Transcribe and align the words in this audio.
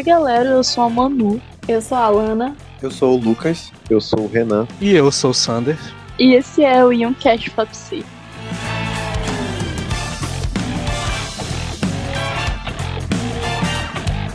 Oi, 0.00 0.04
galera, 0.04 0.48
eu 0.48 0.64
sou 0.64 0.84
a 0.84 0.88
Manu. 0.88 1.38
Eu 1.68 1.82
sou 1.82 1.98
a 1.98 2.04
Alana. 2.04 2.56
Eu 2.80 2.90
sou 2.90 3.18
o 3.18 3.20
Lucas. 3.20 3.70
Eu 3.90 4.00
sou 4.00 4.20
o 4.20 4.26
Renan. 4.26 4.66
E 4.80 4.94
eu 4.94 5.12
sou 5.12 5.30
o 5.30 5.34
Sander. 5.34 5.78
E 6.18 6.32
esse 6.32 6.64
é 6.64 6.82
o 6.82 6.90
Young 6.90 7.12
Cash 7.12 7.48
Fapsi. 7.48 8.02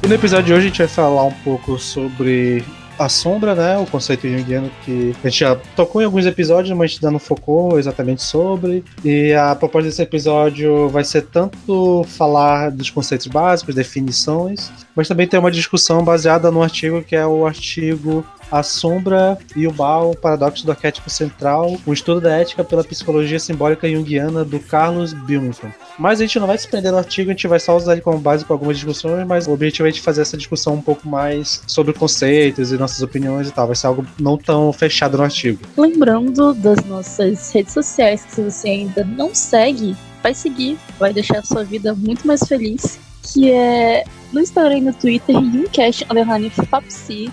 E 0.03 0.07
no 0.07 0.13
episódio 0.13 0.45
de 0.45 0.53
hoje 0.53 0.67
a 0.67 0.69
gente 0.69 0.77
vai 0.77 0.87
falar 0.87 1.23
um 1.23 1.33
pouco 1.43 1.79
sobre 1.79 2.63
a 2.97 3.09
sombra, 3.09 3.55
né? 3.55 3.77
O 3.77 3.85
conceito 3.85 4.27
junguiano 4.27 4.71
que 4.83 5.15
a 5.23 5.27
gente 5.27 5.39
já 5.39 5.55
tocou 5.75 6.01
em 6.01 6.05
alguns 6.05 6.25
episódios, 6.25 6.75
mas 6.77 6.91
a 6.91 6.95
ainda 6.95 7.11
não 7.11 7.19
focou 7.19 7.77
exatamente 7.77 8.23
sobre. 8.23 8.83
E 9.03 9.33
a 9.33 9.55
proposta 9.55 9.89
desse 9.89 10.01
episódio 10.01 10.89
vai 10.89 11.03
ser 11.03 11.23
tanto 11.23 12.05
falar 12.09 12.71
dos 12.71 12.89
conceitos 12.89 13.27
básicos, 13.27 13.75
definições, 13.75 14.71
mas 14.95 15.07
também 15.07 15.27
ter 15.27 15.37
uma 15.37 15.51
discussão 15.51 16.03
baseada 16.03 16.49
no 16.51 16.61
artigo 16.61 17.03
que 17.03 17.15
é 17.15 17.25
o 17.25 17.45
artigo 17.45 18.25
a 18.51 18.63
Sombra 18.63 19.37
e 19.55 19.67
o 19.67 19.73
Mal, 19.73 20.11
o 20.11 20.15
Paradoxo 20.15 20.65
do 20.65 20.71
Arquétipo 20.71 21.09
Central, 21.09 21.77
um 21.85 21.93
estudo 21.93 22.21
da 22.21 22.31
ética 22.31 22.63
pela 22.63 22.83
psicologia 22.83 23.39
simbólica 23.39 23.89
junguiana 23.89 24.43
do 24.43 24.59
Carlos 24.59 25.13
Billington. 25.13 25.71
Mas 25.97 26.19
a 26.19 26.23
gente 26.23 26.39
não 26.39 26.47
vai 26.47 26.57
se 26.57 26.67
prender 26.67 26.91
no 26.91 26.97
artigo, 26.97 27.29
a 27.29 27.33
gente 27.33 27.47
vai 27.47 27.59
só 27.59 27.75
usar 27.75 27.93
ele 27.93 28.01
como 28.01 28.19
base 28.19 28.45
para 28.45 28.53
algumas 28.53 28.77
discussões, 28.77 29.25
mas 29.25 29.47
o 29.47 29.51
objetivo 29.51 29.87
é 29.87 29.91
de 29.91 30.01
fazer 30.01 30.21
essa 30.21 30.37
discussão 30.37 30.75
um 30.75 30.81
pouco 30.81 31.07
mais 31.07 31.61
sobre 31.67 31.93
conceitos 31.93 32.71
e 32.71 32.77
nossas 32.77 33.01
opiniões 33.01 33.47
e 33.47 33.51
tal. 33.51 33.67
Vai 33.67 33.75
ser 33.75 33.87
algo 33.87 34.05
não 34.19 34.37
tão 34.37 34.71
fechado 34.71 35.17
no 35.17 35.23
artigo. 35.23 35.59
Lembrando 35.77 36.53
das 36.53 36.83
nossas 36.85 37.51
redes 37.51 37.73
sociais, 37.73 38.23
que 38.23 38.35
se 38.35 38.41
você 38.41 38.69
ainda 38.69 39.03
não 39.03 39.33
segue, 39.33 39.95
vai 40.21 40.33
seguir, 40.33 40.77
vai 40.99 41.13
deixar 41.13 41.39
a 41.39 41.43
sua 41.43 41.63
vida 41.63 41.93
muito 41.93 42.25
mais 42.27 42.41
feliz. 42.41 42.99
Que 43.33 43.51
é 43.51 44.03
no 44.31 44.39
Instagram 44.39 44.77
e 44.77 44.81
no 44.81 44.93
Twitter, 44.93 45.35
Underline 45.35 46.49
Fapsi 46.69 47.31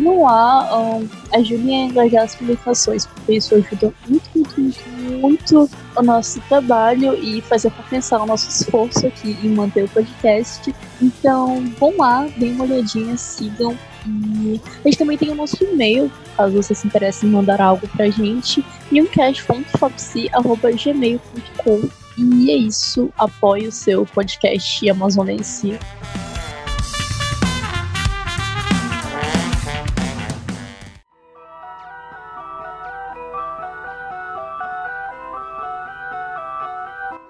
lá, 0.00 0.78
um, 0.78 1.08
ajudem 1.32 1.82
a 1.82 1.86
engajar 1.86 2.24
as 2.24 2.34
publicações, 2.34 3.06
porque 3.06 3.34
isso 3.34 3.54
ajuda 3.54 3.94
muito, 4.08 4.28
muito, 4.34 4.60
muito, 4.60 4.80
muito 5.20 5.70
o 5.96 6.02
nosso 6.02 6.40
trabalho 6.48 7.14
e 7.14 7.40
fazer 7.42 7.70
compensar 7.70 8.20
o 8.22 8.26
nosso 8.26 8.48
esforço 8.48 9.06
aqui 9.06 9.36
em 9.42 9.50
manter 9.50 9.84
o 9.84 9.88
podcast. 9.88 10.74
Então, 11.00 11.64
vão 11.78 11.96
lá, 11.96 12.26
deem 12.36 12.52
uma 12.52 12.64
olhadinha, 12.64 13.16
sigam. 13.16 13.78
E 14.06 14.60
a 14.84 14.88
gente 14.88 14.98
também 14.98 15.16
tem 15.16 15.30
o 15.30 15.34
nosso 15.34 15.62
e-mail, 15.62 16.10
caso 16.36 16.54
você 16.54 16.74
se 16.74 16.86
interesse 16.86 17.24
em 17.26 17.30
mandar 17.30 17.60
algo 17.60 17.86
pra 17.88 18.08
gente, 18.10 18.64
youngcast.fopsi.gmail.com 18.90 21.88
E 22.18 22.50
é 22.50 22.56
isso, 22.56 23.10
apoie 23.16 23.68
o 23.68 23.72
seu 23.72 24.04
podcast 24.06 24.90
amazonense. 24.90 25.78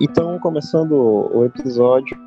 Então, 0.04 0.36
começando 0.40 0.94
o 1.32 1.44
episódio, 1.44 2.18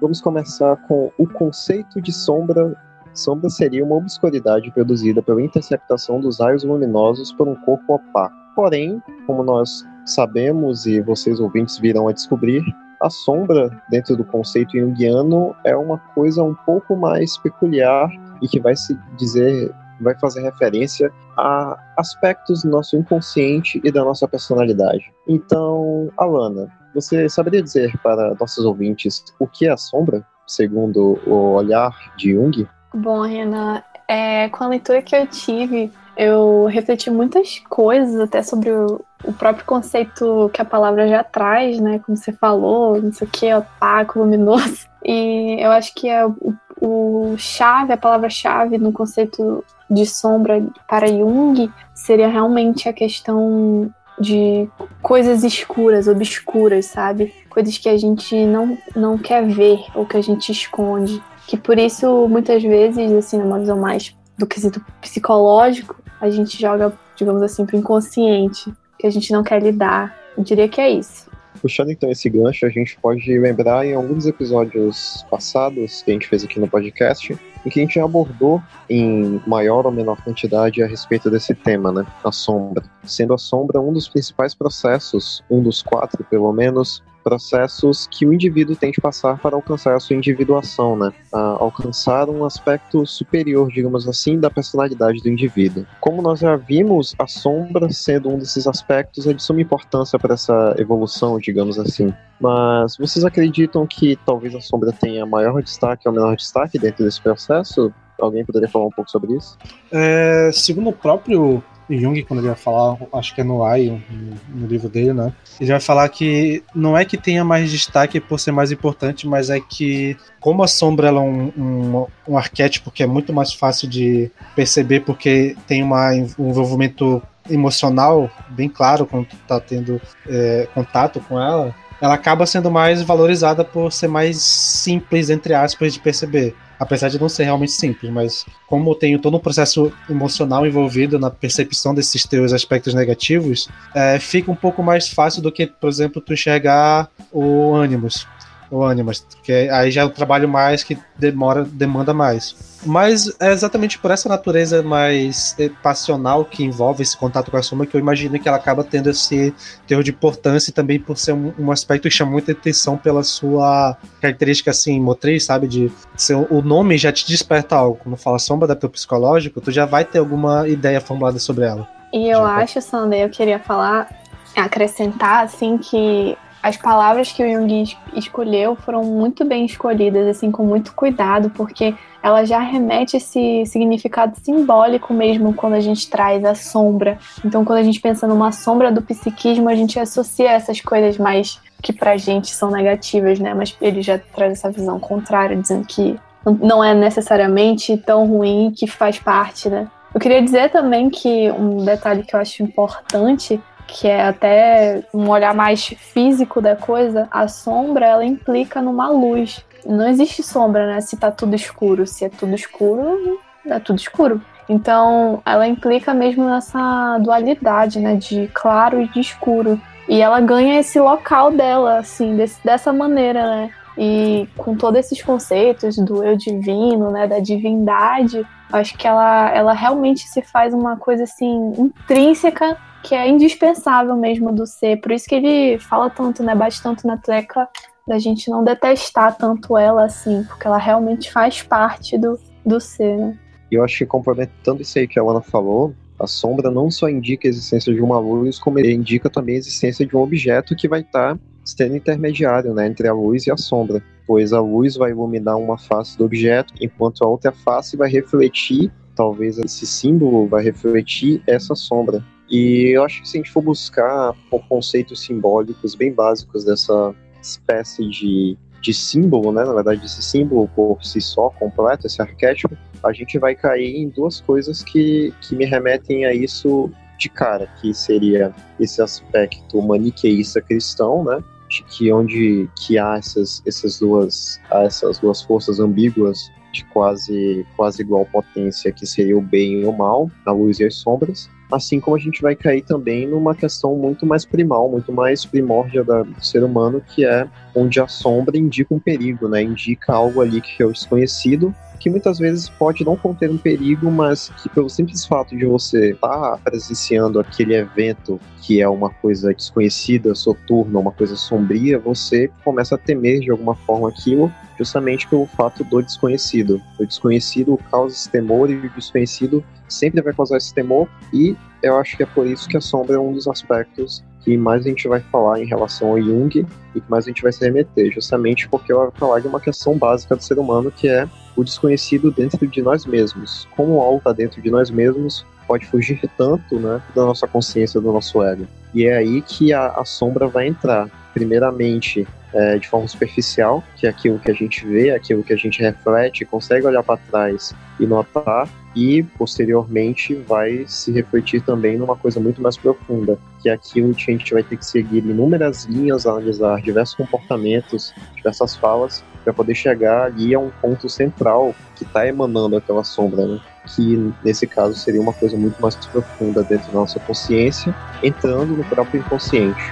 vamos 0.00 0.22
começar 0.22 0.74
com 0.88 1.12
o 1.18 1.28
conceito 1.28 2.00
de 2.00 2.10
sombra. 2.10 2.74
Sombra 3.12 3.50
seria 3.50 3.84
uma 3.84 3.96
obscuridade 3.96 4.70
produzida 4.70 5.20
pela 5.20 5.42
interceptação 5.42 6.18
dos 6.18 6.40
raios 6.40 6.64
luminosos 6.64 7.30
por 7.30 7.46
um 7.46 7.54
corpo 7.56 7.96
opaco. 7.96 8.34
Porém, 8.56 9.02
como 9.26 9.42
nós 9.42 9.84
sabemos 10.06 10.86
e 10.86 11.02
vocês 11.02 11.40
ouvintes 11.40 11.76
virão 11.76 12.08
a 12.08 12.12
descobrir, 12.12 12.62
a 13.02 13.10
sombra, 13.10 13.70
dentro 13.90 14.16
do 14.16 14.24
conceito 14.24 14.78
junguiano, 14.78 15.54
é 15.62 15.76
uma 15.76 15.98
coisa 16.14 16.42
um 16.42 16.54
pouco 16.64 16.96
mais 16.96 17.36
peculiar 17.36 18.08
e 18.40 18.48
que 18.48 18.58
vai 18.58 18.74
se 18.74 18.98
dizer, 19.18 19.70
vai 20.00 20.18
fazer 20.18 20.40
referência 20.40 21.12
a 21.36 21.78
aspectos 21.98 22.62
do 22.62 22.70
nosso 22.70 22.96
inconsciente 22.96 23.78
e 23.84 23.92
da 23.92 24.02
nossa 24.02 24.26
personalidade. 24.26 25.12
Então, 25.28 26.10
Alana, 26.16 26.79
você 26.94 27.28
saberia 27.28 27.62
dizer 27.62 27.96
para 28.02 28.34
nossos 28.38 28.64
ouvintes 28.64 29.24
o 29.38 29.46
que 29.46 29.66
é 29.66 29.70
a 29.70 29.76
sombra, 29.76 30.24
segundo 30.46 31.18
o 31.26 31.54
olhar 31.54 31.94
de 32.16 32.32
Jung? 32.32 32.68
Bom, 32.94 33.20
Renan, 33.22 33.82
é, 34.08 34.48
com 34.48 34.64
a 34.64 34.68
leitura 34.68 35.00
que 35.00 35.14
eu 35.14 35.26
tive, 35.26 35.92
eu 36.16 36.66
refleti 36.66 37.10
muitas 37.10 37.60
coisas 37.60 38.20
até 38.20 38.42
sobre 38.42 38.70
o, 38.70 39.00
o, 39.24 39.32
próprio 39.32 39.64
conceito 39.64 40.50
que 40.52 40.60
a 40.60 40.64
palavra 40.64 41.08
já 41.08 41.22
traz, 41.22 41.78
né? 41.78 42.00
Como 42.00 42.16
você 42.16 42.32
falou, 42.32 43.00
não 43.00 43.12
sei 43.12 43.26
o 43.26 43.30
que, 43.30 43.54
opaco, 43.54 44.18
luminoso. 44.18 44.88
E 45.02 45.56
eu 45.58 45.70
acho 45.70 45.94
que 45.94 46.08
é 46.08 46.26
o, 46.26 46.54
o 46.80 47.34
chave, 47.38 47.92
a 47.92 47.96
palavra-chave 47.96 48.76
no 48.76 48.92
conceito 48.92 49.64
de 49.88 50.04
sombra 50.04 50.62
para 50.86 51.06
Jung 51.06 51.72
seria 51.94 52.28
realmente 52.28 52.88
a 52.88 52.92
questão 52.92 53.90
de 54.20 54.68
coisas 55.02 55.42
escuras, 55.42 56.06
obscuras, 56.06 56.86
sabe? 56.86 57.34
Coisas 57.48 57.78
que 57.78 57.88
a 57.88 57.96
gente 57.96 58.34
não, 58.44 58.76
não 58.94 59.16
quer 59.16 59.46
ver 59.46 59.80
ou 59.94 60.04
que 60.04 60.16
a 60.16 60.22
gente 60.22 60.52
esconde. 60.52 61.22
Que 61.46 61.56
por 61.56 61.78
isso, 61.78 62.28
muitas 62.28 62.62
vezes, 62.62 63.10
assim, 63.12 63.38
numa 63.38 63.58
visão 63.58 63.78
mais 63.78 64.14
do 64.36 64.46
quesito 64.46 64.84
psicológico, 65.00 65.96
a 66.20 66.28
gente 66.28 66.60
joga, 66.60 66.92
digamos 67.16 67.42
assim, 67.42 67.64
pro 67.64 67.76
inconsciente, 67.76 68.72
que 68.98 69.06
a 69.06 69.10
gente 69.10 69.32
não 69.32 69.42
quer 69.42 69.62
lidar. 69.62 70.14
Eu 70.36 70.44
diria 70.44 70.68
que 70.68 70.80
é 70.80 70.90
isso. 70.90 71.29
Puxando 71.60 71.90
então 71.90 72.10
esse 72.10 72.28
gancho, 72.30 72.64
a 72.64 72.70
gente 72.70 72.98
pode 73.00 73.38
lembrar 73.38 73.86
em 73.86 73.94
alguns 73.94 74.26
episódios 74.26 75.24
passados 75.30 76.02
que 76.02 76.10
a 76.10 76.14
gente 76.14 76.26
fez 76.26 76.42
aqui 76.42 76.58
no 76.58 76.66
podcast, 76.66 77.38
em 77.64 77.68
que 77.68 77.80
a 77.80 77.82
gente 77.82 78.00
abordou 78.00 78.62
em 78.88 79.40
maior 79.46 79.84
ou 79.84 79.92
menor 79.92 80.22
quantidade 80.24 80.82
a 80.82 80.86
respeito 80.86 81.30
desse 81.30 81.54
tema, 81.54 81.92
né? 81.92 82.06
A 82.24 82.32
sombra. 82.32 82.82
Sendo 83.04 83.34
a 83.34 83.38
sombra 83.38 83.80
um 83.80 83.92
dos 83.92 84.08
principais 84.08 84.54
processos, 84.54 85.44
um 85.50 85.62
dos 85.62 85.82
quatro 85.82 86.24
pelo 86.24 86.50
menos, 86.52 87.02
processos 87.22 88.06
que 88.10 88.26
o 88.26 88.32
indivíduo 88.32 88.76
tem 88.76 88.90
de 88.90 89.00
passar 89.00 89.38
para 89.38 89.56
alcançar 89.56 89.94
a 89.94 90.00
sua 90.00 90.16
individuação, 90.16 90.96
né? 90.96 91.12
A 91.32 91.40
alcançar 91.60 92.28
um 92.28 92.44
aspecto 92.44 93.06
superior, 93.06 93.68
digamos 93.70 94.08
assim, 94.08 94.38
da 94.38 94.50
personalidade 94.50 95.20
do 95.20 95.28
indivíduo. 95.28 95.86
Como 96.00 96.22
nós 96.22 96.40
já 96.40 96.56
vimos, 96.56 97.14
a 97.18 97.26
sombra 97.26 97.90
sendo 97.90 98.30
um 98.30 98.38
desses 98.38 98.66
aspectos 98.66 99.26
é 99.26 99.32
de 99.32 99.42
suma 99.42 99.60
importância 99.60 100.18
para 100.18 100.34
essa 100.34 100.74
evolução, 100.78 101.38
digamos 101.38 101.78
assim. 101.78 102.12
Mas 102.40 102.96
vocês 102.96 103.24
acreditam 103.24 103.86
que 103.86 104.16
talvez 104.24 104.54
a 104.54 104.60
sombra 104.60 104.92
tenha 104.92 105.26
maior 105.26 105.62
destaque 105.62 106.08
ou 106.08 106.14
menor 106.14 106.36
destaque 106.36 106.78
dentro 106.78 107.04
desse 107.04 107.20
processo? 107.20 107.92
Alguém 108.18 108.44
poderia 108.44 108.68
falar 108.68 108.86
um 108.86 108.90
pouco 108.90 109.10
sobre 109.10 109.34
isso? 109.34 109.56
É, 109.90 110.50
segundo 110.52 110.90
o 110.90 110.92
próprio 110.92 111.62
Jung, 111.98 112.22
quando 112.24 112.40
ele 112.40 112.48
vai 112.48 112.56
falar, 112.56 112.96
acho 113.14 113.34
que 113.34 113.40
é 113.40 113.44
no 113.44 113.64
AI, 113.64 114.02
no, 114.48 114.66
livro 114.66 114.88
dele, 114.88 115.12
né? 115.12 115.32
Ele 115.60 115.70
vai 115.70 115.80
falar 115.80 116.08
que 116.08 116.62
não 116.74 116.96
é 116.96 117.04
que 117.04 117.16
tenha 117.16 117.44
mais 117.44 117.70
destaque 117.70 118.20
por 118.20 118.38
ser 118.38 118.52
mais 118.52 118.70
importante, 118.70 119.26
mas 119.26 119.50
é 119.50 119.60
que, 119.60 120.16
como 120.40 120.62
a 120.62 120.68
sombra 120.68 121.08
é 121.08 121.12
um, 121.12 121.52
um, 121.56 122.06
um 122.28 122.38
arquétipo 122.38 122.90
que 122.90 123.02
é 123.02 123.06
muito 123.06 123.32
mais 123.32 123.52
fácil 123.52 123.88
de 123.88 124.30
perceber, 124.54 125.00
porque 125.00 125.56
tem 125.66 125.82
uma, 125.82 126.10
um 126.38 126.50
envolvimento 126.50 127.22
emocional 127.48 128.30
bem 128.50 128.68
claro 128.68 129.06
quando 129.06 129.26
tu 129.26 129.36
tá 129.48 129.58
tendo 129.58 130.00
é, 130.28 130.68
contato 130.74 131.20
com 131.20 131.40
ela, 131.40 131.74
ela 132.00 132.14
acaba 132.14 132.46
sendo 132.46 132.70
mais 132.70 133.02
valorizada 133.02 133.64
por 133.64 133.92
ser 133.92 134.08
mais 134.08 134.38
simples, 134.38 135.28
entre 135.28 135.54
aspas, 135.54 135.92
de 135.92 136.00
perceber 136.00 136.54
apesar 136.80 137.10
de 137.10 137.20
não 137.20 137.28
ser 137.28 137.44
realmente 137.44 137.72
simples, 137.72 138.10
mas 138.10 138.46
como 138.66 138.94
tem 138.94 139.18
todo 139.18 139.36
um 139.36 139.40
processo 139.40 139.92
emocional 140.08 140.66
envolvido 140.66 141.18
na 141.18 141.30
percepção 141.30 141.94
desses 141.94 142.24
teus 142.24 142.54
aspectos 142.54 142.94
negativos, 142.94 143.68
é, 143.94 144.18
fica 144.18 144.50
um 144.50 144.56
pouco 144.56 144.82
mais 144.82 145.08
fácil 145.08 145.42
do 145.42 145.52
que, 145.52 145.66
por 145.66 145.90
exemplo, 145.90 146.22
tu 146.22 146.32
enxergar 146.32 147.10
o 147.30 147.74
ânimos 147.74 148.26
o 148.70 148.84
Animas, 148.84 149.26
que 149.42 149.52
aí 149.52 149.90
já 149.90 150.02
é 150.02 150.04
um 150.04 150.10
trabalho 150.10 150.48
mais 150.48 150.84
que 150.84 150.96
demora, 151.18 151.64
demanda 151.64 152.14
mais. 152.14 152.54
Mas 152.84 153.34
é 153.40 153.52
exatamente 153.52 153.98
por 153.98 154.10
essa 154.10 154.28
natureza 154.28 154.82
mais 154.82 155.54
eh, 155.58 155.70
passional 155.82 156.44
que 156.44 156.64
envolve 156.64 157.02
esse 157.02 157.16
contato 157.16 157.50
com 157.50 157.56
a 157.56 157.62
sombra 157.62 157.86
que 157.86 157.94
eu 157.94 158.00
imagino 158.00 158.38
que 158.38 158.48
ela 158.48 158.56
acaba 158.56 158.82
tendo 158.82 159.10
esse 159.10 159.52
terror 159.86 160.02
de 160.02 160.10
importância 160.10 160.70
e 160.70 160.72
também 160.72 160.98
por 160.98 161.18
ser 161.18 161.32
um, 161.32 161.52
um, 161.58 161.70
aspecto 161.70 162.04
que 162.08 162.10
chama 162.10 162.32
muita 162.32 162.52
atenção 162.52 162.96
pela 162.96 163.22
sua 163.22 163.96
característica 164.20 164.70
assim 164.70 164.98
motriz, 164.98 165.44
sabe? 165.44 165.68
De 165.68 165.92
ser, 166.16 166.34
o 166.34 166.62
nome 166.62 166.96
já 166.96 167.12
te 167.12 167.26
desperta 167.26 167.76
algo. 167.76 167.98
Quando 168.02 168.16
fala 168.16 168.38
sombra 168.38 168.66
da 168.66 168.76
teu 168.76 168.88
psicológico, 168.88 169.60
tu 169.60 169.70
já 169.70 169.84
vai 169.84 170.04
ter 170.04 170.18
alguma 170.18 170.66
ideia 170.66 171.00
formulada 171.00 171.38
sobre 171.38 171.64
ela. 171.64 171.86
E 172.12 172.28
eu 172.28 172.40
já 172.40 172.56
acho, 172.56 172.80
Sander, 172.80 173.20
eu 173.20 173.30
queria 173.30 173.58
falar, 173.58 174.08
acrescentar 174.56 175.44
assim 175.44 175.76
que 175.76 176.36
as 176.62 176.76
palavras 176.76 177.32
que 177.32 177.42
o 177.42 177.50
Jung 177.50 177.96
escolheu 178.14 178.76
foram 178.76 179.02
muito 179.02 179.44
bem 179.44 179.64
escolhidas, 179.64 180.26
assim, 180.26 180.50
com 180.50 180.64
muito 180.64 180.94
cuidado, 180.94 181.50
porque 181.50 181.94
ela 182.22 182.44
já 182.44 182.58
remete 182.58 183.16
esse 183.16 183.64
significado 183.66 184.36
simbólico 184.42 185.14
mesmo 185.14 185.54
quando 185.54 185.74
a 185.74 185.80
gente 185.80 186.08
traz 186.10 186.44
a 186.44 186.54
sombra. 186.54 187.18
Então, 187.44 187.64
quando 187.64 187.78
a 187.78 187.82
gente 187.82 188.00
pensa 188.00 188.26
numa 188.26 188.52
sombra 188.52 188.92
do 188.92 189.00
psiquismo, 189.00 189.68
a 189.68 189.74
gente 189.74 189.98
associa 189.98 190.50
essas 190.50 190.80
coisas 190.80 191.16
mais 191.16 191.58
que 191.82 191.92
pra 191.92 192.16
gente 192.16 192.50
são 192.50 192.70
negativas, 192.70 193.38
né? 193.38 193.54
Mas 193.54 193.74
ele 193.80 194.02
já 194.02 194.18
traz 194.18 194.52
essa 194.52 194.70
visão 194.70 195.00
contrária, 195.00 195.56
dizendo 195.56 195.86
que 195.86 196.18
não 196.44 196.82
é 196.82 196.94
necessariamente 196.94 197.96
tão 197.96 198.26
ruim 198.26 198.72
que 198.74 198.86
faz 198.86 199.18
parte, 199.18 199.68
né? 199.68 199.88
Eu 200.12 200.20
queria 200.20 200.42
dizer 200.42 200.70
também 200.70 201.08
que 201.08 201.50
um 201.52 201.84
detalhe 201.84 202.24
que 202.24 202.34
eu 202.34 202.40
acho 202.40 202.62
importante, 202.62 203.60
que 203.90 204.06
é 204.06 204.22
até 204.22 205.02
um 205.12 205.28
olhar 205.28 205.52
mais 205.52 205.84
físico 205.84 206.60
da 206.60 206.76
coisa, 206.76 207.26
a 207.30 207.48
sombra 207.48 208.06
ela 208.06 208.24
implica 208.24 208.80
numa 208.80 209.08
luz. 209.08 209.64
Não 209.84 210.08
existe 210.08 210.42
sombra, 210.42 210.86
né? 210.86 211.00
Se 211.00 211.16
tá 211.16 211.30
tudo 211.30 211.56
escuro. 211.56 212.06
Se 212.06 212.24
é 212.24 212.28
tudo 212.28 212.54
escuro, 212.54 213.40
é 213.66 213.80
tudo 213.80 213.98
escuro. 213.98 214.40
Então, 214.68 215.42
ela 215.44 215.66
implica 215.66 216.14
mesmo 216.14 216.44
nessa 216.44 217.18
dualidade, 217.18 217.98
né, 217.98 218.14
de 218.14 218.48
claro 218.54 219.02
e 219.02 219.08
de 219.08 219.18
escuro. 219.18 219.80
E 220.08 220.20
ela 220.20 220.40
ganha 220.40 220.78
esse 220.78 221.00
local 221.00 221.50
dela, 221.50 221.98
assim, 221.98 222.36
desse, 222.36 222.62
dessa 222.64 222.92
maneira, 222.92 223.44
né? 223.44 223.70
E 223.98 224.48
com 224.56 224.76
todos 224.76 225.00
esses 225.00 225.20
conceitos 225.20 225.96
do 225.96 226.22
eu 226.22 226.36
divino, 226.36 227.10
né, 227.10 227.26
da 227.26 227.40
divindade, 227.40 228.46
acho 228.72 228.96
que 228.96 229.06
ela, 229.06 229.50
ela 229.54 229.72
realmente 229.72 230.28
se 230.28 230.42
faz 230.42 230.72
uma 230.74 230.96
coisa 230.96 231.24
assim 231.24 231.72
intrínseca 231.78 232.76
que 233.02 233.14
é 233.14 233.28
indispensável 233.28 234.14
mesmo 234.16 234.52
do 234.52 234.66
ser. 234.66 235.00
Por 235.00 235.12
isso 235.12 235.26
que 235.26 235.34
ele 235.34 235.78
fala 235.78 236.10
tanto, 236.10 236.42
né, 236.42 236.54
bate 236.54 236.82
tanto 236.82 237.06
na 237.06 237.16
tecla 237.16 237.68
da 238.06 238.18
gente 238.18 238.50
não 238.50 238.64
detestar 238.64 239.36
tanto 239.36 239.76
ela 239.76 240.04
assim, 240.04 240.42
porque 240.44 240.66
ela 240.66 240.78
realmente 240.78 241.30
faz 241.30 241.62
parte 241.62 242.18
do, 242.18 242.38
do 242.64 242.80
ser, 242.80 243.16
né? 243.16 243.38
E 243.70 243.76
eu 243.76 243.84
acho 243.84 243.98
que 243.98 244.06
complementando 244.06 244.82
isso 244.82 244.98
aí 244.98 245.06
que 245.06 245.18
a 245.18 245.22
Ana 245.22 245.40
falou, 245.40 245.94
a 246.18 246.26
sombra 246.26 246.70
não 246.70 246.90
só 246.90 247.08
indica 247.08 247.46
a 247.46 247.50
existência 247.50 247.94
de 247.94 248.00
uma 248.00 248.18
luz, 248.18 248.58
como 248.58 248.78
indica 248.80 249.30
também 249.30 249.54
a 249.54 249.58
existência 249.58 250.04
de 250.04 250.16
um 250.16 250.20
objeto 250.20 250.74
que 250.74 250.88
vai 250.88 251.00
estar 251.00 251.38
sendo 251.64 251.96
intermediário 251.96 252.74
né, 252.74 252.86
entre 252.86 253.06
a 253.06 253.12
luz 253.12 253.46
e 253.46 253.50
a 253.50 253.56
sombra, 253.56 254.02
pois 254.30 254.52
a 254.52 254.60
luz 254.60 254.94
vai 254.94 255.10
iluminar 255.10 255.56
uma 255.56 255.76
face 255.76 256.16
do 256.16 256.24
objeto, 256.24 256.72
enquanto 256.80 257.24
a 257.24 257.26
outra 257.26 257.50
face 257.50 257.96
vai 257.96 258.08
refletir, 258.08 258.88
talvez 259.16 259.58
esse 259.58 259.84
símbolo 259.84 260.46
vai 260.46 260.62
refletir 260.62 261.42
essa 261.48 261.74
sombra. 261.74 262.24
E 262.48 262.92
eu 262.94 263.02
acho 263.02 263.22
que 263.22 263.28
se 263.28 263.36
a 263.36 263.40
gente 263.40 263.50
for 263.50 263.60
buscar 263.60 264.32
conceitos 264.68 265.22
simbólicos 265.22 265.96
bem 265.96 266.12
básicos 266.12 266.64
dessa 266.64 267.12
espécie 267.42 268.08
de, 268.08 268.56
de 268.80 268.94
símbolo, 268.94 269.50
né, 269.50 269.64
na 269.64 269.74
verdade, 269.74 270.06
esse 270.06 270.22
símbolo 270.22 270.68
por 270.76 271.04
si 271.04 271.20
só, 271.20 271.50
completo, 271.50 272.06
esse 272.06 272.22
arquétipo, 272.22 272.78
a 273.02 273.12
gente 273.12 273.36
vai 273.36 273.56
cair 273.56 273.96
em 273.96 274.08
duas 274.10 274.40
coisas 274.40 274.84
que, 274.84 275.34
que 275.40 275.56
me 275.56 275.64
remetem 275.64 276.24
a 276.24 276.32
isso 276.32 276.88
de 277.18 277.28
cara, 277.28 277.66
que 277.80 277.92
seria 277.92 278.54
esse 278.78 279.02
aspecto 279.02 279.82
maniqueísta 279.82 280.62
cristão, 280.62 281.24
né? 281.24 281.42
De 281.70 281.84
que 281.84 282.12
onde 282.12 282.68
que 282.74 282.98
há 282.98 283.16
essas, 283.16 283.62
essas, 283.64 284.00
duas, 284.00 284.60
essas 284.70 285.18
duas 285.18 285.40
forças 285.40 285.78
ambíguas 285.78 286.50
de 286.72 286.84
quase, 286.86 287.66
quase 287.76 288.02
igual 288.02 288.26
potência, 288.26 288.92
que 288.92 289.06
seria 289.06 289.38
o 289.38 289.40
bem 289.40 289.80
e 289.80 289.84
o 289.84 289.92
mal, 289.92 290.30
a 290.44 290.52
luz 290.52 290.80
e 290.80 290.84
as 290.84 290.96
sombras, 290.96 291.48
assim 291.70 292.00
como 292.00 292.16
a 292.16 292.18
gente 292.18 292.42
vai 292.42 292.54
cair 292.56 292.82
também 292.82 293.26
numa 293.26 293.54
questão 293.54 293.96
muito 293.96 294.26
mais 294.26 294.44
primal, 294.44 294.88
muito 294.88 295.12
mais 295.12 295.44
primórdia 295.44 296.02
da, 296.02 296.22
do 296.22 296.44
ser 296.44 296.64
humano, 296.64 297.00
que 297.14 297.24
é 297.24 297.48
onde 297.74 298.00
a 298.00 298.08
sombra 298.08 298.58
indica 298.58 298.94
um 298.94 298.98
perigo, 298.98 299.48
né? 299.48 299.62
Indica 299.62 300.12
algo 300.12 300.40
ali 300.40 300.60
que 300.60 300.82
é 300.82 300.86
o 300.86 300.92
desconhecido 300.92 301.74
que 302.00 302.08
muitas 302.08 302.38
vezes 302.38 302.68
pode 302.68 303.04
não 303.04 303.14
conter 303.14 303.50
um 303.50 303.58
perigo, 303.58 304.10
mas 304.10 304.48
que 304.62 304.68
pelo 304.70 304.88
simples 304.88 305.26
fato 305.26 305.56
de 305.56 305.66
você 305.66 306.12
estar 306.12 306.28
tá 306.28 306.58
presenciando 306.64 307.38
aquele 307.38 307.74
evento 307.74 308.40
que 308.62 308.80
é 308.80 308.88
uma 308.88 309.10
coisa 309.10 309.52
desconhecida, 309.54 310.34
soturna, 310.34 310.98
uma 310.98 311.12
coisa 311.12 311.36
sombria, 311.36 311.98
você 311.98 312.50
começa 312.64 312.94
a 312.94 312.98
temer 312.98 313.40
de 313.40 313.50
alguma 313.50 313.74
forma 313.74 314.08
aquilo, 314.08 314.52
justamente 314.78 315.28
pelo 315.28 315.46
fato 315.46 315.84
do 315.84 316.00
desconhecido. 316.00 316.80
O 316.98 317.04
desconhecido 317.04 317.78
causa 317.90 318.14
esse 318.14 318.30
temor 318.30 318.70
e 318.70 318.76
o 318.76 318.90
desconhecido 318.90 319.62
sempre 319.86 320.22
vai 320.22 320.32
causar 320.32 320.56
esse 320.56 320.72
temor 320.72 321.06
e 321.32 321.54
eu 321.82 321.96
acho 321.96 322.16
que 322.16 322.22
é 322.22 322.26
por 322.26 322.46
isso 322.46 322.68
que 322.68 322.76
a 322.76 322.80
sombra 322.80 323.16
é 323.16 323.18
um 323.18 323.32
dos 323.32 323.46
aspectos 323.46 324.24
que 324.40 324.56
mais 324.56 324.84
a 324.84 324.88
gente 324.88 325.06
vai 325.06 325.20
falar 325.20 325.60
em 325.60 325.66
relação 325.66 326.08
ao 326.08 326.20
Jung 326.20 326.66
e 326.94 327.00
que 327.00 327.10
mais 327.10 327.24
a 327.24 327.28
gente 327.28 327.42
vai 327.42 327.52
se 327.52 327.64
remeter, 327.64 328.12
justamente 328.12 328.68
porque 328.68 328.92
eu 328.92 328.98
vou 328.98 329.12
falar 329.12 329.40
de 329.40 329.48
uma 329.48 329.60
questão 329.60 329.96
básica 329.96 330.34
do 330.34 330.42
ser 330.42 330.58
humano 330.58 330.90
que 330.90 331.08
é 331.08 331.28
o 331.56 331.62
desconhecido 331.62 332.30
dentro 332.30 332.66
de 332.66 332.82
nós 332.82 333.04
mesmos. 333.04 333.68
Como 333.76 334.00
algo 334.00 334.18
está 334.18 334.32
dentro 334.32 334.62
de 334.62 334.70
nós 334.70 334.90
mesmos 334.90 335.44
pode 335.66 335.86
fugir 335.86 336.20
tanto 336.36 336.80
né, 336.80 337.00
da 337.14 337.24
nossa 337.24 337.46
consciência, 337.46 338.00
do 338.00 338.12
nosso 338.12 338.42
ego. 338.42 338.66
E 338.92 339.06
é 339.06 339.16
aí 339.16 339.40
que 339.40 339.72
a, 339.72 339.88
a 339.88 340.04
sombra 340.04 340.48
vai 340.48 340.66
entrar. 340.66 341.08
Primeiramente, 341.32 342.26
é, 342.52 342.78
de 342.78 342.88
forma 342.88 343.06
superficial, 343.06 343.82
que 343.96 344.06
é 344.06 344.10
aquilo 344.10 344.38
que 344.38 344.50
a 344.50 344.54
gente 344.54 344.86
vê, 344.86 345.10
aquilo 345.10 345.42
que 345.42 345.52
a 345.52 345.56
gente 345.56 345.80
reflete, 345.80 346.44
consegue 346.44 346.86
olhar 346.86 347.02
para 347.02 347.16
trás 347.16 347.74
e 347.98 348.06
notar, 348.06 348.68
e 348.94 349.22
posteriormente 349.22 350.34
vai 350.34 350.84
se 350.86 351.12
refletir 351.12 351.62
também 351.62 351.96
numa 351.96 352.16
coisa 352.16 352.40
muito 352.40 352.60
mais 352.60 352.76
profunda, 352.76 353.38
que 353.62 353.68
é 353.68 353.72
aquilo 353.72 354.14
que 354.14 354.30
a 354.30 354.36
gente 354.36 354.52
vai 354.52 354.62
ter 354.62 354.76
que 354.76 354.84
seguir 354.84 355.18
inúmeras 355.18 355.84
linhas, 355.84 356.26
analisar 356.26 356.80
diversos 356.80 357.14
comportamentos, 357.14 358.12
diversas 358.34 358.74
falas, 358.74 359.22
para 359.44 359.52
poder 359.52 359.74
chegar 359.74 360.24
ali 360.24 360.54
a 360.54 360.58
um 360.58 360.70
ponto 360.82 361.08
central 361.08 361.74
que 361.96 362.04
está 362.04 362.26
emanando 362.26 362.76
aquela 362.76 363.04
sombra, 363.04 363.46
né? 363.46 363.60
que 363.94 364.32
nesse 364.44 364.66
caso 364.66 364.94
seria 364.94 365.20
uma 365.20 365.32
coisa 365.32 365.56
muito 365.56 365.80
mais 365.80 365.94
profunda 365.96 366.62
dentro 366.62 366.88
da 366.88 367.00
nossa 367.00 367.18
consciência, 367.20 367.94
entrando 368.22 368.76
no 368.76 368.84
próprio 368.84 369.20
inconsciente. 369.20 369.82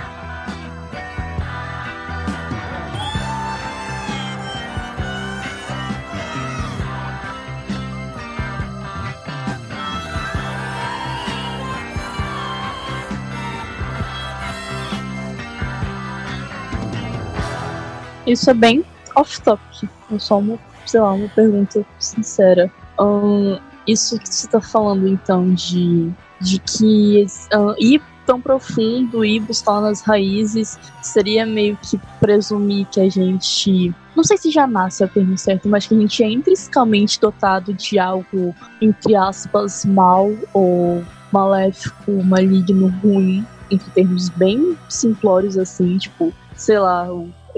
Isso 18.29 18.51
é 18.51 18.55
bem 18.55 18.85
off-topic. 19.17 19.89
É 20.13 20.19
só 20.19 20.39
uma, 20.39 20.59
sei 20.87 21.01
lá, 21.01 21.13
uma 21.13 21.29
pergunta 21.29 21.85
sincera. 21.99 22.71
Um, 23.01 23.59
isso 23.87 24.19
que 24.19 24.29
você 24.29 24.47
está 24.47 24.61
falando, 24.61 25.09
então, 25.09 25.55
de, 25.55 26.11
de 26.41 26.59
que 26.59 27.27
uh, 27.55 27.75
ir 27.79 28.03
tão 28.27 28.39
profundo 28.39 29.25
e 29.25 29.41
buscar 29.41 29.81
nas 29.81 30.03
raízes 30.03 30.79
seria 31.03 31.47
meio 31.47 31.79
que 31.79 31.99
presumir 32.21 32.87
que 32.89 33.01
a 33.01 33.09
gente. 33.09 33.95
Não 34.15 34.23
sei 34.23 34.37
se 34.37 34.51
já 34.51 34.67
nasce 34.67 35.03
a 35.03 35.09
termo 35.09 35.39
certo, 35.39 35.67
mas 35.67 35.87
que 35.87 35.95
a 35.95 35.99
gente 35.99 36.23
é 36.23 36.31
intrinsecamente 36.31 37.19
dotado 37.19 37.73
de 37.73 37.99
algo, 37.99 38.55
entre 38.83 39.17
aspas, 39.17 39.87
mal 39.87 40.31
ou 40.53 41.03
maléfico, 41.33 42.23
maligno, 42.25 42.89
ruim, 43.03 43.47
entre 43.71 43.91
termos 43.93 44.29
bem 44.29 44.77
simplórios 44.91 45.57
assim, 45.57 45.97
tipo, 45.97 46.33
sei 46.55 46.79
lá, 46.79 47.09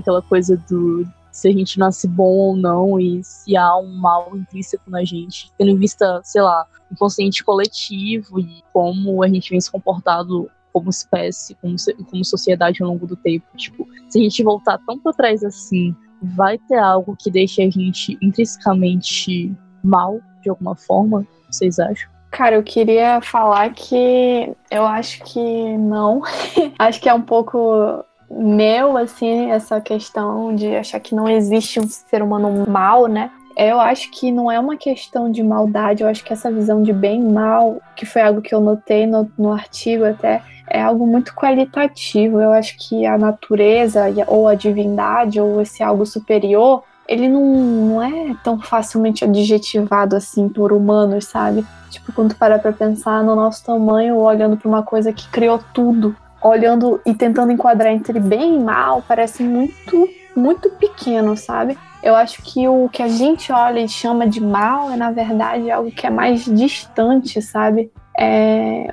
aquela 0.00 0.22
coisa 0.22 0.56
do 0.68 1.06
se 1.30 1.48
a 1.48 1.52
gente 1.52 1.78
nasce 1.78 2.08
bom 2.08 2.32
ou 2.32 2.56
não 2.56 2.98
e 2.98 3.22
se 3.22 3.56
há 3.56 3.76
um 3.76 3.94
mal 3.94 4.36
intrínseco 4.36 4.90
na 4.90 5.04
gente, 5.04 5.50
tendo 5.56 5.70
em 5.70 5.76
vista, 5.76 6.20
sei 6.24 6.42
lá, 6.42 6.66
o 6.90 6.96
consciente 6.96 7.44
coletivo 7.44 8.40
e 8.40 8.62
como 8.72 9.22
a 9.22 9.28
gente 9.28 9.50
vem 9.50 9.60
se 9.60 9.70
comportado 9.70 10.50
como 10.72 10.90
espécie, 10.90 11.54
como, 11.56 11.76
como 12.10 12.24
sociedade 12.24 12.82
ao 12.82 12.88
longo 12.88 13.06
do 13.06 13.16
tempo. 13.16 13.46
Tipo, 13.56 13.86
se 14.08 14.18
a 14.18 14.22
gente 14.22 14.42
voltar 14.42 14.78
tão 14.86 14.98
para 14.98 15.12
trás 15.12 15.44
assim, 15.44 15.94
vai 16.22 16.58
ter 16.58 16.78
algo 16.78 17.16
que 17.16 17.30
deixe 17.30 17.62
a 17.62 17.70
gente 17.70 18.18
intrinsecamente 18.20 19.54
mal, 19.82 20.20
de 20.42 20.50
alguma 20.50 20.74
forma? 20.74 21.26
Vocês 21.50 21.78
acham? 21.78 22.10
Cara, 22.30 22.54
eu 22.54 22.62
queria 22.62 23.20
falar 23.20 23.70
que 23.70 24.54
eu 24.70 24.84
acho 24.86 25.22
que 25.24 25.76
não. 25.78 26.22
acho 26.78 27.00
que 27.00 27.08
é 27.08 27.14
um 27.14 27.22
pouco 27.22 28.04
meu, 28.30 28.96
assim, 28.96 29.50
essa 29.50 29.80
questão 29.80 30.54
de 30.54 30.76
achar 30.76 31.00
que 31.00 31.14
não 31.14 31.28
existe 31.28 31.80
um 31.80 31.88
ser 31.88 32.22
humano 32.22 32.64
mal, 32.68 33.06
né? 33.06 33.30
Eu 33.56 33.80
acho 33.80 34.10
que 34.12 34.30
não 34.30 34.50
é 34.50 34.58
uma 34.58 34.76
questão 34.76 35.30
de 35.30 35.42
maldade, 35.42 36.02
eu 36.02 36.08
acho 36.08 36.24
que 36.24 36.32
essa 36.32 36.50
visão 36.50 36.82
de 36.82 36.92
bem 36.92 37.20
e 37.20 37.32
mal, 37.32 37.80
que 37.96 38.06
foi 38.06 38.22
algo 38.22 38.40
que 38.40 38.54
eu 38.54 38.60
notei 38.60 39.06
no, 39.06 39.30
no 39.36 39.52
artigo 39.52 40.04
até, 40.04 40.42
é 40.68 40.80
algo 40.80 41.06
muito 41.06 41.34
qualitativo. 41.34 42.40
Eu 42.40 42.52
acho 42.52 42.76
que 42.78 43.04
a 43.04 43.18
natureza, 43.18 44.04
ou 44.28 44.46
a 44.46 44.54
divindade, 44.54 45.40
ou 45.40 45.60
esse 45.60 45.82
algo 45.82 46.06
superior, 46.06 46.84
ele 47.08 47.28
não, 47.28 47.44
não 47.44 48.02
é 48.02 48.36
tão 48.44 48.60
facilmente 48.60 49.24
adjetivado 49.24 50.14
assim 50.14 50.48
por 50.48 50.72
humanos, 50.72 51.26
sabe? 51.26 51.66
Tipo, 51.90 52.12
quando 52.12 52.30
tu 52.30 52.38
para 52.38 52.60
pra 52.60 52.72
pensar 52.72 53.24
no 53.24 53.34
nosso 53.34 53.64
tamanho, 53.64 54.16
olhando 54.16 54.56
para 54.56 54.68
uma 54.68 54.84
coisa 54.84 55.12
que 55.12 55.28
criou 55.28 55.60
tudo, 55.74 56.14
olhando 56.42 57.00
e 57.04 57.14
tentando 57.14 57.52
enquadrar 57.52 57.92
entre 57.92 58.18
bem 58.18 58.56
e 58.56 58.60
mal, 58.60 59.02
parece 59.06 59.42
muito, 59.42 60.08
muito 60.34 60.70
pequeno, 60.70 61.36
sabe? 61.36 61.78
Eu 62.02 62.16
acho 62.16 62.42
que 62.42 62.66
o 62.66 62.88
que 62.88 63.02
a 63.02 63.08
gente 63.08 63.52
olha 63.52 63.80
e 63.80 63.88
chama 63.88 64.26
de 64.26 64.40
mal 64.40 64.90
é, 64.90 64.96
na 64.96 65.10
verdade, 65.10 65.70
algo 65.70 65.90
que 65.90 66.06
é 66.06 66.10
mais 66.10 66.44
distante, 66.44 67.42
sabe? 67.42 67.90
é, 68.20 68.88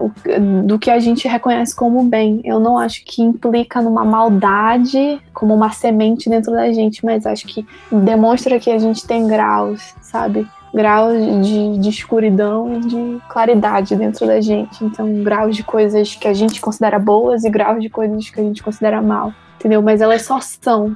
do 0.64 0.80
que 0.80 0.90
a 0.90 1.00
gente 1.00 1.28
reconhece 1.28 1.76
como 1.76 2.02
bem. 2.04 2.42
Eu 2.46 2.62
não 2.62 2.78
acho 2.78 3.04
que 3.04 3.22
implica 3.22 3.82
numa 3.82 4.06
maldade 4.06 5.22
como 5.34 5.54
uma 5.54 5.72
semente 5.72 6.30
dentro 6.30 6.54
da 6.54 6.72
gente, 6.72 7.06
mas 7.06 7.26
acho 7.26 7.46
que 7.46 7.66
demonstra 7.92 8.58
que 8.58 8.72
a 8.72 8.80
gente 8.80 9.06
tem 9.06 9.28
graus, 9.28 9.94
sabe? 10.02 10.48
Graus 10.74 11.18
de, 11.46 11.78
de 11.80 11.90
escuridão 11.90 12.76
e 12.76 12.80
de 12.82 13.22
claridade 13.30 13.96
dentro 13.96 14.28
da 14.28 14.42
gente. 14.42 14.84
Então, 14.84 15.24
graus 15.24 15.56
de 15.56 15.64
coisas 15.64 16.16
que 16.16 16.28
a 16.28 16.34
gente 16.34 16.60
considera 16.60 17.00
boas 17.00 17.44
e 17.44 17.50
graus 17.50 17.82
de 17.82 17.90
coisas 17.90 18.30
que 18.30 18.40
a 18.40 18.44
gente 18.44 18.62
considera 18.62 19.02
mal. 19.02 19.34
Entendeu? 19.56 19.82
Mas 19.82 20.02
elas 20.02 20.24
só 20.24 20.40
são. 20.40 20.96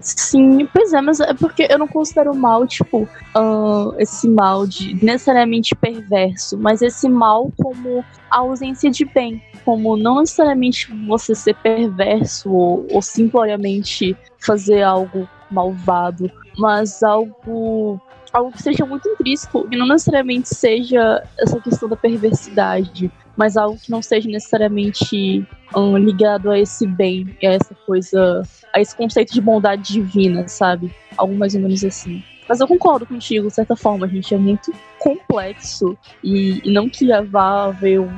Sim, 0.00 0.66
pois 0.72 0.92
é, 0.92 1.00
mas 1.00 1.20
é 1.20 1.34
porque 1.34 1.66
eu 1.70 1.78
não 1.78 1.86
considero 1.86 2.34
mal, 2.34 2.66
tipo, 2.66 3.02
uh, 3.36 3.94
esse 3.98 4.28
mal 4.28 4.66
de 4.66 4.94
necessariamente 5.04 5.74
perverso, 5.74 6.58
mas 6.58 6.82
esse 6.82 7.08
mal 7.08 7.52
como 7.62 8.04
a 8.30 8.38
ausência 8.38 8.90
de 8.90 9.04
bem. 9.04 9.42
Como 9.64 9.96
não 9.96 10.18
necessariamente 10.20 10.92
você 11.06 11.36
ser 11.36 11.54
perverso 11.56 12.50
ou, 12.50 12.86
ou 12.90 13.00
simplesmente 13.00 14.16
fazer 14.38 14.82
algo 14.82 15.28
malvado, 15.48 16.28
mas 16.58 17.02
algo 17.02 18.00
algo 18.32 18.50
que 18.52 18.62
seja 18.62 18.86
muito 18.86 19.08
intrínseco 19.08 19.68
e 19.70 19.76
não 19.76 19.86
necessariamente 19.86 20.48
seja 20.48 21.22
essa 21.38 21.60
questão 21.60 21.88
da 21.88 21.96
perversidade, 21.96 23.10
mas 23.36 23.56
algo 23.56 23.78
que 23.78 23.90
não 23.90 24.00
seja 24.00 24.28
necessariamente 24.28 25.46
um, 25.76 25.96
ligado 25.96 26.50
a 26.50 26.58
esse 26.58 26.86
bem, 26.86 27.36
a 27.42 27.46
essa 27.46 27.74
coisa, 27.86 28.42
a 28.74 28.80
esse 28.80 28.96
conceito 28.96 29.32
de 29.32 29.40
bondade 29.40 29.92
divina, 29.92 30.48
sabe? 30.48 30.94
Algo 31.16 31.34
mais 31.34 31.54
ou 31.54 31.60
menos 31.60 31.84
assim. 31.84 32.22
Mas 32.48 32.60
eu 32.60 32.66
concordo 32.66 33.06
contigo, 33.06 33.48
de 33.48 33.54
certa 33.54 33.76
forma, 33.76 34.04
a 34.04 34.08
gente 34.08 34.34
é 34.34 34.38
muito 34.38 34.72
complexo 34.98 35.96
e, 36.22 36.60
e 36.64 36.72
não 36.72 36.88
que 36.88 37.06
vá 37.22 37.66
haver 37.66 38.00
um, 38.00 38.10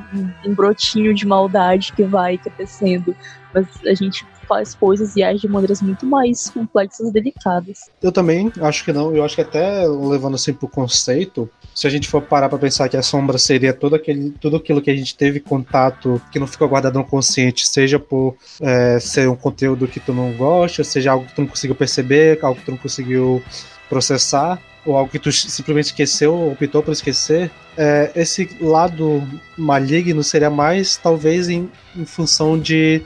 um, 0.45 0.53
brotinho 0.53 1.13
de 1.13 1.25
maldade 1.25 1.93
que 1.93 2.03
vai 2.03 2.37
crescendo, 2.37 3.15
mas 3.53 3.67
a 3.85 3.93
gente 3.93 4.25
faz 4.47 4.75
coisas 4.75 5.15
e 5.15 5.23
age 5.23 5.41
de 5.41 5.47
maneiras 5.47 5.81
muito 5.81 6.05
mais 6.05 6.49
complexas 6.49 7.07
e 7.07 7.11
delicadas. 7.11 7.89
Eu 8.01 8.11
também 8.11 8.51
acho 8.61 8.83
que 8.83 8.93
não, 8.93 9.15
eu 9.15 9.23
acho 9.23 9.35
que 9.35 9.41
até 9.41 9.87
levando 9.87 10.35
assim 10.35 10.53
pro 10.53 10.67
conceito, 10.67 11.49
se 11.73 11.87
a 11.87 11.89
gente 11.89 12.07
for 12.07 12.21
parar 12.21 12.49
para 12.49 12.57
pensar 12.57 12.87
que 12.87 12.97
a 12.97 13.01
sombra 13.01 13.37
seria 13.37 13.73
todo 13.73 13.95
aquele, 13.95 14.31
tudo 14.31 14.57
aquilo 14.57 14.81
que 14.81 14.89
a 14.89 14.95
gente 14.95 15.15
teve 15.15 15.39
contato 15.39 16.21
que 16.31 16.39
não 16.39 16.47
ficou 16.47 16.67
guardado 16.67 16.97
no 16.97 17.05
consciente, 17.05 17.67
seja 17.67 17.99
por 17.99 18.35
é, 18.61 18.99
ser 18.99 19.27
um 19.27 19.35
conteúdo 19.35 19.87
que 19.87 19.99
tu 19.99 20.13
não 20.13 20.31
gosta, 20.33 20.83
seja 20.83 21.11
algo 21.11 21.25
que 21.25 21.35
tu 21.35 21.41
não 21.41 21.47
conseguiu 21.47 21.75
perceber, 21.75 22.39
algo 22.41 22.59
que 22.59 22.65
tu 22.65 22.71
não 22.71 22.77
conseguiu 22.77 23.43
processar, 23.89 24.59
ou 24.85 24.95
algo 24.95 25.11
que 25.11 25.19
tu 25.19 25.31
simplesmente 25.31 25.87
esqueceu 25.87 26.33
ou 26.33 26.51
optou 26.51 26.83
por 26.83 26.91
esquecer, 26.91 27.49
é, 27.75 28.11
esse 28.15 28.49
lado 28.61 29.23
maligno 29.57 30.23
seria 30.23 30.49
mais 30.49 30.95
talvez 30.95 31.49
em, 31.49 31.69
em 31.95 32.05
função 32.05 32.57
de 32.57 33.01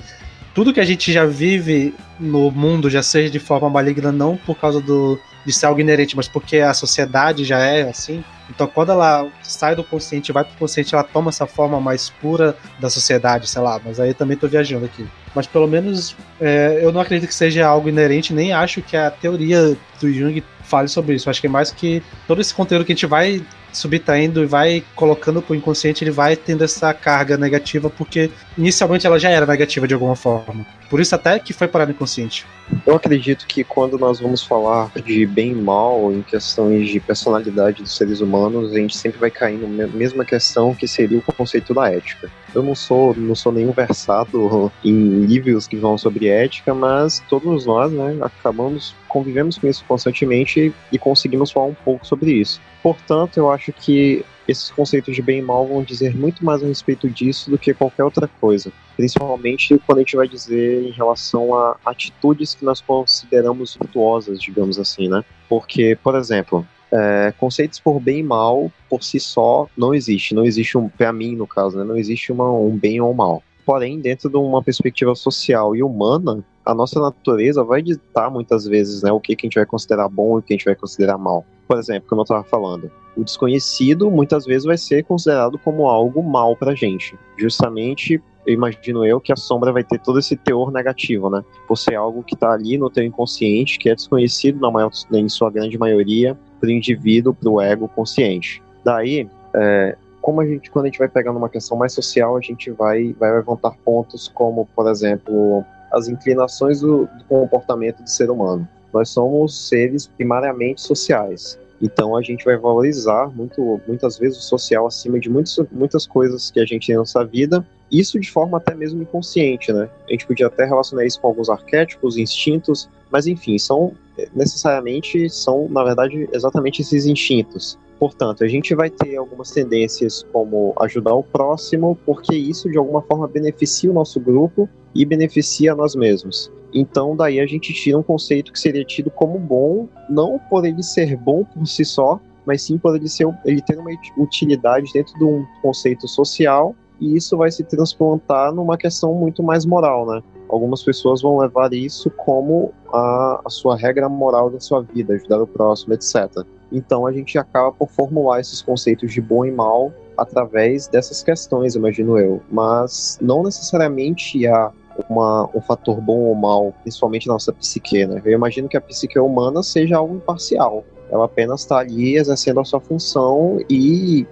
tudo 0.53 0.73
que 0.73 0.79
a 0.79 0.85
gente 0.85 1.11
já 1.11 1.25
vive 1.25 1.93
no 2.19 2.51
mundo 2.51 2.89
já 2.89 3.01
seja 3.01 3.29
de 3.29 3.39
forma 3.39 3.69
maligna, 3.69 4.11
não 4.11 4.35
por 4.35 4.55
causa 4.55 4.81
do, 4.81 5.19
de 5.45 5.53
ser 5.53 5.67
algo 5.67 5.79
inerente, 5.79 6.15
mas 6.15 6.27
porque 6.27 6.57
a 6.57 6.73
sociedade 6.73 7.43
já 7.43 7.59
é 7.59 7.83
assim. 7.83 8.23
Então, 8.49 8.67
quando 8.67 8.91
ela 8.91 9.27
sai 9.43 9.75
do 9.75 9.83
consciente 9.83 10.31
e 10.31 10.33
vai 10.33 10.43
pro 10.43 10.57
consciente, 10.57 10.93
ela 10.93 11.03
toma 11.03 11.29
essa 11.29 11.45
forma 11.45 11.79
mais 11.79 12.09
pura 12.09 12.57
da 12.79 12.89
sociedade, 12.89 13.47
sei 13.47 13.61
lá. 13.61 13.79
Mas 13.83 13.99
aí 13.99 14.13
também 14.13 14.35
tô 14.35 14.47
viajando 14.47 14.85
aqui. 14.85 15.07
Mas 15.35 15.45
pelo 15.45 15.67
menos 15.67 16.15
é, 16.41 16.79
eu 16.81 16.91
não 16.91 16.99
acredito 16.99 17.27
que 17.27 17.35
seja 17.35 17.67
algo 17.67 17.87
inerente, 17.87 18.33
nem 18.33 18.51
acho 18.51 18.81
que 18.81 18.97
a 18.97 19.11
teoria 19.11 19.77
do 20.01 20.11
Jung 20.11 20.43
fale 20.63 20.87
sobre 20.87 21.15
isso. 21.15 21.29
Acho 21.29 21.41
que 21.41 21.47
é 21.47 21.49
mais 21.49 21.71
que 21.71 22.01
todo 22.27 22.41
esse 22.41 22.53
conteúdo 22.53 22.83
que 22.83 22.91
a 22.91 22.95
gente 22.95 23.05
vai 23.05 23.43
subtraindo 23.71 24.43
e 24.43 24.45
vai 24.45 24.83
colocando 24.95 25.41
pro 25.41 25.55
inconsciente, 25.55 26.03
ele 26.03 26.11
vai 26.11 26.35
tendo 26.35 26.63
essa 26.63 26.93
carga 26.93 27.37
negativa, 27.37 27.89
porque 27.89 28.29
inicialmente 28.57 29.05
ela 29.05 29.19
já 29.19 29.29
era 29.29 29.45
negativa 29.45 29.87
de 29.87 29.93
alguma 29.93 30.15
forma. 30.15 30.65
Por 30.89 30.99
isso 30.99 31.13
até 31.13 31.37
que 31.37 31.53
foi 31.53 31.67
parar 31.67 31.85
no 31.85 31.91
inconsciente. 31.91 32.45
Eu 32.85 32.95
acredito 32.95 33.45
que 33.45 33.63
quando 33.63 33.97
nós 33.97 34.19
vamos 34.19 34.43
falar 34.43 34.91
de 35.05 35.25
bem 35.25 35.51
e 35.51 35.55
mal 35.55 36.11
em 36.11 36.21
questões 36.21 36.89
de 36.89 36.99
personalidade 36.99 37.83
dos 37.83 37.95
seres 37.95 38.21
humanos, 38.21 38.71
a 38.71 38.77
gente 38.77 38.97
sempre 38.97 39.19
vai 39.19 39.29
cair 39.29 39.57
na 39.59 39.87
mesma 39.87 40.25
questão 40.25 40.73
que 40.73 40.87
seria 40.87 41.19
o 41.19 41.21
conceito 41.21 41.73
da 41.73 41.91
ética. 41.91 42.29
Eu 42.53 42.63
não 42.63 42.73
sou, 42.73 43.15
não 43.15 43.35
sou 43.35 43.51
nenhum 43.51 43.71
versado 43.71 44.71
em 44.83 45.25
livros 45.25 45.67
que 45.67 45.75
vão 45.75 45.97
sobre 45.97 46.27
ética, 46.27 46.73
mas 46.73 47.23
todos 47.29 47.65
nós, 47.65 47.91
né, 47.91 48.17
acabamos 48.21 48.95
convivemos 49.09 49.57
com 49.57 49.67
isso 49.67 49.83
constantemente 49.87 50.73
e 50.91 50.99
conseguimos 50.99 51.51
falar 51.51 51.65
um 51.65 51.73
pouco 51.73 52.05
sobre 52.05 52.31
isso. 52.31 52.61
Portanto, 52.81 53.37
eu 53.37 53.51
acho 53.51 53.58
que 53.67 54.25
esses 54.47 54.71
conceitos 54.71 55.15
de 55.15 55.21
bem 55.21 55.39
e 55.39 55.41
mal 55.41 55.67
vão 55.67 55.83
dizer 55.83 56.15
muito 56.15 56.43
mais 56.43 56.63
a 56.63 56.67
respeito 56.67 57.09
disso 57.09 57.51
do 57.51 57.57
que 57.57 57.73
qualquer 57.73 58.03
outra 58.03 58.27
coisa. 58.39 58.71
Principalmente 58.97 59.79
quando 59.85 59.99
a 59.99 60.01
gente 60.01 60.15
vai 60.15 60.27
dizer 60.27 60.83
em 60.83 60.91
relação 60.91 61.53
a 61.53 61.77
atitudes 61.85 62.55
que 62.55 62.65
nós 62.65 62.81
consideramos 62.81 63.77
virtuosas, 63.79 64.41
digamos 64.41 64.79
assim, 64.79 65.07
né? 65.07 65.23
Porque, 65.47 65.97
por 66.03 66.15
exemplo, 66.15 66.65
é, 66.91 67.33
conceitos 67.37 67.79
por 67.79 67.99
bem 67.99 68.19
e 68.19 68.23
mal, 68.23 68.71
por 68.89 69.03
si 69.03 69.19
só, 69.19 69.67
não 69.77 69.93
existe. 69.93 70.33
Não 70.33 70.43
existe 70.43 70.77
um, 70.77 70.89
para 70.89 71.13
mim, 71.13 71.35
no 71.35 71.45
caso, 71.45 71.77
né? 71.77 71.83
Não 71.83 71.97
existe 71.97 72.31
uma, 72.31 72.51
um 72.51 72.75
bem 72.75 72.99
ou 72.99 73.11
um 73.11 73.15
mal. 73.15 73.43
Porém, 73.65 73.99
dentro 73.99 74.29
de 74.29 74.37
uma 74.37 74.63
perspectiva 74.63 75.13
social 75.13 75.75
e 75.75 75.83
humana, 75.83 76.43
a 76.65 76.73
nossa 76.73 76.99
natureza 76.99 77.63
vai 77.63 77.81
ditar 77.81 78.31
muitas 78.31 78.65
vezes 78.65 79.03
né, 79.03 79.11
o 79.11 79.19
que, 79.19 79.35
que 79.35 79.45
a 79.45 79.47
gente 79.47 79.55
vai 79.55 79.65
considerar 79.65 80.09
bom 80.09 80.37
e 80.37 80.39
o 80.39 80.41
que 80.41 80.53
a 80.53 80.57
gente 80.57 80.65
vai 80.65 80.75
considerar 80.75 81.17
mal. 81.17 81.45
Por 81.69 81.77
exemplo, 81.77 82.09
como 82.09 82.21
eu 82.21 82.23
estava 82.23 82.43
falando, 82.43 82.89
o 83.15 83.23
desconhecido 83.23 84.09
muitas 84.09 84.43
vezes 84.43 84.65
vai 84.65 84.75
ser 84.75 85.03
considerado 85.03 85.59
como 85.59 85.87
algo 85.87 86.23
mal 86.23 86.55
pra 86.55 86.73
gente. 86.73 87.15
Justamente, 87.37 88.19
eu 88.47 88.53
imagino 88.55 89.05
eu, 89.05 89.21
que 89.21 89.31
a 89.31 89.35
sombra 89.35 89.71
vai 89.71 89.83
ter 89.83 89.99
todo 89.99 90.17
esse 90.17 90.35
teor 90.35 90.71
negativo, 90.71 91.29
né? 91.29 91.45
Por 91.67 91.77
ser 91.77 91.93
algo 91.93 92.23
que 92.23 92.33
está 92.33 92.53
ali 92.53 92.75
no 92.75 92.89
teu 92.89 93.03
inconsciente, 93.03 93.77
que 93.77 93.87
é 93.87 93.93
desconhecido 93.93 94.59
na 94.59 94.71
maior, 94.71 94.89
em 95.13 95.29
sua 95.29 95.51
grande 95.51 95.77
maioria, 95.77 96.35
pro 96.59 96.71
indivíduo, 96.71 97.35
pro 97.35 97.61
ego 97.61 97.87
consciente. 97.87 98.63
Daí, 98.83 99.29
é, 99.53 99.95
como 100.23 100.41
a 100.41 100.47
gente, 100.47 100.71
quando 100.71 100.85
a 100.85 100.87
gente 100.87 100.97
vai 100.97 101.07
pegar 101.07 101.31
numa 101.33 101.49
questão 101.49 101.77
mais 101.77 101.93
social, 101.93 102.35
a 102.35 102.41
gente 102.41 102.71
vai, 102.71 103.13
vai 103.13 103.31
levantar 103.31 103.77
pontos 103.85 104.27
como, 104.27 104.67
por 104.75 104.89
exemplo, 104.89 105.63
as 105.91 106.07
inclinações 106.07 106.81
do, 106.81 107.05
do 107.05 107.23
comportamento 107.25 108.01
do 108.01 108.09
ser 108.09 108.31
humano. 108.31 108.67
Nós 108.93 109.09
somos 109.09 109.67
seres 109.67 110.07
primariamente 110.07 110.81
sociais. 110.81 111.59
Então 111.81 112.15
a 112.15 112.21
gente 112.21 112.43
vai 112.43 112.57
valorizar 112.57 113.33
muito, 113.33 113.79
muitas 113.87 114.17
vezes 114.17 114.37
o 114.39 114.41
social 114.41 114.85
acima 114.85 115.19
de 115.19 115.29
muitas, 115.29 115.57
muitas 115.71 116.05
coisas 116.05 116.51
que 116.51 116.59
a 116.59 116.65
gente 116.65 116.87
tem 116.87 116.95
na 116.95 117.01
nossa 117.01 117.23
vida, 117.23 117.65
isso 117.91 118.19
de 118.19 118.29
forma 118.29 118.57
até 118.57 118.75
mesmo 118.75 119.01
inconsciente, 119.01 119.71
né? 119.71 119.89
A 120.07 120.11
gente 120.11 120.27
podia 120.27 120.47
até 120.47 120.65
relacionar 120.65 121.05
isso 121.05 121.19
com 121.21 121.27
alguns 121.27 121.49
arquétipos, 121.49 122.17
instintos, 122.17 122.89
mas 123.09 123.27
enfim, 123.27 123.57
são 123.57 123.93
necessariamente 124.35 125.29
são, 125.29 125.69
na 125.69 125.83
verdade, 125.83 126.27
exatamente 126.33 126.81
esses 126.81 127.05
instintos. 127.05 127.77
Portanto, 127.97 128.43
a 128.43 128.47
gente 128.47 128.73
vai 128.75 128.89
ter 128.89 129.17
algumas 129.17 129.51
tendências 129.51 130.25
como 130.31 130.73
ajudar 130.81 131.13
o 131.13 131.23
próximo, 131.23 131.97
porque 132.05 132.35
isso 132.35 132.69
de 132.69 132.77
alguma 132.77 133.01
forma 133.01 133.27
beneficia 133.27 133.89
o 133.91 133.93
nosso 133.93 134.19
grupo 134.19 134.69
e 134.95 135.05
beneficia 135.05 135.75
nós 135.75 135.95
mesmos. 135.95 136.51
Então, 136.73 137.15
daí 137.15 137.39
a 137.39 137.45
gente 137.45 137.73
tira 137.73 137.97
um 137.97 138.03
conceito 138.03 138.51
que 138.51 138.59
seria 138.59 138.83
tido 138.83 139.09
como 139.09 139.39
bom, 139.39 139.87
não 140.09 140.39
por 140.49 140.65
ele 140.65 140.83
ser 140.83 141.15
bom 141.15 141.43
por 141.43 141.65
si 141.65 141.83
só, 141.83 142.19
mas 142.45 142.61
sim 142.61 142.77
por 142.77 142.95
ele, 142.95 143.07
ser, 143.07 143.27
ele 143.45 143.61
ter 143.61 143.77
uma 143.77 143.91
utilidade 144.17 144.91
dentro 144.93 145.17
de 145.17 145.23
um 145.23 145.45
conceito 145.61 146.07
social, 146.07 146.75
e 146.99 147.15
isso 147.15 147.37
vai 147.37 147.49
se 147.49 147.63
transplantar 147.63 148.53
numa 148.53 148.77
questão 148.77 149.13
muito 149.13 149.41
mais 149.41 149.65
moral, 149.65 150.05
né? 150.05 150.21
Algumas 150.49 150.83
pessoas 150.83 151.21
vão 151.21 151.37
levar 151.37 151.71
isso 151.73 152.09
como 152.09 152.73
a, 152.91 153.41
a 153.45 153.49
sua 153.49 153.77
regra 153.77 154.09
moral 154.09 154.49
da 154.49 154.59
sua 154.59 154.81
vida, 154.81 155.13
ajudar 155.13 155.41
o 155.41 155.47
próximo, 155.47 155.93
etc. 155.93 156.43
Então 156.71 157.05
a 157.05 157.11
gente 157.11 157.37
acaba 157.37 157.71
por 157.71 157.87
formular 157.87 158.39
esses 158.39 158.61
conceitos 158.61 159.13
de 159.13 159.21
bom 159.21 159.45
e 159.45 159.51
mal 159.51 159.93
através 160.17 160.87
dessas 160.87 161.23
questões, 161.23 161.75
imagino 161.75 162.17
eu. 162.17 162.41
Mas 162.51 163.17
não 163.21 163.43
necessariamente 163.43 164.45
há 164.47 164.71
uma, 165.07 165.49
um 165.53 165.61
fator 165.61 166.01
bom 166.01 166.19
ou 166.19 166.35
mal, 166.35 166.73
principalmente 166.81 167.27
na 167.27 167.33
nossa 167.33 167.53
psique, 167.53 168.05
né? 168.05 168.21
Eu 168.25 168.33
imagino 168.33 168.67
que 168.67 168.77
a 168.77 168.81
psique 168.81 169.19
humana 169.19 169.63
seja 169.63 169.97
algo 169.97 170.15
imparcial. 170.15 170.83
Ela 171.11 171.25
apenas 171.25 171.61
está 171.61 171.79
ali 171.79 172.17
exercendo 172.17 172.59
a 172.59 172.65
sua 172.65 172.79
função 172.79 173.59
e 173.69 174.25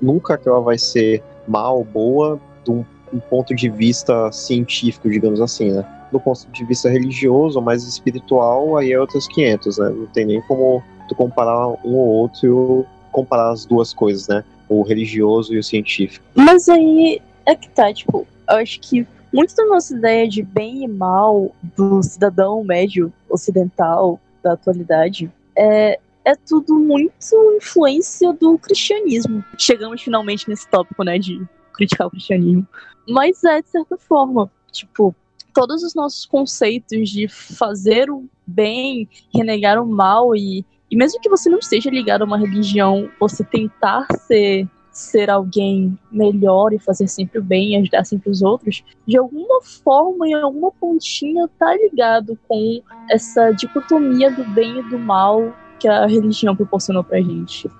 nunca 0.00 0.36
que 0.38 0.48
ela 0.48 0.60
vai 0.60 0.78
ser 0.78 1.22
mal 1.46 1.82
boa 1.84 2.40
de 2.64 2.70
um, 2.70 2.84
um 3.12 3.18
ponto 3.18 3.54
de 3.54 3.68
vista 3.68 4.30
científico, 4.32 5.10
digamos 5.10 5.40
assim, 5.40 5.72
né? 5.72 5.86
Do 6.12 6.20
ponto 6.20 6.46
de 6.50 6.64
vista 6.64 6.88
religioso 6.88 7.60
mais 7.60 7.82
espiritual, 7.84 8.76
aí 8.76 8.92
é 8.92 9.00
outros 9.00 9.26
500, 9.28 9.78
né? 9.78 9.88
Não 9.90 10.06
tem 10.06 10.24
nem 10.24 10.40
como 10.42 10.82
tu 11.08 11.14
comparar 11.14 11.68
um 11.84 11.94
ou 11.94 12.08
outro 12.08 12.86
comparar 13.12 13.50
as 13.50 13.64
duas 13.64 13.94
coisas, 13.94 14.28
né? 14.28 14.44
O 14.68 14.82
religioso 14.82 15.54
e 15.54 15.58
o 15.58 15.62
científico. 15.62 16.24
Mas 16.34 16.68
aí 16.68 17.20
é 17.46 17.54
que 17.54 17.68
tá, 17.70 17.92
tipo, 17.92 18.26
eu 18.48 18.56
acho 18.56 18.80
que 18.80 19.06
muito 19.36 19.54
da 19.54 19.66
nossa 19.66 19.94
ideia 19.94 20.26
de 20.26 20.42
bem 20.42 20.84
e 20.84 20.88
mal 20.88 21.54
do 21.76 22.02
cidadão 22.02 22.64
médio 22.64 23.12
ocidental 23.28 24.18
da 24.42 24.54
atualidade 24.54 25.30
é, 25.54 26.00
é 26.24 26.34
tudo 26.34 26.74
muito 26.78 27.54
influência 27.54 28.32
do 28.32 28.58
cristianismo. 28.58 29.44
Chegamos 29.58 30.00
finalmente 30.00 30.48
nesse 30.48 30.66
tópico, 30.70 31.04
né, 31.04 31.18
de 31.18 31.46
criticar 31.74 32.06
o 32.06 32.10
cristianismo. 32.10 32.66
Mas 33.06 33.44
é, 33.44 33.60
de 33.60 33.68
certa 33.68 33.98
forma, 33.98 34.50
tipo, 34.72 35.14
todos 35.52 35.82
os 35.82 35.94
nossos 35.94 36.24
conceitos 36.24 37.10
de 37.10 37.28
fazer 37.28 38.10
o 38.10 38.24
bem, 38.46 39.06
renegar 39.34 39.78
o 39.82 39.86
mal 39.86 40.34
e, 40.34 40.64
e 40.90 40.96
mesmo 40.96 41.20
que 41.20 41.28
você 41.28 41.50
não 41.50 41.58
esteja 41.58 41.90
ligado 41.90 42.22
a 42.22 42.24
uma 42.24 42.38
religião, 42.38 43.10
você 43.20 43.44
tentar 43.44 44.06
ser 44.26 44.66
ser 44.96 45.28
alguém 45.28 45.96
melhor 46.10 46.72
e 46.72 46.78
fazer 46.78 47.06
sempre 47.06 47.38
o 47.38 47.42
bem 47.42 47.72
e 47.72 47.76
ajudar 47.76 48.04
sempre 48.04 48.30
os 48.30 48.40
outros, 48.40 48.82
de 49.06 49.18
alguma 49.18 49.60
forma, 49.62 50.26
em 50.26 50.32
alguma 50.32 50.72
pontinha, 50.72 51.46
tá 51.58 51.76
ligado 51.76 52.38
com 52.48 52.80
essa 53.10 53.50
dicotomia 53.50 54.30
do 54.30 54.42
bem 54.54 54.78
e 54.78 54.82
do 54.84 54.98
mal 54.98 55.54
que 55.78 55.86
a 55.86 56.06
religião 56.06 56.56
proporcionou 56.56 57.04
pra 57.04 57.20
gente. 57.20 57.70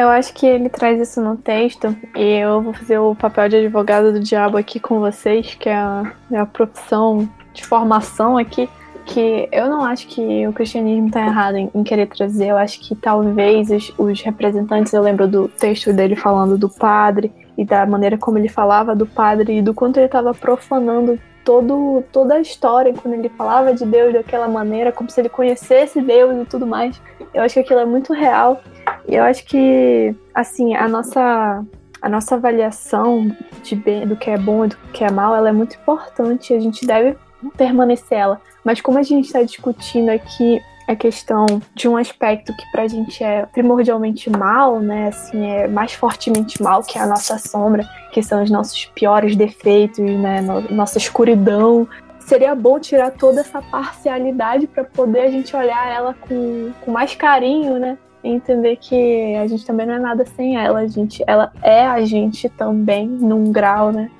Eu 0.00 0.08
acho 0.08 0.32
que 0.32 0.46
ele 0.46 0.70
traz 0.70 0.98
isso 0.98 1.20
no 1.20 1.36
texto 1.36 1.94
e 2.16 2.22
eu 2.22 2.62
vou 2.62 2.72
fazer 2.72 2.98
o 2.98 3.14
papel 3.14 3.50
de 3.50 3.56
advogado 3.56 4.10
do 4.10 4.18
diabo 4.18 4.56
aqui 4.56 4.80
com 4.80 4.98
vocês, 4.98 5.54
que 5.54 5.68
é 5.68 5.74
a, 5.74 6.10
é 6.32 6.38
a 6.38 6.46
profissão 6.46 7.28
de 7.52 7.66
formação 7.66 8.38
aqui, 8.38 8.66
que 9.04 9.46
eu 9.52 9.68
não 9.68 9.84
acho 9.84 10.06
que 10.06 10.48
o 10.48 10.54
cristianismo 10.54 11.08
está 11.08 11.20
errado 11.20 11.56
em, 11.56 11.70
em, 11.74 11.84
querer 11.84 12.06
trazer. 12.06 12.46
Eu 12.46 12.56
acho 12.56 12.80
que 12.80 12.94
talvez 12.94 13.70
os, 13.70 13.92
os 13.98 14.22
representantes, 14.22 14.94
eu 14.94 15.02
lembro 15.02 15.28
do 15.28 15.48
texto 15.48 15.92
dele 15.92 16.16
falando 16.16 16.56
do 16.56 16.70
padre 16.70 17.30
e 17.58 17.62
da 17.62 17.84
maneira 17.84 18.16
como 18.16 18.38
ele 18.38 18.48
falava 18.48 18.96
do 18.96 19.04
padre 19.04 19.58
e 19.58 19.62
do 19.62 19.74
quanto 19.74 19.98
ele 19.98 20.06
estava 20.06 20.32
profanando 20.32 21.20
todo, 21.44 22.02
toda 22.10 22.36
a 22.36 22.40
história 22.40 22.94
quando 22.94 23.14
ele 23.14 23.28
falava 23.28 23.74
de 23.74 23.84
Deus 23.84 24.14
daquela 24.14 24.48
maneira, 24.48 24.92
como 24.92 25.10
se 25.10 25.20
ele 25.20 25.28
conhecesse 25.28 26.00
Deus 26.00 26.40
e 26.40 26.44
tudo 26.46 26.66
mais. 26.66 27.00
Eu 27.34 27.42
acho 27.42 27.54
que 27.54 27.60
aquilo 27.60 27.80
é 27.80 27.84
muito 27.84 28.12
real. 28.12 28.62
Eu 29.10 29.24
acho 29.24 29.44
que, 29.44 30.14
assim, 30.34 30.74
a 30.74 30.88
nossa, 30.88 31.64
a 32.00 32.08
nossa 32.08 32.36
avaliação 32.36 33.34
de 33.62 33.74
bem, 33.74 34.06
do 34.06 34.16
que 34.16 34.30
é 34.30 34.38
bom 34.38 34.64
e 34.64 34.68
do 34.68 34.76
que 34.92 35.04
é 35.04 35.10
mal, 35.10 35.34
ela 35.34 35.48
é 35.48 35.52
muito 35.52 35.76
importante. 35.76 36.54
A 36.54 36.60
gente 36.60 36.86
deve 36.86 37.16
permanecer 37.56 38.18
ela. 38.18 38.40
Mas 38.64 38.80
como 38.80 38.98
a 38.98 39.02
gente 39.02 39.26
está 39.26 39.42
discutindo 39.42 40.10
aqui 40.10 40.60
a 40.86 40.96
questão 40.96 41.46
de 41.74 41.88
um 41.88 41.96
aspecto 41.96 42.54
que 42.56 42.70
pra 42.72 42.88
gente 42.88 43.22
é 43.22 43.46
primordialmente 43.46 44.28
mal, 44.28 44.80
né? 44.80 45.08
Assim, 45.08 45.46
é 45.46 45.68
mais 45.68 45.92
fortemente 45.92 46.60
mal 46.62 46.82
que 46.82 46.98
a 46.98 47.06
nossa 47.06 47.38
sombra, 47.38 47.88
que 48.12 48.22
são 48.22 48.42
os 48.42 48.50
nossos 48.50 48.86
piores 48.86 49.36
defeitos, 49.36 50.04
né? 50.04 50.40
Nossa 50.70 50.98
escuridão. 50.98 51.88
Seria 52.18 52.54
bom 52.54 52.78
tirar 52.78 53.12
toda 53.12 53.40
essa 53.40 53.62
parcialidade 53.62 54.66
para 54.66 54.84
poder 54.84 55.20
a 55.20 55.30
gente 55.30 55.54
olhar 55.54 55.88
ela 55.88 56.14
com, 56.14 56.72
com 56.80 56.90
mais 56.90 57.14
carinho, 57.14 57.78
né? 57.78 57.96
Entender 58.22 58.76
que 58.76 59.34
a 59.36 59.46
gente 59.46 59.64
também 59.64 59.86
não 59.86 59.94
é 59.94 59.98
nada 59.98 60.24
sem 60.24 60.56
ela, 60.56 60.80
a 60.80 60.86
gente, 60.86 61.24
ela 61.26 61.52
é 61.62 61.86
a 61.86 62.04
gente 62.04 62.48
também, 62.50 63.08
num 63.08 63.50
grau, 63.50 63.92
né? 63.92 64.10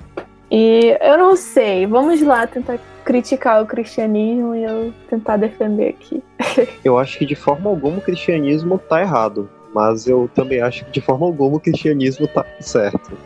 E 0.49 0.97
eu 0.99 1.17
não 1.17 1.35
sei, 1.35 1.85
vamos 1.85 2.21
lá 2.21 2.45
tentar 2.45 2.77
criticar 3.05 3.63
o 3.63 3.65
cristianismo 3.65 4.55
e 4.55 4.63
eu 4.63 4.93
tentar 5.09 5.37
defender 5.37 5.89
aqui. 5.89 6.23
eu 6.83 6.97
acho 6.97 7.19
que 7.19 7.25
de 7.25 7.35
forma 7.35 7.69
alguma 7.69 7.99
o 7.99 8.01
cristianismo 8.01 8.77
tá 8.77 9.01
errado, 9.01 9.49
mas 9.73 10.07
eu 10.07 10.29
também 10.33 10.61
acho 10.61 10.83
que 10.85 10.91
de 10.91 11.01
forma 11.01 11.25
alguma 11.25 11.57
o 11.57 11.59
cristianismo 11.59 12.27
tá 12.27 12.45
certo. 12.59 13.17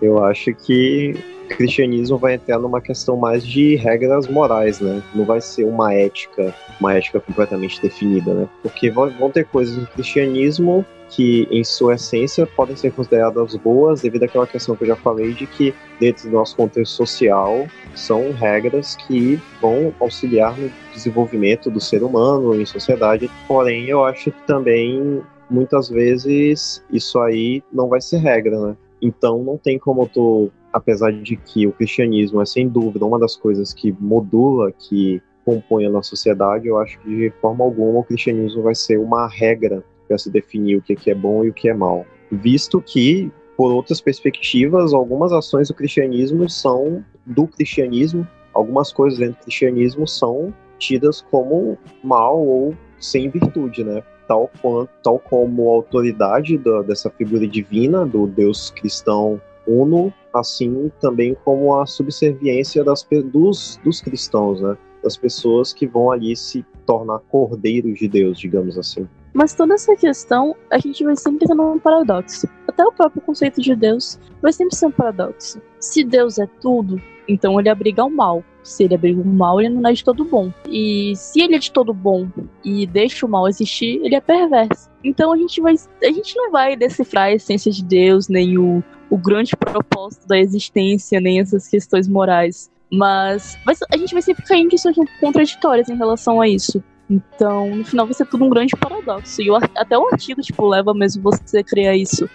Eu 0.00 0.22
acho 0.22 0.54
que 0.54 1.16
cristianismo 1.48 2.18
vai 2.18 2.34
entrar 2.34 2.58
numa 2.58 2.80
questão 2.80 3.16
mais 3.16 3.44
de 3.44 3.76
regras 3.76 4.28
morais, 4.28 4.80
né? 4.80 5.02
Não 5.14 5.24
vai 5.24 5.40
ser 5.40 5.64
uma 5.64 5.92
ética, 5.94 6.54
uma 6.80 6.94
ética 6.94 7.20
completamente 7.20 7.80
definida, 7.80 8.32
né? 8.34 8.48
Porque 8.62 8.90
vão 8.90 9.30
ter 9.30 9.46
coisas 9.46 9.76
no 9.76 9.86
cristianismo 9.86 10.84
que, 11.10 11.48
em 11.50 11.64
sua 11.64 11.94
essência, 11.94 12.46
podem 12.46 12.76
ser 12.76 12.92
consideradas 12.92 13.56
boas 13.56 14.02
devido 14.02 14.24
àquela 14.24 14.46
questão 14.46 14.76
que 14.76 14.84
eu 14.84 14.88
já 14.88 14.96
falei 14.96 15.32
de 15.32 15.46
que, 15.46 15.74
dentro 15.98 16.28
do 16.28 16.34
nosso 16.34 16.54
contexto 16.56 16.92
social, 16.92 17.66
são 17.94 18.32
regras 18.32 18.94
que 18.94 19.40
vão 19.60 19.92
auxiliar 19.98 20.56
no 20.56 20.70
desenvolvimento 20.92 21.70
do 21.70 21.80
ser 21.80 22.02
humano 22.02 22.60
em 22.60 22.66
sociedade. 22.66 23.30
Porém, 23.46 23.86
eu 23.86 24.04
acho 24.04 24.30
que 24.30 24.46
também, 24.46 25.22
muitas 25.48 25.88
vezes, 25.88 26.84
isso 26.90 27.18
aí 27.18 27.62
não 27.72 27.88
vai 27.88 28.00
ser 28.00 28.18
regra, 28.18 28.58
né? 28.58 28.76
Então, 29.00 29.42
não 29.42 29.56
tem 29.56 29.78
como 29.78 30.08
tu, 30.08 30.50
apesar 30.72 31.12
de 31.12 31.36
que 31.36 31.66
o 31.66 31.72
cristianismo 31.72 32.40
é 32.40 32.46
sem 32.46 32.68
dúvida 32.68 33.04
uma 33.04 33.18
das 33.18 33.36
coisas 33.36 33.72
que 33.72 33.94
modula, 33.98 34.72
que 34.72 35.22
compõe 35.44 35.86
a 35.86 35.90
nossa 35.90 36.10
sociedade, 36.10 36.66
eu 36.68 36.78
acho 36.78 36.98
que 37.00 37.08
de 37.08 37.30
forma 37.40 37.64
alguma 37.64 38.00
o 38.00 38.04
cristianismo 38.04 38.62
vai 38.62 38.74
ser 38.74 38.98
uma 38.98 39.26
regra 39.26 39.82
para 40.06 40.18
se 40.18 40.30
definir 40.30 40.76
o 40.76 40.82
que 40.82 41.10
é 41.10 41.14
bom 41.14 41.44
e 41.44 41.50
o 41.50 41.54
que 41.54 41.68
é 41.68 41.74
mal. 41.74 42.04
Visto 42.30 42.80
que, 42.82 43.30
por 43.56 43.70
outras 43.72 44.00
perspectivas, 44.00 44.92
algumas 44.92 45.32
ações 45.32 45.68
do 45.68 45.74
cristianismo 45.74 46.48
são 46.48 47.04
do 47.24 47.46
cristianismo, 47.46 48.26
algumas 48.52 48.92
coisas 48.92 49.18
dentro 49.18 49.38
do 49.38 49.44
cristianismo 49.44 50.06
são 50.06 50.52
tidas 50.78 51.20
como 51.20 51.78
mal 52.02 52.38
ou 52.38 52.74
sem 52.98 53.28
virtude, 53.30 53.84
né? 53.84 54.02
Tal, 54.26 54.50
quanto, 54.60 54.90
tal 55.02 55.18
como 55.18 55.70
a 55.70 55.76
autoridade 55.76 56.58
da, 56.58 56.82
dessa 56.82 57.08
figura 57.10 57.46
divina, 57.46 58.04
do 58.04 58.26
Deus 58.26 58.70
cristão 58.70 59.40
uno, 59.66 60.12
assim 60.34 60.90
também 61.00 61.36
como 61.44 61.74
a 61.74 61.86
subserviência 61.86 62.84
das, 62.84 63.06
dos, 63.32 63.78
dos 63.84 64.00
cristãos, 64.00 64.60
né? 64.60 64.76
Das 65.02 65.16
pessoas 65.16 65.72
que 65.72 65.86
vão 65.86 66.10
ali 66.10 66.34
se 66.36 66.64
tornar 66.84 67.20
cordeiros 67.30 67.98
de 67.98 68.08
Deus, 68.08 68.38
digamos 68.38 68.76
assim. 68.76 69.08
Mas 69.32 69.54
toda 69.54 69.74
essa 69.74 69.94
questão, 69.94 70.56
a 70.70 70.78
gente 70.78 71.04
vai 71.04 71.14
sempre 71.14 71.46
ter 71.46 71.52
um 71.52 71.78
paradoxo. 71.78 72.48
Até 72.66 72.84
o 72.84 72.92
próprio 72.92 73.22
conceito 73.22 73.60
de 73.60 73.74
Deus 73.76 74.18
vai 74.42 74.52
sempre 74.52 74.74
ser 74.74 74.86
um 74.86 74.90
paradoxo. 74.90 75.60
Se 75.78 76.02
Deus 76.02 76.38
é 76.38 76.46
tudo, 76.60 77.00
então 77.28 77.60
ele 77.60 77.68
abriga 77.68 78.04
o 78.04 78.10
mal. 78.10 78.42
Se 78.62 78.84
ele 78.84 78.94
abriga 78.94 79.20
o 79.20 79.24
mal, 79.24 79.60
ele 79.60 79.70
não 79.70 79.88
é 79.88 79.92
de 79.92 80.02
todo 80.02 80.24
bom. 80.24 80.52
E 80.68 81.14
se 81.14 81.40
ele 81.40 81.54
é 81.54 81.58
de 81.58 81.70
todo 81.70 81.94
bom 81.94 82.28
e 82.64 82.86
deixa 82.86 83.26
o 83.26 83.28
mal 83.28 83.46
existir, 83.46 84.00
ele 84.02 84.14
é 84.14 84.20
perverso. 84.20 84.90
Então 85.04 85.32
a 85.32 85.36
gente 85.36 85.60
vai. 85.60 85.74
A 86.02 86.12
gente 86.12 86.36
não 86.36 86.50
vai 86.50 86.76
decifrar 86.76 87.26
a 87.26 87.32
essência 87.32 87.70
de 87.70 87.84
Deus, 87.84 88.28
nem 88.28 88.58
o, 88.58 88.82
o 89.10 89.16
grande 89.16 89.56
propósito 89.56 90.26
da 90.26 90.38
existência, 90.38 91.20
nem 91.20 91.40
essas 91.40 91.68
questões 91.68 92.08
morais. 92.08 92.70
Mas 92.90 93.58
a 93.92 93.96
gente 93.96 94.12
vai 94.12 94.22
sempre 94.22 94.44
cair 94.44 94.62
em 94.62 94.68
questões 94.68 94.96
contraditórias 95.20 95.88
em 95.88 95.96
relação 95.96 96.40
a 96.40 96.48
isso. 96.48 96.82
Então, 97.10 97.74
no 97.74 97.84
final 97.84 98.06
vai 98.06 98.14
ser 98.14 98.26
tudo 98.26 98.44
um 98.44 98.50
grande 98.50 98.76
paradoxo. 98.76 99.40
E 99.40 99.48
até 99.76 99.96
o 99.96 100.08
artigo, 100.08 100.42
tipo, 100.42 100.66
leva 100.66 100.92
mesmo 100.92 101.22
você 101.22 101.58
a 101.58 101.64
criar 101.64 101.96
isso. 101.96 102.28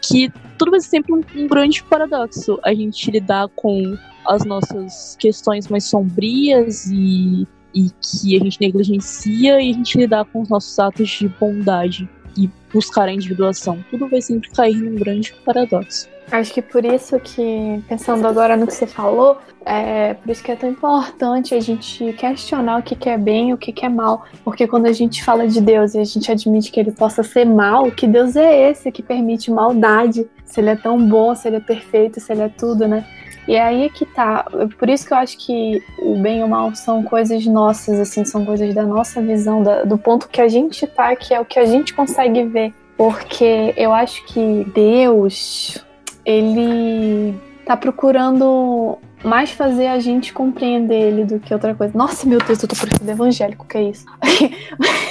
Que 0.00 0.32
tudo 0.56 0.70
vai 0.70 0.80
ser 0.80 0.88
sempre 0.88 1.12
um, 1.12 1.20
um 1.34 1.48
grande 1.48 1.82
paradoxo. 1.82 2.58
A 2.62 2.72
gente 2.72 3.10
lidar 3.10 3.48
com 3.56 3.96
as 4.26 4.44
nossas 4.44 5.16
questões 5.18 5.66
mais 5.68 5.84
sombrias 5.84 6.86
e, 6.86 7.46
e 7.74 7.90
que 8.00 8.36
a 8.36 8.44
gente 8.44 8.60
negligencia 8.60 9.60
e 9.60 9.70
a 9.70 9.74
gente 9.74 9.98
lidar 9.98 10.24
com 10.26 10.42
os 10.42 10.48
nossos 10.48 10.78
atos 10.78 11.08
de 11.08 11.28
bondade 11.28 12.08
e 12.36 12.48
buscar 12.72 13.08
a 13.08 13.12
individuação. 13.12 13.84
Tudo 13.90 14.08
vai 14.08 14.22
sempre 14.22 14.48
cair 14.50 14.76
num 14.76 14.94
grande 14.94 15.34
paradoxo. 15.44 16.08
Acho 16.30 16.52
que 16.54 16.62
por 16.62 16.84
isso 16.84 17.18
que, 17.18 17.82
pensando 17.88 18.26
agora 18.26 18.56
no 18.56 18.66
que 18.66 18.74
você 18.74 18.86
falou, 18.86 19.38
é 19.64 20.14
por 20.14 20.30
isso 20.30 20.42
que 20.42 20.52
é 20.52 20.56
tão 20.56 20.70
importante 20.70 21.54
a 21.54 21.60
gente 21.60 22.12
questionar 22.12 22.78
o 22.78 22.82
que, 22.82 22.94
que 22.94 23.08
é 23.08 23.18
bem 23.18 23.50
e 23.50 23.54
o 23.54 23.58
que, 23.58 23.72
que 23.72 23.84
é 23.84 23.88
mal. 23.88 24.24
Porque 24.44 24.66
quando 24.66 24.86
a 24.86 24.92
gente 24.92 25.24
fala 25.24 25.48
de 25.48 25.60
Deus 25.60 25.94
e 25.94 25.98
a 25.98 26.04
gente 26.04 26.30
admite 26.30 26.70
que 26.70 26.78
ele 26.78 26.92
possa 26.92 27.22
ser 27.22 27.44
mal, 27.44 27.90
que 27.90 28.06
Deus 28.06 28.36
é 28.36 28.70
esse 28.70 28.92
que 28.92 29.02
permite 29.02 29.50
maldade? 29.50 30.28
Se 30.44 30.60
ele 30.60 30.70
é 30.70 30.76
tão 30.76 31.04
bom, 31.04 31.34
se 31.34 31.48
ele 31.48 31.56
é 31.56 31.60
perfeito, 31.60 32.20
se 32.20 32.32
ele 32.32 32.42
é 32.42 32.48
tudo, 32.48 32.86
né? 32.86 33.04
E 33.48 33.54
é 33.54 33.62
aí 33.62 33.90
que 33.90 34.06
tá. 34.06 34.44
Por 34.78 34.88
isso 34.88 35.06
que 35.06 35.12
eu 35.12 35.18
acho 35.18 35.36
que 35.38 35.82
o 35.98 36.16
bem 36.16 36.40
e 36.40 36.44
o 36.44 36.48
mal 36.48 36.72
são 36.74 37.02
coisas 37.02 37.44
nossas, 37.46 37.98
assim, 37.98 38.24
são 38.24 38.44
coisas 38.44 38.72
da 38.74 38.84
nossa 38.84 39.20
visão, 39.20 39.62
da, 39.62 39.82
do 39.82 39.98
ponto 39.98 40.28
que 40.28 40.40
a 40.40 40.48
gente 40.48 40.86
tá, 40.86 41.16
que 41.16 41.34
é 41.34 41.40
o 41.40 41.44
que 41.44 41.58
a 41.58 41.64
gente 41.64 41.92
consegue 41.92 42.44
ver. 42.44 42.72
Porque 42.96 43.74
eu 43.76 43.92
acho 43.92 44.24
que 44.26 44.64
Deus, 44.74 45.84
ele 46.30 47.34
tá 47.64 47.76
procurando 47.76 48.98
mais 49.22 49.50
fazer 49.50 49.86
a 49.88 49.98
gente 49.98 50.32
compreender 50.32 51.08
ele 51.08 51.24
do 51.24 51.38
que 51.38 51.52
outra 51.52 51.74
coisa. 51.74 51.96
Nossa, 51.96 52.26
meu 52.26 52.38
Deus, 52.38 52.62
eu 52.62 52.68
tô 52.68 52.76
parecendo 52.76 53.10
evangélico, 53.10 53.66
que 53.66 53.78
é 53.78 53.82
isso? 53.82 54.06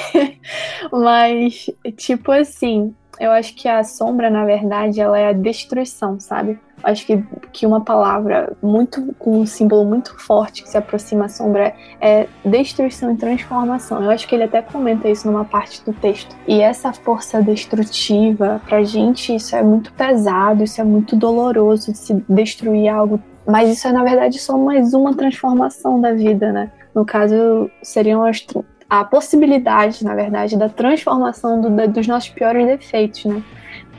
Mas, 0.92 1.70
tipo 1.96 2.32
assim, 2.32 2.94
eu 3.20 3.32
acho 3.32 3.54
que 3.54 3.68
a 3.68 3.84
sombra, 3.84 4.30
na 4.30 4.46
verdade, 4.46 5.00
ela 5.00 5.18
é 5.18 5.28
a 5.28 5.34
destruição, 5.34 6.20
sabe? 6.20 6.60
Acho 6.84 7.06
que, 7.06 7.24
que 7.52 7.66
uma 7.66 7.82
palavra 7.82 8.56
muito 8.62 9.14
com 9.20 9.40
um 9.40 9.46
símbolo 9.46 9.86
muito 9.86 10.18
forte 10.20 10.64
que 10.64 10.70
se 10.70 10.78
aproxima 10.78 11.26
à 11.26 11.30
sombra 11.30 11.74
é 12.00 12.28
destruição 12.46 13.12
e 13.12 13.18
transformação. 13.18 14.04
Eu 14.04 14.10
acho 14.10 14.28
que 14.28 14.36
ele 14.36 14.44
até 14.44 14.62
comenta 14.62 15.10
isso 15.10 15.30
numa 15.30 15.46
parte 15.46 15.84
do 15.84 15.94
texto. 15.94 16.36
E 16.48 16.62
essa 16.62 16.94
força 16.94 17.42
destrutiva, 17.42 18.62
pra 18.68 18.84
gente, 18.84 19.36
isso 19.36 19.56
é 19.56 19.64
muito 19.64 19.92
pesado, 19.94 20.64
isso 20.64 20.80
é 20.80 20.84
muito 20.84 21.16
doloroso 21.16 21.92
de 21.92 21.98
se 21.98 22.24
destruir 22.28 22.90
algo. 22.90 23.22
Mas 23.46 23.70
isso 23.70 23.88
é, 23.88 23.92
na 23.92 24.04
verdade, 24.04 24.40
só 24.40 24.58
mais 24.58 24.94
uma 24.94 25.14
transformação 25.16 26.00
da 26.00 26.14
vida, 26.14 26.52
né? 26.52 26.72
No 26.94 27.06
caso, 27.06 27.70
seriam 27.82 28.24
as, 28.24 28.46
a 28.90 29.04
possibilidade, 29.04 30.04
na 30.04 30.16
verdade, 30.16 30.58
da 30.58 30.70
transformação 30.70 31.62
do, 31.62 31.70
da, 31.70 31.86
dos 31.86 32.08
nossos 32.08 32.30
piores 32.30 32.66
defeitos, 32.66 33.26
né? 33.26 33.44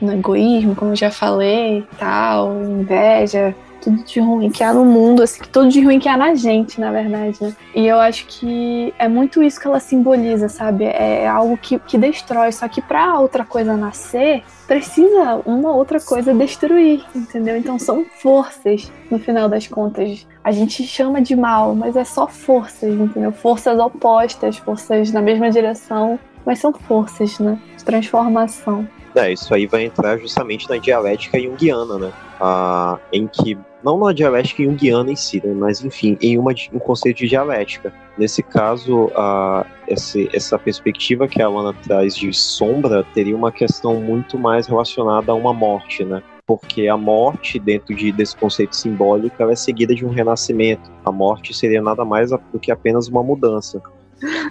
No 0.01 0.13
egoísmo, 0.13 0.75
como 0.75 0.91
eu 0.91 0.95
já 0.95 1.11
falei, 1.11 1.85
tal, 1.97 2.59
inveja, 2.63 3.55
tudo 3.81 4.03
de 4.03 4.19
ruim 4.19 4.49
que 4.49 4.63
há 4.63 4.73
no 4.73 4.85
mundo, 4.85 5.23
assim, 5.23 5.41
tudo 5.51 5.69
de 5.69 5.81
ruim 5.81 5.99
que 5.99 6.07
há 6.07 6.15
na 6.15 6.35
gente, 6.35 6.79
na 6.79 6.91
verdade, 6.91 7.37
né? 7.41 7.53
E 7.75 7.85
eu 7.87 7.99
acho 7.99 8.25
que 8.27 8.93
é 8.97 9.07
muito 9.07 9.41
isso 9.41 9.59
que 9.59 9.67
ela 9.67 9.79
simboliza, 9.79 10.47
sabe? 10.47 10.85
É 10.85 11.27
algo 11.27 11.57
que, 11.57 11.79
que 11.79 11.97
destrói, 11.97 12.51
só 12.51 12.67
que 12.67 12.81
para 12.81 13.19
outra 13.19 13.43
coisa 13.43 13.75
nascer, 13.75 14.43
precisa 14.67 15.41
uma 15.45 15.73
outra 15.73 15.99
coisa 15.99 16.33
destruir, 16.33 17.03
entendeu? 17.15 17.57
Então 17.57 17.77
são 17.79 18.05
forças, 18.21 18.91
no 19.09 19.19
final 19.19 19.49
das 19.49 19.67
contas. 19.67 20.25
A 20.43 20.51
gente 20.51 20.83
chama 20.83 21.21
de 21.21 21.35
mal, 21.35 21.75
mas 21.75 21.95
é 21.95 22.03
só 22.03 22.27
forças, 22.27 22.93
entendeu? 22.93 23.31
Forças 23.31 23.77
opostas, 23.79 24.57
forças 24.57 25.11
na 25.11 25.21
mesma 25.21 25.49
direção, 25.49 26.19
mas 26.45 26.59
são 26.59 26.71
forças, 26.71 27.39
né? 27.39 27.57
De 27.77 27.83
transformação. 27.83 28.87
É, 29.21 29.31
isso 29.31 29.53
aí 29.53 29.67
vai 29.67 29.85
entrar 29.85 30.17
justamente 30.17 30.67
na 30.67 30.77
dialética 30.77 31.39
junguiana, 31.39 31.99
né? 31.99 32.11
Ah, 32.39 32.97
em 33.13 33.27
que, 33.27 33.55
não 33.83 33.99
na 33.99 34.11
dialética 34.11 34.63
junguiana 34.63 35.11
em 35.11 35.15
si, 35.15 35.39
né? 35.45 35.53
mas 35.53 35.83
enfim, 35.85 36.17
em 36.19 36.39
uma, 36.39 36.51
um 36.73 36.79
conceito 36.79 37.17
de 37.17 37.27
dialética. 37.27 37.93
Nesse 38.17 38.41
caso, 38.41 39.11
essa 40.33 40.57
perspectiva 40.57 41.27
que 41.27 41.39
a 41.39 41.45
Alana 41.45 41.73
traz 41.83 42.15
de 42.15 42.33
sombra 42.33 43.05
teria 43.13 43.35
uma 43.35 43.51
questão 43.51 44.01
muito 44.01 44.39
mais 44.39 44.65
relacionada 44.65 45.31
a 45.31 45.35
uma 45.35 45.53
morte, 45.53 46.03
né? 46.03 46.23
Porque 46.47 46.87
a 46.87 46.97
morte, 46.97 47.59
dentro 47.59 47.95
de, 47.95 48.11
desse 48.11 48.35
conceito 48.35 48.75
simbólico, 48.75 49.35
ela 49.39 49.51
é 49.51 49.55
seguida 49.55 49.93
de 49.93 50.03
um 50.03 50.09
renascimento. 50.09 50.91
A 51.05 51.11
morte 51.11 51.53
seria 51.53 51.81
nada 51.81 52.03
mais 52.03 52.31
do 52.31 52.59
que 52.59 52.71
apenas 52.71 53.07
uma 53.07 53.23
mudança. 53.23 53.81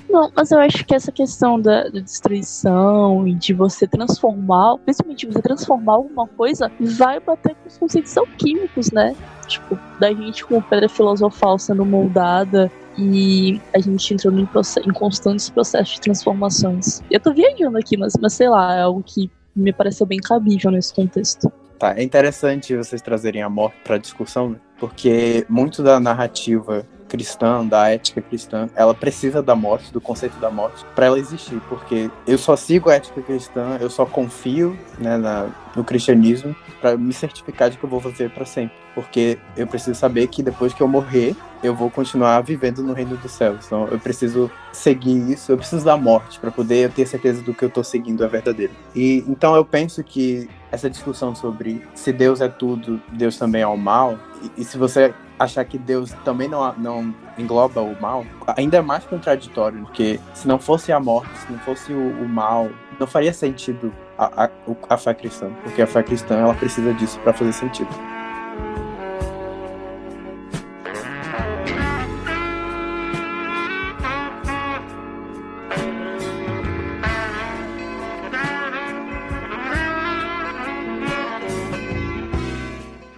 Não, 0.08 0.30
mas 0.34 0.50
eu 0.50 0.58
acho 0.58 0.84
que 0.84 0.94
essa 0.94 1.12
questão 1.12 1.60
da, 1.60 1.84
da, 1.84 2.00
destruição 2.00 3.26
e 3.26 3.34
de 3.34 3.54
você 3.54 3.86
transformar, 3.86 4.78
principalmente 4.78 5.26
você 5.26 5.40
transformar 5.40 5.94
alguma 5.94 6.26
coisa, 6.26 6.70
vai 6.80 7.20
bater 7.20 7.54
com 7.54 7.68
os 7.68 7.78
conceitos 7.78 8.16
alquímicos, 8.16 8.90
né? 8.90 9.14
Tipo, 9.46 9.78
da 9.98 10.12
gente 10.12 10.44
com 10.44 10.60
pedra 10.60 10.88
filosofal 10.88 11.58
sendo 11.58 11.84
moldada 11.84 12.70
e 12.98 13.60
a 13.74 13.78
gente 13.78 14.12
entrando 14.12 14.40
em, 14.40 14.48
em 14.86 14.92
constantes 14.92 15.48
processos 15.48 15.94
de 15.94 16.00
transformações. 16.00 17.02
Eu 17.10 17.20
tô 17.20 17.32
viajando 17.32 17.78
aqui, 17.78 17.96
mas, 17.96 18.14
mas 18.20 18.32
sei 18.32 18.48
lá, 18.48 18.74
é 18.74 18.82
algo 18.82 19.02
que 19.04 19.30
me 19.54 19.72
pareceu 19.72 20.06
bem 20.06 20.18
cabível 20.18 20.70
nesse 20.70 20.92
contexto. 20.92 21.50
Tá, 21.78 21.94
é 21.96 22.02
interessante 22.02 22.76
vocês 22.76 23.00
trazerem 23.00 23.42
a 23.42 23.48
morte 23.48 23.76
para 23.82 23.96
discussão, 23.96 24.50
né? 24.50 24.56
porque 24.78 25.46
muito 25.48 25.82
da 25.82 25.98
narrativa 25.98 26.86
cristã, 27.10 27.66
da 27.66 27.88
ética 27.88 28.22
cristã, 28.22 28.68
ela 28.76 28.94
precisa 28.94 29.42
da 29.42 29.56
morte, 29.56 29.92
do 29.92 30.00
conceito 30.00 30.38
da 30.38 30.50
morte, 30.50 30.84
para 30.94 31.06
ela 31.06 31.18
existir, 31.18 31.60
porque 31.68 32.08
eu 32.26 32.38
só 32.38 32.54
sigo 32.54 32.88
a 32.88 32.94
ética 32.94 33.20
cristã, 33.20 33.76
eu 33.80 33.90
só 33.90 34.06
confio 34.06 34.78
né, 34.96 35.16
na, 35.18 35.48
no 35.74 35.82
cristianismo 35.82 36.54
para 36.80 36.96
me 36.96 37.12
certificar 37.12 37.68
de 37.68 37.76
que 37.76 37.84
eu 37.84 37.90
vou 37.90 37.98
viver 37.98 38.30
para 38.30 38.44
sempre, 38.44 38.76
porque 38.94 39.38
eu 39.56 39.66
preciso 39.66 39.98
saber 39.98 40.28
que 40.28 40.40
depois 40.40 40.72
que 40.72 40.80
eu 40.80 40.86
morrer, 40.88 41.34
eu 41.62 41.74
vou 41.74 41.90
continuar 41.90 42.40
vivendo 42.42 42.82
no 42.82 42.92
reino 42.92 43.16
dos 43.16 43.32
céus. 43.32 43.66
Então 43.66 43.86
eu 43.88 43.98
preciso 43.98 44.50
seguir 44.72 45.30
isso, 45.30 45.52
eu 45.52 45.58
preciso 45.58 45.84
da 45.84 45.96
morte 45.96 46.38
para 46.40 46.50
poder 46.50 46.90
ter 46.92 47.06
certeza 47.06 47.42
do 47.42 47.52
que 47.52 47.64
eu 47.64 47.68
estou 47.68 47.84
seguindo 47.84 48.24
é 48.24 48.28
verdadeiro. 48.28 48.72
E 48.94 49.24
então 49.28 49.54
eu 49.54 49.64
penso 49.64 50.02
que 50.02 50.48
essa 50.72 50.88
discussão 50.88 51.34
sobre 51.34 51.82
se 51.94 52.12
Deus 52.12 52.40
é 52.40 52.48
tudo, 52.48 53.00
Deus 53.12 53.36
também 53.36 53.62
é 53.62 53.66
o 53.66 53.76
mal, 53.76 54.18
e, 54.56 54.62
e 54.62 54.64
se 54.64 54.78
você 54.78 55.12
achar 55.40 55.64
que 55.64 55.78
Deus 55.78 56.12
também 56.22 56.46
não, 56.46 56.72
não 56.74 57.14
engloba 57.38 57.80
o 57.80 57.98
mal, 57.98 58.26
ainda 58.56 58.76
é 58.76 58.80
mais 58.82 59.04
contraditório, 59.04 59.80
porque 59.84 60.20
se 60.34 60.46
não 60.46 60.58
fosse 60.58 60.92
a 60.92 61.00
morte, 61.00 61.30
se 61.38 61.50
não 61.50 61.58
fosse 61.60 61.92
o, 61.94 62.22
o 62.22 62.28
mal, 62.28 62.68
não 62.98 63.06
faria 63.06 63.32
sentido 63.32 63.90
a, 64.18 64.44
a, 64.44 64.50
a 64.90 64.96
fé 64.98 65.14
cristã, 65.14 65.50
porque 65.62 65.80
a 65.80 65.86
fé 65.86 66.02
cristã 66.02 66.36
ela 66.36 66.54
precisa 66.54 66.92
disso 66.92 67.18
para 67.20 67.32
fazer 67.32 67.54
sentido. 67.54 67.88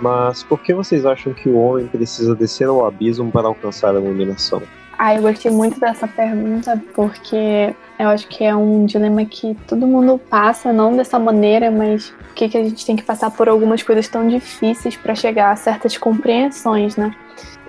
Mas 0.02 0.42
por 0.42 0.60
que 0.60 0.74
vocês 0.74 1.06
acham 1.06 1.32
que 1.32 1.48
o 1.48 1.56
homem 1.56 1.86
precisa 1.86 2.34
descer 2.34 2.66
ao 2.66 2.84
abismo 2.84 3.30
para 3.30 3.46
alcançar 3.46 3.94
a 3.94 4.00
iluminação? 4.00 4.60
Ah, 4.98 5.14
eu 5.14 5.22
gostei 5.22 5.50
muito 5.50 5.78
dessa 5.78 6.08
pergunta 6.08 6.82
porque 6.92 7.72
eu 7.98 8.08
acho 8.08 8.26
que 8.26 8.42
é 8.42 8.54
um 8.54 8.84
dilema 8.84 9.24
que 9.24 9.56
todo 9.66 9.86
mundo 9.86 10.18
passa, 10.18 10.72
não 10.72 10.96
dessa 10.96 11.20
maneira, 11.20 11.70
mas 11.70 12.10
por 12.10 12.34
que, 12.34 12.48
que 12.48 12.58
a 12.58 12.64
gente 12.64 12.84
tem 12.84 12.96
que 12.96 13.04
passar 13.04 13.30
por 13.30 13.48
algumas 13.48 13.80
coisas 13.84 14.08
tão 14.08 14.26
difíceis 14.26 14.96
para 14.96 15.14
chegar 15.14 15.52
a 15.52 15.56
certas 15.56 15.96
compreensões, 15.96 16.96
né? 16.96 17.14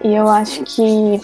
E 0.03 0.15
eu 0.15 0.27
acho 0.27 0.63
que 0.63 1.21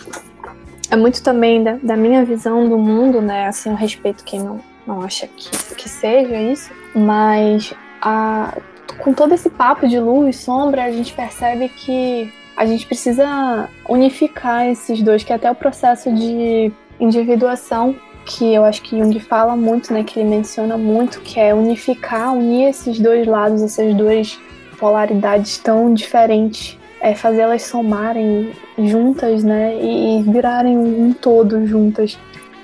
é 0.91 0.95
muito 0.95 1.23
também 1.23 1.63
da, 1.63 1.73
da 1.81 1.97
minha 1.97 2.23
visão 2.23 2.69
do 2.69 2.77
mundo, 2.77 3.19
né? 3.19 3.47
Assim, 3.47 3.71
eu 3.71 3.75
respeito 3.75 4.23
quem 4.23 4.41
não, 4.41 4.59
não 4.85 5.01
acha 5.01 5.27
que, 5.27 5.49
que 5.75 5.89
seja 5.89 6.39
isso, 6.39 6.71
mas 6.93 7.73
a, 7.99 8.55
com 8.99 9.13
todo 9.13 9.33
esse 9.33 9.49
papo 9.49 9.87
de 9.87 9.99
luz 9.99 10.35
e 10.35 10.39
sombra, 10.39 10.83
a 10.83 10.91
gente 10.91 11.13
percebe 11.13 11.69
que 11.69 12.31
a 12.55 12.65
gente 12.65 12.85
precisa 12.85 13.69
unificar 13.87 14.67
esses 14.67 15.01
dois, 15.01 15.23
que 15.23 15.31
é 15.31 15.35
até 15.35 15.49
o 15.49 15.55
processo 15.55 16.11
de 16.11 16.71
individuação 16.99 17.95
que 18.25 18.53
eu 18.53 18.63
acho 18.63 18.81
que 18.83 18.97
Jung 18.99 19.19
fala 19.19 19.55
muito, 19.55 19.91
né, 19.91 20.03
que 20.03 20.19
ele 20.19 20.29
menciona 20.29 20.77
muito, 20.77 21.19
que 21.21 21.39
é 21.39 21.53
unificar, 21.53 22.33
unir 22.35 22.69
esses 22.69 22.99
dois 22.99 23.25
lados, 23.25 23.61
essas 23.61 23.93
duas 23.95 24.39
polaridades 24.77 25.57
tão 25.57 25.91
diferentes, 25.93 26.77
é 27.01 27.15
fazê-las 27.15 27.63
somarem 27.63 28.51
juntas, 28.77 29.43
né, 29.43 29.75
e, 29.81 30.21
virarem 30.23 30.77
um 30.77 31.11
todo 31.11 31.65
juntas. 31.65 32.19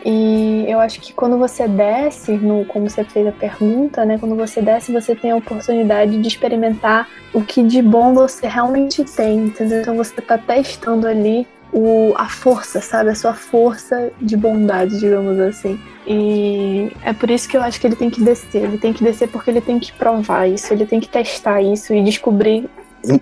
E 0.05 0.65
eu 0.69 0.79
acho 0.79 1.01
que 1.01 1.11
quando 1.13 1.35
você 1.35 1.67
desce, 1.67 2.33
no, 2.33 2.63
como 2.65 2.87
você 2.87 3.03
fez 3.03 3.25
a 3.25 3.31
pergunta, 3.31 4.05
né? 4.05 4.19
Quando 4.19 4.35
você 4.35 4.61
desce, 4.61 4.91
você 4.91 5.15
tem 5.15 5.31
a 5.31 5.35
oportunidade 5.35 6.21
de 6.21 6.27
experimentar 6.27 7.09
o 7.33 7.41
que 7.41 7.63
de 7.63 7.81
bom 7.81 8.13
você 8.13 8.45
realmente 8.45 9.03
tem, 9.03 9.45
entendeu? 9.45 9.81
Então 9.81 9.97
você 9.97 10.13
está 10.19 10.37
testando 10.37 11.07
ali 11.07 11.47
o, 11.73 12.13
a 12.15 12.29
força, 12.29 12.79
sabe? 12.81 13.09
A 13.09 13.15
sua 13.15 13.33
força 13.33 14.11
de 14.21 14.37
bondade, 14.37 14.99
digamos 14.99 15.39
assim. 15.39 15.79
E 16.05 16.91
é 17.01 17.11
por 17.11 17.31
isso 17.31 17.49
que 17.49 17.57
eu 17.57 17.61
acho 17.63 17.81
que 17.81 17.87
ele 17.87 17.95
tem 17.95 18.11
que 18.11 18.23
descer. 18.23 18.63
Ele 18.63 18.77
tem 18.77 18.93
que 18.93 19.03
descer 19.03 19.27
porque 19.27 19.49
ele 19.49 19.61
tem 19.61 19.79
que 19.79 19.91
provar 19.91 20.47
isso, 20.47 20.71
ele 20.71 20.85
tem 20.85 20.99
que 20.99 21.09
testar 21.09 21.63
isso 21.63 21.95
e 21.95 22.03
descobrir. 22.03 22.69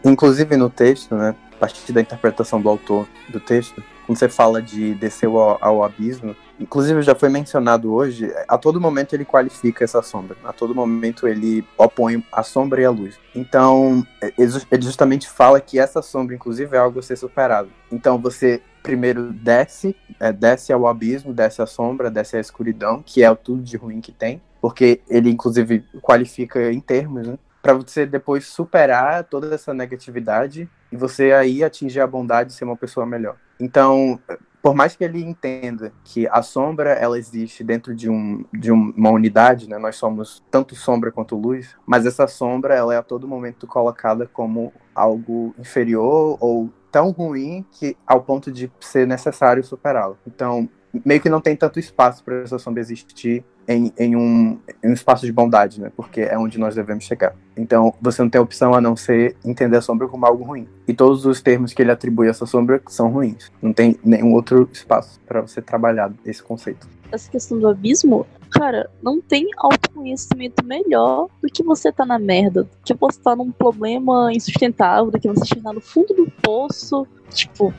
Inclusive 0.04 0.58
no 0.58 0.69
texto, 0.69 1.15
né? 1.15 1.34
A 1.54 1.60
partir 1.60 1.93
da 1.93 2.02
interpretação 2.02 2.60
do 2.60 2.67
autor 2.67 3.08
do 3.30 3.39
texto, 3.39 3.82
quando 4.06 4.17
você 4.17 4.28
fala 4.28 4.62
de 4.62 4.93
descer 4.96 5.28
ao, 5.28 5.58
ao 5.62 5.82
abismo, 5.82 6.36
inclusive 6.60 7.02
já 7.02 7.16
foi 7.16 7.30
mencionado 7.30 7.94
hoje, 7.94 8.32
a 8.48 8.58
todo 8.58 8.80
momento 8.80 9.13
ele 9.13 9.26
qualifica 9.26 9.84
essa 9.84 10.02
sombra, 10.02 10.38
a 10.44 10.54
todo 10.54 10.76
momento 10.76 11.28
ele 11.28 11.66
opõe 11.78 12.24
a 12.32 12.44
sombra 12.44 12.82
e 12.82 12.86
a 12.86 12.92
luz. 12.92 13.20
Então, 13.36 14.06
ele 14.22 14.82
justamente 14.82 15.30
fala 15.30 15.60
que 15.60 15.80
essa 15.80 16.02
sombra, 16.02 16.36
inclusive, 16.36 16.76
é 16.76 16.80
algo 16.80 17.00
a 17.00 17.04
ser 17.04 17.16
superado. 17.16 17.70
Então, 17.92 18.18
você 18.18 18.62
primeiro 18.82 19.32
desce, 19.32 19.96
é, 20.20 20.32
desce 20.32 20.74
ao 20.74 20.86
abismo, 20.86 21.34
desce 21.34 21.62
a 21.62 21.66
sombra, 21.66 22.12
desce 22.12 22.36
a 22.36 22.39
escuridão, 22.39 23.02
que 23.04 23.24
é 23.24 23.34
tudo 23.34 23.63
de 23.63 23.78
ruim 23.78 24.02
que 24.02 24.12
tem, 24.12 24.42
porque 24.62 25.02
ele, 25.10 25.30
inclusive, 25.30 25.86
qualifica 26.02 26.72
em 26.72 26.82
termos, 26.82 27.26
né? 27.26 27.38
Para 27.62 27.74
você 27.74 28.06
depois 28.06 28.46
superar 28.46 29.24
toda 29.24 29.56
essa 29.56 29.74
negatividade 29.74 30.70
e 30.92 30.98
você 30.98 31.32
aí 31.32 31.63
atingir 31.63 32.02
a 32.02 32.08
bondade 32.08 32.52
e 32.52 32.56
ser 32.56 32.66
uma 32.66 32.76
pessoa 32.76 33.06
melhor. 33.06 33.38
Então, 33.58 34.20
por 34.63 34.73
mais 34.73 34.95
que 34.95 35.04
ele 35.04 35.21
entenda 35.21 35.91
que 36.06 36.26
a 36.30 36.41
sombra 36.41 36.91
ela 36.91 37.19
existe 37.19 37.65
dentro 37.65 37.93
de, 37.93 38.10
um, 38.10 38.45
de 38.54 38.71
uma 38.71 39.10
unidade, 39.10 39.67
né? 39.67 39.78
Nós 39.78 39.97
somos 39.97 40.41
tanto 40.49 40.73
sombra 40.73 41.12
quanto 41.12 41.36
luz, 41.36 41.76
mas 41.86 42.06
essa 42.06 42.28
sombra 42.28 42.73
ela 42.73 42.93
é 42.93 42.97
a 42.97 43.04
todo 43.04 43.28
momento 43.28 43.67
colocada 43.67 44.26
como 44.26 44.71
algo 44.95 45.54
inferior 45.60 46.38
ou 46.39 46.69
tão 46.89 47.12
ruim 47.12 47.65
que 47.73 47.97
ao 48.08 48.21
ponto 48.21 48.49
de 48.49 48.71
ser 48.80 49.06
necessário 49.06 49.62
superá-la. 49.65 50.15
Então, 50.26 50.69
meio 51.06 51.20
que 51.20 51.30
não 51.30 51.42
tem 51.42 51.56
tanto 51.56 51.80
espaço 51.80 52.24
para 52.24 52.42
essa 52.42 52.60
sombra 52.60 52.82
existir 52.82 53.44
em, 53.68 53.92
em, 53.98 54.16
um, 54.16 54.60
em 54.84 54.90
um 54.90 54.94
espaço 54.94 55.26
de 55.26 55.32
bondade, 55.32 55.80
né? 55.80 55.92
Porque 55.96 56.22
é 56.22 56.38
onde 56.38 56.60
nós 56.60 56.76
devemos 56.76 57.04
chegar. 57.06 57.36
Então, 57.56 57.94
você 58.02 58.22
não 58.22 58.30
tem 58.30 58.40
opção 58.40 58.74
a 58.74 58.82
não 58.82 58.96
ser 58.96 59.36
entender 59.44 59.78
a 59.78 59.82
sombra 59.82 60.08
como 60.08 60.26
algo 60.26 60.44
ruim. 60.44 60.68
E 60.88 60.94
todos 60.94 61.26
os 61.26 61.42
termos 61.42 61.74
que 61.74 61.82
ele 61.82 61.92
atribui 61.92 62.28
a 62.28 62.32
essa 62.32 62.46
sombra 62.46 62.82
são 62.88 63.10
ruins. 63.10 63.52
Não 63.62 63.74
tem 63.74 63.98
nenhum 64.04 64.34
outro 64.34 64.70
espaço 64.72 65.20
para 65.26 65.42
você 65.42 65.62
trabalhar 65.62 66.12
esse 66.26 66.44
conceito. 66.44 66.88
Essa 67.12 67.30
questão 67.30 67.60
do 67.60 67.68
abismo, 67.68 68.26
cara, 68.50 68.90
não 69.02 69.22
tem 69.22 69.48
autoconhecimento 69.58 70.66
melhor 70.66 71.28
do 71.42 71.48
que 71.48 71.64
você 71.64 71.92
tá 71.92 72.06
na 72.06 72.18
merda, 72.18 72.64
do 72.64 72.70
que 72.84 72.94
você 72.94 73.20
tá 73.20 73.36
num 73.36 73.52
problema 73.52 74.34
insustentável, 74.34 75.12
do 75.12 75.20
que 75.20 75.28
você 75.28 75.46
chegar 75.46 75.74
no 75.74 75.82
fundo 75.82 76.14
do 76.14 76.30
poço. 76.42 77.08
Tipo, 77.30 77.74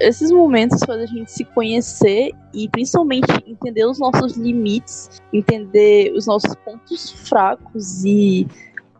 esses 0.00 0.30
momentos 0.30 0.80
fazem 0.86 1.04
a 1.04 1.06
gente 1.06 1.30
se 1.30 1.44
conhecer 1.44 2.32
e 2.54 2.68
principalmente 2.68 3.26
entender 3.46 3.84
os 3.84 3.98
nossos 3.98 4.36
limites, 4.36 5.20
entender 5.32 6.12
os 6.14 6.26
nossos 6.26 6.54
pontos 6.56 7.10
fracos 7.10 8.04
e 8.04 8.46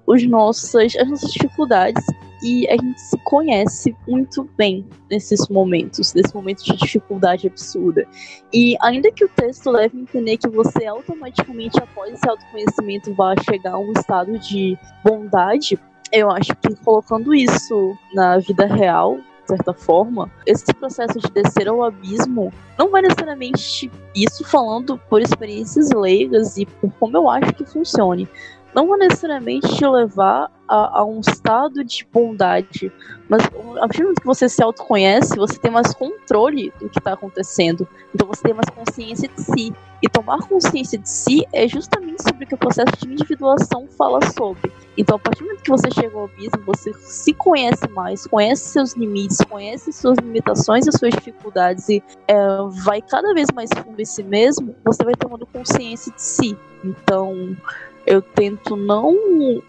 os 0.07 0.27
nossas, 0.27 0.97
as 0.97 1.09
nossas 1.09 1.33
dificuldades. 1.33 2.05
E 2.43 2.67
a 2.69 2.73
gente 2.73 3.01
se 3.01 3.19
conhece 3.19 3.95
muito 4.09 4.49
bem 4.57 4.87
nesses 5.11 5.47
momentos, 5.49 6.15
nesse 6.15 6.35
momento 6.35 6.65
de 6.65 6.75
dificuldade 6.77 7.47
absurda. 7.47 8.07
E 8.53 8.77
ainda 8.81 9.13
que 9.13 9.25
o 9.25 9.29
texto 9.29 9.71
leve 9.71 9.99
a 9.99 10.01
entender 10.01 10.39
que 10.39 10.49
você 10.49 10.87
automaticamente, 10.87 11.79
após 11.79 12.15
esse 12.15 12.29
autoconhecimento, 12.29 13.15
vai 13.15 13.37
chegar 13.45 13.75
a 13.75 13.79
um 13.79 13.93
estado 13.93 14.39
de 14.39 14.79
bondade, 15.05 15.79
eu 16.11 16.31
acho 16.31 16.57
que 16.57 16.75
colocando 16.77 17.35
isso 17.35 17.95
na 18.15 18.39
vida 18.39 18.67
real, 18.67 19.19
certa 19.57 19.73
forma, 19.73 20.31
esse 20.47 20.73
processo 20.75 21.19
de 21.19 21.31
descer 21.31 21.69
ao 21.69 21.83
abismo 21.83 22.53
não 22.79 22.91
vai 22.91 23.03
necessariamente 23.03 23.91
isso 24.15 24.45
falando 24.45 24.99
por 25.09 25.21
experiências 25.21 25.91
leigas 25.91 26.57
e 26.57 26.67
por 26.67 26.91
como 26.99 27.17
eu 27.17 27.29
acho 27.29 27.53
que 27.55 27.65
funcione. 27.65 28.29
Não 28.75 28.97
necessariamente 28.97 29.75
te 29.77 29.87
levar 29.87 30.51
a, 30.69 31.01
a, 31.01 31.05
um 31.05 31.21
estado 31.21 31.83
de 31.83 32.07
bondade, 32.13 32.93
mas 33.29 33.45
a 33.45 33.81
partir 33.81 33.99
do 33.99 34.05
momento 34.05 34.21
que 34.21 34.27
você 34.27 34.49
se 34.49 34.63
autoconhece, 34.63 35.37
você 35.37 35.59
tem 35.59 35.71
mais 35.71 35.93
controle 35.93 36.73
do 36.81 36.89
que 36.89 36.99
está 36.99 37.15
acontecendo. 37.15 37.87
Então 38.15 38.27
você 38.27 38.43
tem 38.43 38.55
mais 38.55 38.69
consciência 38.71 39.29
de 39.29 39.41
si. 39.41 39.73
E 40.03 40.09
tomar 40.09 40.39
consciência 40.49 40.99
de 40.99 41.09
si 41.09 41.47
é 41.53 41.69
justamente 41.69 42.23
sobre 42.23 42.45
o 42.45 42.47
que 42.47 42.55
o 42.55 42.59
processo 42.59 42.93
de 43.01 43.13
individuação 43.13 43.87
fala 43.99 44.19
sobre. 44.31 44.73
Então, 44.97 45.17
a 45.17 45.19
partir 45.19 45.41
do 45.41 45.47
momento 45.47 45.63
que 45.63 45.71
você 45.71 45.91
chega 45.91 46.17
ao 46.17 46.25
abismo, 46.25 46.63
você 46.65 46.93
se 46.95 47.35
conhece 47.35 47.87
mais, 47.91 48.27
conhece 48.27 48.71
seus 48.71 48.95
limites, 48.95 49.39
conhece 49.49 49.93
suas 49.93 50.17
limitações 50.19 50.87
e 50.87 50.93
suas 50.99 51.13
dificuldades 51.13 51.89
e 51.91 52.03
é, 52.27 52.35
vai 52.83 53.03
cada 53.03 53.35
vez 53.35 53.49
mais 53.55 53.69
fundo 53.85 54.01
em 54.01 54.05
si 54.05 54.23
mesmo, 54.23 54.75
você 54.85 55.05
vai 55.05 55.15
tomando 55.15 55.45
consciência 55.47 56.11
de 56.13 56.23
si. 56.23 56.57
Então, 56.83 57.55
eu 58.07 58.21
tento 58.23 58.77
não, 58.77 59.17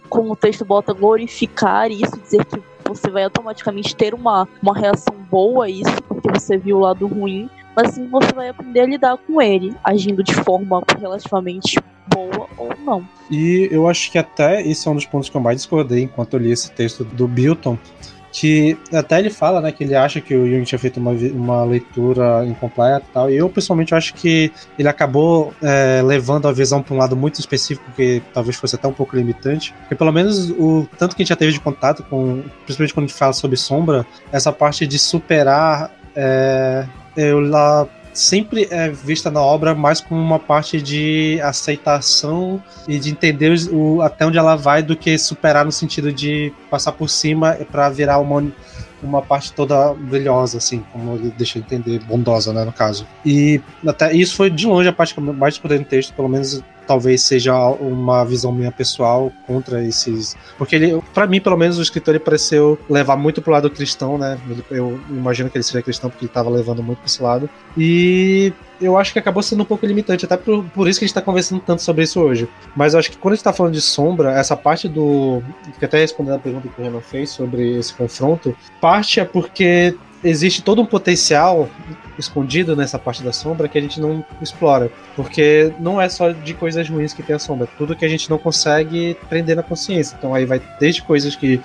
como 0.10 0.34
o 0.34 0.36
texto 0.36 0.66
bota, 0.66 0.94
glorificar 0.94 1.92
isso, 1.92 2.20
dizer 2.22 2.46
que 2.46 2.62
você 2.88 3.10
vai 3.10 3.24
automaticamente 3.24 3.96
ter 3.96 4.14
uma, 4.14 4.48
uma 4.62 4.78
reação 4.78 5.16
boa 5.30 5.66
a 5.66 5.70
isso, 5.70 6.02
porque 6.08 6.30
você 6.30 6.58
viu 6.58 6.78
o 6.78 6.82
lado 6.82 7.08
ruim, 7.08 7.50
mas 7.76 7.94
sim 7.94 8.08
você 8.08 8.34
vai 8.34 8.50
aprender 8.50 8.82
a 8.82 8.86
lidar 8.86 9.18
com 9.18 9.42
ele, 9.42 9.74
agindo 9.84 10.24
de 10.24 10.34
forma 10.34 10.84
relativamente 11.00 11.80
boa 12.14 12.48
ou 12.58 12.70
não. 12.84 13.08
E 13.30 13.70
eu 13.72 13.88
acho 13.88 14.12
que 14.12 14.18
até 14.18 14.62
esse 14.62 14.88
é 14.88 14.92
um 14.92 14.96
dos 14.96 15.06
pontos 15.06 15.30
que 15.30 15.38
eu 15.38 15.42
mais 15.42 15.58
discordei 15.58 16.04
enquanto 16.04 16.34
eu 16.34 16.40
li 16.40 16.52
esse 16.52 16.72
texto 16.72 17.04
do 17.04 17.28
Bilton, 17.28 17.78
que 18.32 18.78
até 18.94 19.20
ele 19.20 19.30
fala, 19.30 19.62
né, 19.62 19.72
que 19.72 19.84
ele 19.84 19.96
acha 19.96 20.22
que 20.22 20.36
o 20.36 20.48
Jung 20.48 20.64
tinha 20.64 20.80
feito 20.80 21.00
uma, 21.00 21.12
uma 21.12 21.64
leitura 21.66 22.46
incompleta 22.46 23.06
e 23.10 23.14
tal, 23.14 23.30
e 23.30 23.38
eu 23.38 23.50
pessoalmente 23.50 23.94
acho 23.94 24.14
que 24.14 24.52
ele 24.80 24.88
acabou 24.88 25.54
é, 25.62 26.02
levando 26.04 26.48
a 26.48 26.52
visão 26.52 26.82
para 26.82 26.94
um 26.94 26.98
lado 26.98 27.16
muito 27.16 27.40
específico, 27.40 27.86
que 27.96 28.22
talvez 28.34 28.56
fosse 28.56 28.76
até 28.76 28.88
um 28.88 28.94
pouco 28.94 29.16
limitante, 29.16 29.74
porque 29.82 29.96
pelo 29.96 30.12
menos 30.12 30.50
o 30.52 30.88
tanto 30.98 31.16
que 31.16 31.22
a 31.22 31.24
gente 31.24 31.30
já 31.30 31.36
teve 31.36 31.52
de 31.52 31.60
contato 31.60 32.04
com, 32.04 32.44
principalmente 32.66 32.94
quando 32.94 33.06
a 33.06 33.08
gente 33.08 33.18
fala 33.18 33.34
sobre 33.34 33.58
sombra, 33.58 34.06
essa 34.32 34.52
parte 34.52 34.88
de 34.88 34.98
superar 34.98 35.92
é, 36.16 36.86
eu 37.16 37.40
lá 37.40 37.88
sempre 38.14 38.68
é 38.70 38.90
vista 38.90 39.32
na 39.32 39.42
obra 39.42 39.74
mais 39.74 40.02
como 40.02 40.22
uma 40.22 40.40
parte 40.40 40.82
de 40.82 41.40
aceitação 41.42 42.62
e 42.88 43.00
de 43.00 43.10
entender 43.10 43.54
o, 43.72 44.02
até 44.02 44.26
onde 44.26 44.38
ela 44.38 44.56
vai 44.56 44.84
do 44.84 44.96
que 44.96 45.18
superar 45.18 45.66
no 45.66 45.72
sentido 45.72 46.12
de 46.12 46.54
passar 46.70 46.92
por 46.92 47.10
cima 47.10 47.58
para 47.72 47.90
virar 47.90 48.20
uma, 48.20 48.44
uma 49.02 49.22
parte 49.22 49.54
toda 49.54 49.94
brilhosa, 49.94 50.58
assim, 50.58 50.84
como 50.92 51.16
ele 51.16 51.34
deixa 51.38 51.60
entender, 51.60 52.00
bondosa, 52.04 52.54
né, 52.54 52.64
no 52.64 52.72
caso. 52.72 53.06
E 53.26 53.62
até 53.86 54.14
isso 54.14 54.36
foi 54.36 54.50
de 54.50 54.66
longe 54.66 54.90
a 54.90 54.94
parte 54.94 55.20
mais 55.20 55.56
discordei 55.56 55.80
no 55.80 55.86
texto, 55.86 56.14
pelo 56.14 56.30
menos 56.30 56.64
talvez 56.88 57.22
seja 57.22 57.56
uma 57.80 58.24
visão 58.24 58.52
minha 58.52 58.72
pessoal 58.72 59.32
contra 59.48 59.84
esses. 59.84 60.36
Porque 60.58 60.76
ele, 60.76 61.02
para 61.14 61.28
mim, 61.28 61.40
pelo 61.40 61.58
menos, 61.58 61.78
o 61.78 61.82
escritor 61.82 62.16
ele 62.16 62.24
pareceu 62.24 62.78
levar 62.90 63.16
muito 63.16 63.42
pro 63.42 63.52
lado 63.52 63.70
cristão, 63.70 64.18
né? 64.18 64.38
eu 64.70 65.00
imagino 65.10 65.50
que 65.50 65.58
ele 65.58 65.64
seja 65.64 65.82
cristão 65.82 66.10
porque 66.10 66.26
ele 66.26 66.30
estava 66.30 66.50
levando 66.50 66.84
muito 66.84 67.00
para 67.00 67.08
esse 67.08 67.22
lado. 67.22 67.50
E 67.78 68.54
eu 68.82 68.98
acho 68.98 69.14
que 69.14 69.20
acabou 69.20 69.44
sendo 69.44 69.62
um 69.62 69.66
pouco 69.66 69.86
limitante, 69.86 70.26
até 70.26 70.36
por, 70.36 70.64
por 70.66 70.88
isso 70.88 71.00
que 71.00 71.06
a 71.06 71.08
gente 71.08 71.16
tá 71.16 71.22
conversando 71.22 71.62
tanto 71.62 71.82
sobre 71.82 72.04
isso 72.04 72.20
hoje. 72.20 72.50
Mas 72.76 72.94
eu 72.94 73.00
acho 73.00 73.12
que 73.12 73.18
quando 73.18 73.34
a 73.34 73.36
gente 73.36 73.44
tá 73.44 73.54
falando 73.54 73.74
de 73.74 73.82
sombra, 73.82 74.32
essa 74.32 74.58
parte 74.58 74.88
do. 74.88 75.44
que 75.78 75.86
até 75.86 76.00
respondendo 76.00 76.36
a 76.36 76.40
pergunta 76.40 76.68
que 76.68 76.82
o 76.82 76.84
Renan 76.84 77.02
fez 77.02 77.30
sobre 77.30 77.78
esse 77.78 77.94
confronto, 77.94 78.56
parte 78.80 79.20
é 79.20 79.26
porque 79.26 79.96
existe 80.24 80.62
todo 80.62 80.82
um 80.82 80.86
potencial 80.86 81.70
escondido 82.18 82.76
nessa 82.76 83.00
parte 83.00 83.24
da 83.24 83.34
sombra 83.34 83.68
que 83.68 83.78
a 83.78 83.82
gente 83.82 84.00
não 84.00 84.24
explora. 84.42 84.92
Porque 85.16 85.74
não 85.80 86.00
é 86.00 86.08
só 86.08 86.32
de 86.32 86.54
coisas 86.54 86.88
ruins 86.88 87.14
que 87.14 87.24
tem 87.24 87.36
a 87.36 87.40
sombra, 87.40 87.68
é 87.72 87.78
tudo 87.78 87.96
que 87.96 88.06
a 88.06 88.10
gente 88.10 88.30
não 88.30 88.38
consegue 88.38 89.18
prender 89.30 89.56
na 89.56 89.64
consciência. 89.64 90.16
Então 90.18 90.34
aí 90.34 90.46
vai 90.46 90.62
desde 90.80 91.02
coisas 91.02 91.36
que 91.36 91.60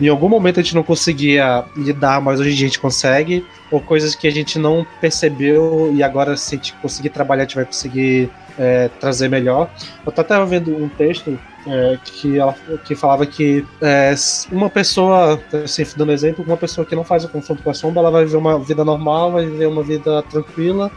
em 0.00 0.08
algum 0.08 0.28
momento 0.28 0.60
a 0.60 0.62
gente 0.62 0.74
não 0.74 0.82
conseguia 0.82 1.64
lidar, 1.76 2.20
mas 2.20 2.40
hoje 2.40 2.50
a 2.50 2.56
gente 2.56 2.78
consegue, 2.78 3.44
ou 3.70 3.80
coisas 3.80 4.14
que 4.14 4.26
a 4.26 4.32
gente 4.32 4.58
não 4.58 4.86
percebeu 5.00 5.92
e 5.94 6.02
agora 6.02 6.36
se 6.36 6.54
a 6.54 6.58
gente 6.58 6.72
conseguir 6.74 7.10
trabalhar, 7.10 7.42
a 7.42 7.46
gente 7.46 7.56
vai 7.56 7.64
conseguir 7.64 8.30
é, 8.58 8.88
trazer 9.00 9.28
melhor. 9.28 9.70
Eu 10.04 10.10
estava 10.10 10.44
vendo 10.46 10.74
um 10.76 10.88
texto 10.88 11.38
é, 11.66 11.98
que 12.02 12.38
ela 12.38 12.54
que 12.84 12.94
falava 12.94 13.26
que 13.26 13.64
é, 13.82 14.14
uma 14.50 14.70
pessoa, 14.70 15.40
assim, 15.62 15.84
dando 15.96 16.12
exemplo, 16.12 16.44
uma 16.44 16.56
pessoa 16.56 16.86
que 16.86 16.94
não 16.94 17.04
faz 17.04 17.24
o 17.24 17.28
confronto 17.28 17.62
com 17.62 17.70
a 17.70 17.74
sombra, 17.74 18.00
ela 18.00 18.10
vai 18.10 18.24
viver 18.24 18.38
uma 18.38 18.58
vida 18.58 18.84
normal, 18.84 19.32
vai 19.32 19.44
viver 19.44 19.66
uma 19.66 19.82
vida 19.82 20.22
tranquila, 20.22 20.90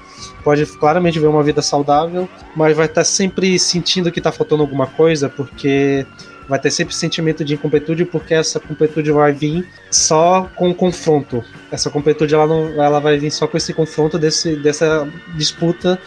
pode 0.44 0.66
claramente 0.66 1.16
viver 1.16 1.28
uma 1.28 1.44
vida 1.44 1.62
saudável, 1.62 2.30
mas 2.56 2.76
vai 2.76 2.86
estar 2.86 3.04
sempre 3.04 3.60
sentindo 3.60 4.12
que 4.12 4.20
está 4.20 4.32
faltando 4.32 4.64
alguma 4.64 4.88
coisa, 4.88 5.28
porque 5.28 6.06
vai 6.48 6.60
ter 6.60 6.72
sempre 6.72 6.94
sentimento 6.94 7.44
de 7.44 7.54
incompletude, 7.54 8.06
porque 8.06 8.34
essa 8.34 8.60
completude 8.60 9.12
vai 9.12 9.32
vir 9.32 9.68
só 9.90 10.50
com 10.56 10.70
o 10.70 10.76
confronto. 10.76 11.44
Essa 11.72 11.90
completude 11.90 12.34
ela 12.34 12.48
não, 12.48 12.82
ela 12.82 13.00
vai 13.00 13.18
vir 13.18 13.32
só 13.32 13.48
com 13.48 13.58
esse 13.58 13.74
confronto 13.74 14.18
desse, 14.18 14.56
dessa 14.58 15.08
disputa 15.36 16.00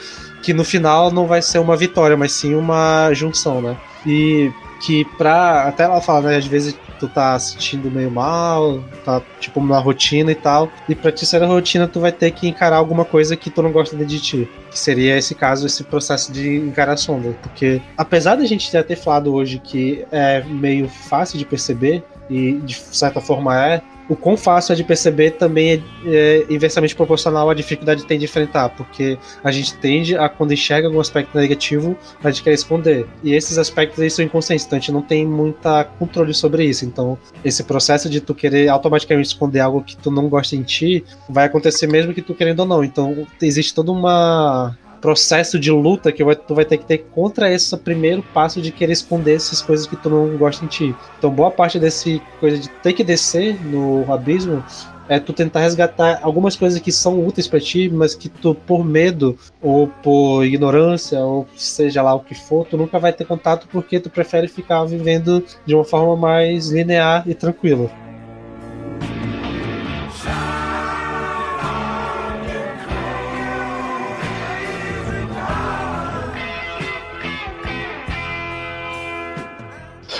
que 0.43 0.53
no 0.53 0.65
final 0.65 1.11
não 1.11 1.27
vai 1.27 1.43
ser 1.43 1.59
uma 1.59 1.77
vitória, 1.77 2.17
mas 2.17 2.33
sim 2.33 2.55
uma 2.55 3.13
junção, 3.13 3.61
né? 3.61 3.77
E 4.07 4.53
que 4.81 5.05
pra. 5.17 5.63
Até 5.63 5.85
ela 5.85 6.01
fala, 6.01 6.31
né? 6.31 6.37
Às 6.37 6.47
vezes 6.47 6.79
tu 6.99 7.09
tá 7.09 7.39
sentindo 7.39 7.91
meio 7.91 8.11
mal, 8.11 8.83
tá 9.05 9.23
tipo 9.41 9.65
na 9.65 9.79
rotina 9.79 10.31
e 10.31 10.35
tal. 10.35 10.71
E 10.89 10.95
pra 10.95 11.13
ti 11.13 11.27
ser 11.27 11.43
a 11.43 11.47
rotina, 11.47 11.87
tu 11.87 12.01
vai 12.01 12.13
ter 12.13 12.31
que 12.31 12.49
encarar 12.49 12.77
alguma 12.77 13.05
coisa 13.05 13.37
que 13.37 13.51
tu 13.51 13.63
não 13.63 13.73
gosta 13.73 13.97
de 13.97 14.21
ti. 14.21 14.49
Que 14.71 14.79
seria 14.79 15.17
esse 15.17 15.35
caso, 15.35 15.67
esse 15.67 15.85
processo 15.85 16.33
de 16.33 16.57
encarar 16.57 16.97
sombra. 16.97 17.33
Porque 17.43 17.81
apesar 17.97 18.37
da 18.37 18.45
gente 18.45 18.71
já 18.71 18.83
ter 18.83 18.97
falado 18.97 19.35
hoje 19.35 19.59
que 19.59 20.05
é 20.11 20.43
meio 20.45 20.89
fácil 20.89 21.39
de 21.39 21.45
perceber, 21.45 22.05
e 22.29 22.55
de 22.55 22.75
certa 22.75 23.21
forma 23.21 23.57
é, 23.59 23.83
o 24.09 24.15
quão 24.15 24.37
fácil 24.37 24.73
é 24.73 24.77
de 24.77 24.85
perceber 24.85 25.33
também 25.33 25.73
é, 25.73 25.81
é, 26.07 26.47
inversamente 26.49 26.95
proporcional 26.95 27.51
à 27.51 27.55
dificuldade 27.55 28.03
que 28.03 28.09
tem 28.09 28.19
de 28.19 28.25
enfrentar, 28.25 28.69
porque 28.71 29.19
a 29.43 29.51
gente 29.51 29.75
tende 29.75 30.17
a, 30.17 30.29
quando 30.29 30.53
enxerga 30.53 30.87
algum 30.87 31.01
aspecto 31.01 31.37
negativo, 31.37 31.97
a 32.23 32.31
gente 32.31 32.43
quer 32.43 32.53
esconder. 32.53 33.07
E 33.23 33.35
esses 33.35 33.59
aspectos 33.59 34.01
aí 34.01 34.11
são 34.11 34.25
inconscientes, 34.25 34.67
então 34.67 34.77
a 34.77 34.81
gente 34.81 34.93
não 34.93 35.03
tem 35.03 35.27
muita 35.27 35.85
controle 35.85 36.33
sobre 36.35 36.65
isso. 36.65 36.85
Então, 36.85 37.19
esse 37.45 37.65
processo 37.65 38.09
de 38.09 38.21
tu 38.21 38.35
querer 38.35 38.69
automaticamente 38.69 39.29
esconder 39.29 39.61
algo 39.61 39.83
que 39.83 39.97
tu 39.97 40.11
não 40.11 40.29
gosta 40.29 40.55
em 40.55 40.63
ti, 40.63 41.05
vai 41.29 41.47
acontecer 41.47 41.87
mesmo 41.87 42.15
que 42.15 42.23
tu 42.23 42.35
querendo 42.35 42.61
ou 42.61 42.67
não. 42.67 42.85
Então, 42.85 43.27
existe 43.41 43.75
toda 43.75 43.91
uma 43.91 44.77
processo 45.07 45.57
de 45.57 45.71
luta 45.71 46.11
que 46.11 46.25
tu 46.35 46.53
vai 46.53 46.65
ter 46.65 46.79
que 46.79 46.85
ter 46.85 46.99
contra 47.15 47.49
esse 47.49 47.77
primeiro 47.77 48.25
passo 48.35 48.61
de 48.61 48.73
querer 48.73 48.93
esconder 48.93 49.37
essas 49.37 49.63
coisas 49.63 49.87
que 49.87 49.95
tu 49.95 50.11
não 50.11 50.37
gosta 50.37 50.65
em 50.65 50.67
ti. 50.67 50.93
Então, 51.17 51.31
boa 51.31 51.49
parte 51.49 51.79
desse 51.79 52.21
coisa 52.41 52.59
de 52.59 52.69
ter 52.69 52.93
que 52.93 53.05
descer 53.05 53.65
no 53.65 54.13
abismo 54.13 54.65
é 55.09 55.21
tu 55.21 55.33
tentar 55.33 55.61
resgatar 55.61 56.19
algumas 56.23 56.57
coisas 56.57 56.81
que 56.81 56.91
são 56.91 57.25
úteis 57.25 57.47
para 57.47 57.61
ti, 57.61 57.89
mas 57.89 58.17
que 58.17 58.29
tu, 58.29 58.53
por 58.53 58.85
medo 58.85 59.39
ou 59.63 59.87
por 59.87 60.45
ignorância, 60.45 61.21
ou 61.21 61.47
seja 61.55 62.03
lá 62.03 62.13
o 62.13 62.19
que 62.19 62.35
for, 62.35 62.67
tu 62.67 62.77
nunca 62.77 62.99
vai 62.99 63.13
ter 63.13 63.27
contato 63.27 63.69
porque 63.71 64.01
tu 64.01 64.11
prefere 64.11 64.49
ficar 64.49 64.83
vivendo 64.87 65.45
de 65.65 65.73
uma 65.73 65.85
forma 65.85 66.17
mais 66.17 66.71
linear 66.71 67.23
e 67.29 67.33
tranquila. 67.33 67.89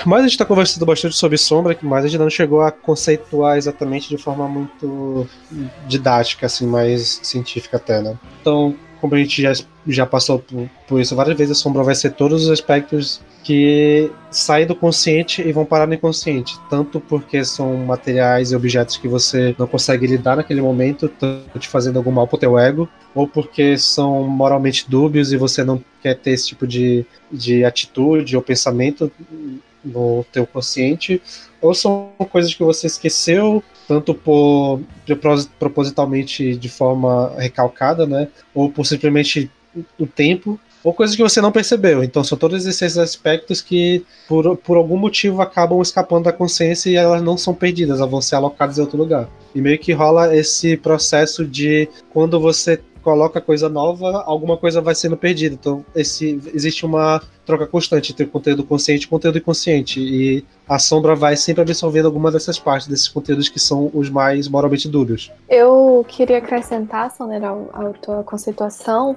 Mas 0.07 0.21
a 0.23 0.27
gente 0.29 0.37
tá 0.37 0.45
conversando 0.45 0.85
bastante 0.85 1.17
sobre 1.17 1.37
sombra, 1.37 1.77
mas 1.81 2.05
a 2.05 2.07
gente 2.07 2.17
não 2.17 2.29
chegou 2.29 2.61
a 2.61 2.71
conceituar 2.71 3.57
exatamente 3.57 4.07
de 4.07 4.17
forma 4.17 4.47
muito 4.47 5.27
didática, 5.85 6.45
assim, 6.45 6.65
mais 6.65 7.19
científica 7.23 7.75
até, 7.75 8.01
né? 8.01 8.17
Então, 8.39 8.73
como 9.01 9.15
a 9.15 9.17
gente 9.17 9.41
já, 9.41 9.51
já 9.85 10.05
passou 10.05 10.39
por, 10.39 10.69
por 10.87 11.01
isso 11.01 11.13
várias 11.13 11.37
vezes, 11.37 11.57
a 11.57 11.61
sombra 11.61 11.83
vai 11.83 11.93
ser 11.93 12.11
todos 12.11 12.45
os 12.45 12.49
aspectos 12.49 13.19
que 13.43 14.09
saem 14.31 14.65
do 14.65 14.73
consciente 14.73 15.41
e 15.41 15.51
vão 15.51 15.65
parar 15.65 15.85
no 15.85 15.93
inconsciente, 15.93 16.57
tanto 16.69 17.01
porque 17.01 17.43
são 17.43 17.75
materiais 17.75 18.53
e 18.53 18.55
objetos 18.55 18.95
que 18.95 19.09
você 19.09 19.53
não 19.59 19.67
consegue 19.67 20.07
lidar 20.07 20.37
naquele 20.37 20.61
momento, 20.61 21.09
tanto 21.09 21.59
te 21.59 21.67
fazendo 21.67 21.97
algum 21.97 22.11
mal 22.11 22.29
pro 22.29 22.37
teu 22.37 22.57
ego, 22.57 22.87
ou 23.13 23.27
porque 23.27 23.77
são 23.77 24.23
moralmente 24.23 24.89
dúbios 24.89 25.33
e 25.33 25.37
você 25.37 25.65
não 25.65 25.83
quer 26.01 26.15
ter 26.15 26.31
esse 26.31 26.47
tipo 26.47 26.65
de, 26.65 27.05
de 27.29 27.65
atitude 27.65 28.37
ou 28.37 28.41
pensamento 28.41 29.11
no 29.83 30.25
teu 30.31 30.45
consciente, 30.45 31.21
ou 31.61 31.73
são 31.73 32.11
coisas 32.29 32.53
que 32.53 32.63
você 32.63 32.87
esqueceu, 32.87 33.63
tanto 33.87 34.13
por 34.13 34.81
propositalmente 35.59 36.55
de 36.55 36.69
forma 36.69 37.33
recalcada, 37.37 38.05
né, 38.05 38.27
ou 38.53 38.69
por 38.69 38.85
simplesmente 38.85 39.49
o 39.99 40.07
tempo 40.07 40.59
ou 40.87 40.93
coisas 40.93 41.17
que 41.17 41.21
você 41.21 41.41
não 41.41 41.51
percebeu. 41.51 42.01
Então 42.01 42.23
são 42.23 42.37
todos 42.37 42.65
esses 42.65 42.97
aspectos 42.97 43.61
que 43.61 44.05
por, 44.25 44.55
por 44.55 44.77
algum 44.77 44.95
motivo 44.95 45.41
acabam 45.41 45.81
escapando 45.81 46.23
da 46.23 46.31
consciência 46.31 46.89
e 46.89 46.95
elas 46.95 47.21
não 47.21 47.37
são 47.37 47.53
perdidas, 47.53 47.99
elas 47.99 48.09
vão 48.09 48.21
ser 48.21 48.35
alocadas 48.35 48.77
em 48.77 48.81
outro 48.81 48.97
lugar. 48.97 49.29
E 49.53 49.59
meio 49.59 49.77
que 49.77 49.91
rola 49.91 50.33
esse 50.33 50.77
processo 50.77 51.45
de 51.45 51.89
quando 52.09 52.39
você 52.39 52.79
coloca 53.07 53.39
coisa 53.39 53.69
nova, 53.69 54.21
alguma 54.25 54.57
coisa 54.57 54.81
vai 54.81 54.93
sendo 54.93 55.15
perdida. 55.15 55.55
Então, 55.55 55.85
esse, 55.95 56.41
existe 56.53 56.85
uma 56.85 57.21
troca 57.45 57.65
constante 57.65 58.11
entre 58.11 58.25
conteúdo 58.25 58.65
consciente 58.65 59.05
e 59.05 59.07
conteúdo 59.07 59.37
inconsciente. 59.37 60.01
E 60.01 60.43
a 60.67 60.77
sombra 60.77 61.15
vai 61.15 61.37
sempre 61.37 61.61
absorvendo 61.61 62.07
alguma 62.07 62.29
dessas 62.29 62.59
partes, 62.59 62.85
desses 62.85 63.07
conteúdos 63.07 63.47
que 63.47 63.61
são 63.61 63.89
os 63.93 64.09
mais 64.09 64.49
moralmente 64.49 64.89
duros. 64.89 65.31
Eu 65.47 66.05
queria 66.05 66.39
acrescentar, 66.39 67.09
Sonera, 67.09 67.51
a 67.71 67.89
tua 68.01 68.23
conceituação, 68.25 69.15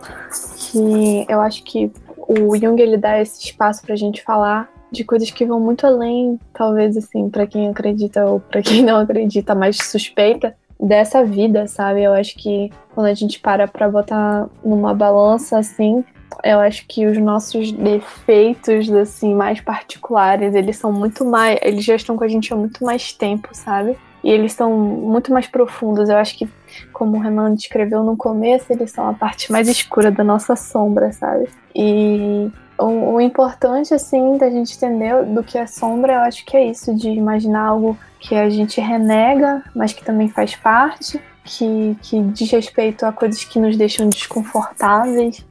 que 0.71 1.27
eu 1.29 1.41
acho 1.41 1.65
que 1.65 1.91
o 2.17 2.57
Jung 2.57 2.81
ele 2.81 2.97
dá 2.97 3.21
esse 3.21 3.45
espaço 3.45 3.83
para 3.83 3.95
a 3.95 3.99
gente 3.99 4.23
falar 4.23 4.73
de 4.93 5.03
coisas 5.03 5.33
que 5.33 5.45
vão 5.45 5.59
muito 5.59 5.85
além, 5.85 6.39
talvez 6.53 6.97
assim, 6.97 7.29
para 7.29 7.45
quem 7.45 7.69
acredita 7.69 8.25
ou 8.25 8.39
para 8.39 8.63
quem 8.63 8.85
não 8.85 8.99
acredita, 8.99 9.53
mais 9.53 9.79
suspeita, 9.79 10.55
dessa 10.81 11.25
vida, 11.25 11.67
sabe? 11.67 12.03
Eu 12.03 12.13
acho 12.13 12.35
que 12.37 12.71
quando 12.95 13.07
a 13.07 13.15
gente 13.15 13.39
para 13.39 13.69
pra 13.69 13.89
botar 13.89 14.49
numa 14.65 14.95
balança 14.95 15.59
assim, 15.59 16.05
eu 16.43 16.59
acho 16.59 16.87
que 16.87 17.07
os 17.07 17.19
nossos 17.19 17.71
defeitos, 17.73 18.91
assim, 18.91 19.35
mais 19.35 19.61
particulares, 19.61 20.55
eles 20.55 20.77
são 20.77 20.93
muito 20.93 21.25
mais. 21.25 21.59
Eles 21.63 21.85
já 21.85 21.95
estão 21.95 22.17
com 22.17 22.25
a 22.25 22.29
gente 22.29 22.53
há 22.53 22.57
muito 22.57 22.85
mais 22.85 23.13
tempo, 23.13 23.49
sabe? 23.53 23.97
E 24.23 24.31
eles 24.31 24.53
são 24.53 24.73
muito 24.79 25.33
mais 25.33 25.47
profundos. 25.47 26.09
Eu 26.09 26.17
acho 26.17 26.37
que, 26.37 26.49
como 26.93 27.17
o 27.17 27.21
Renan 27.21 27.55
descreveu 27.55 28.03
no 28.03 28.17
começo, 28.17 28.73
eles 28.73 28.91
são 28.91 29.09
a 29.09 29.15
parte 29.15 29.51
mais 29.51 29.69
escura 29.69 30.11
da 30.11 30.23
nossa 30.23 30.57
sombra, 30.57 31.13
sabe? 31.13 31.49
E 31.75 32.51
o, 32.79 33.15
o 33.15 33.21
importante, 33.21 33.93
assim, 33.93 34.37
da 34.37 34.51
gente 34.51 34.77
entender 34.77 35.25
do 35.25 35.43
que 35.43 35.59
é 35.59 35.67
sombra, 35.67 36.15
eu 36.15 36.21
acho 36.21 36.45
que 36.45 36.57
é 36.57 36.67
isso, 36.67 36.95
de 36.95 37.11
imaginar 37.11 37.67
algo 37.67 37.99
que 38.21 38.35
a 38.35 38.49
gente 38.51 38.81
renega, 38.81 39.65
mas 39.75 39.93
que 39.93 40.05
também 40.05 40.29
faz 40.29 40.55
parte, 40.55 41.21
que, 41.43 41.97
que 42.03 42.21
diz 42.21 42.51
respeito 42.51 43.05
a 43.05 43.13
coisas 43.13 43.43
que 43.43 43.59
nos 43.59 43.77
deixam 43.77 44.09
desconfortáveis, 44.09 45.45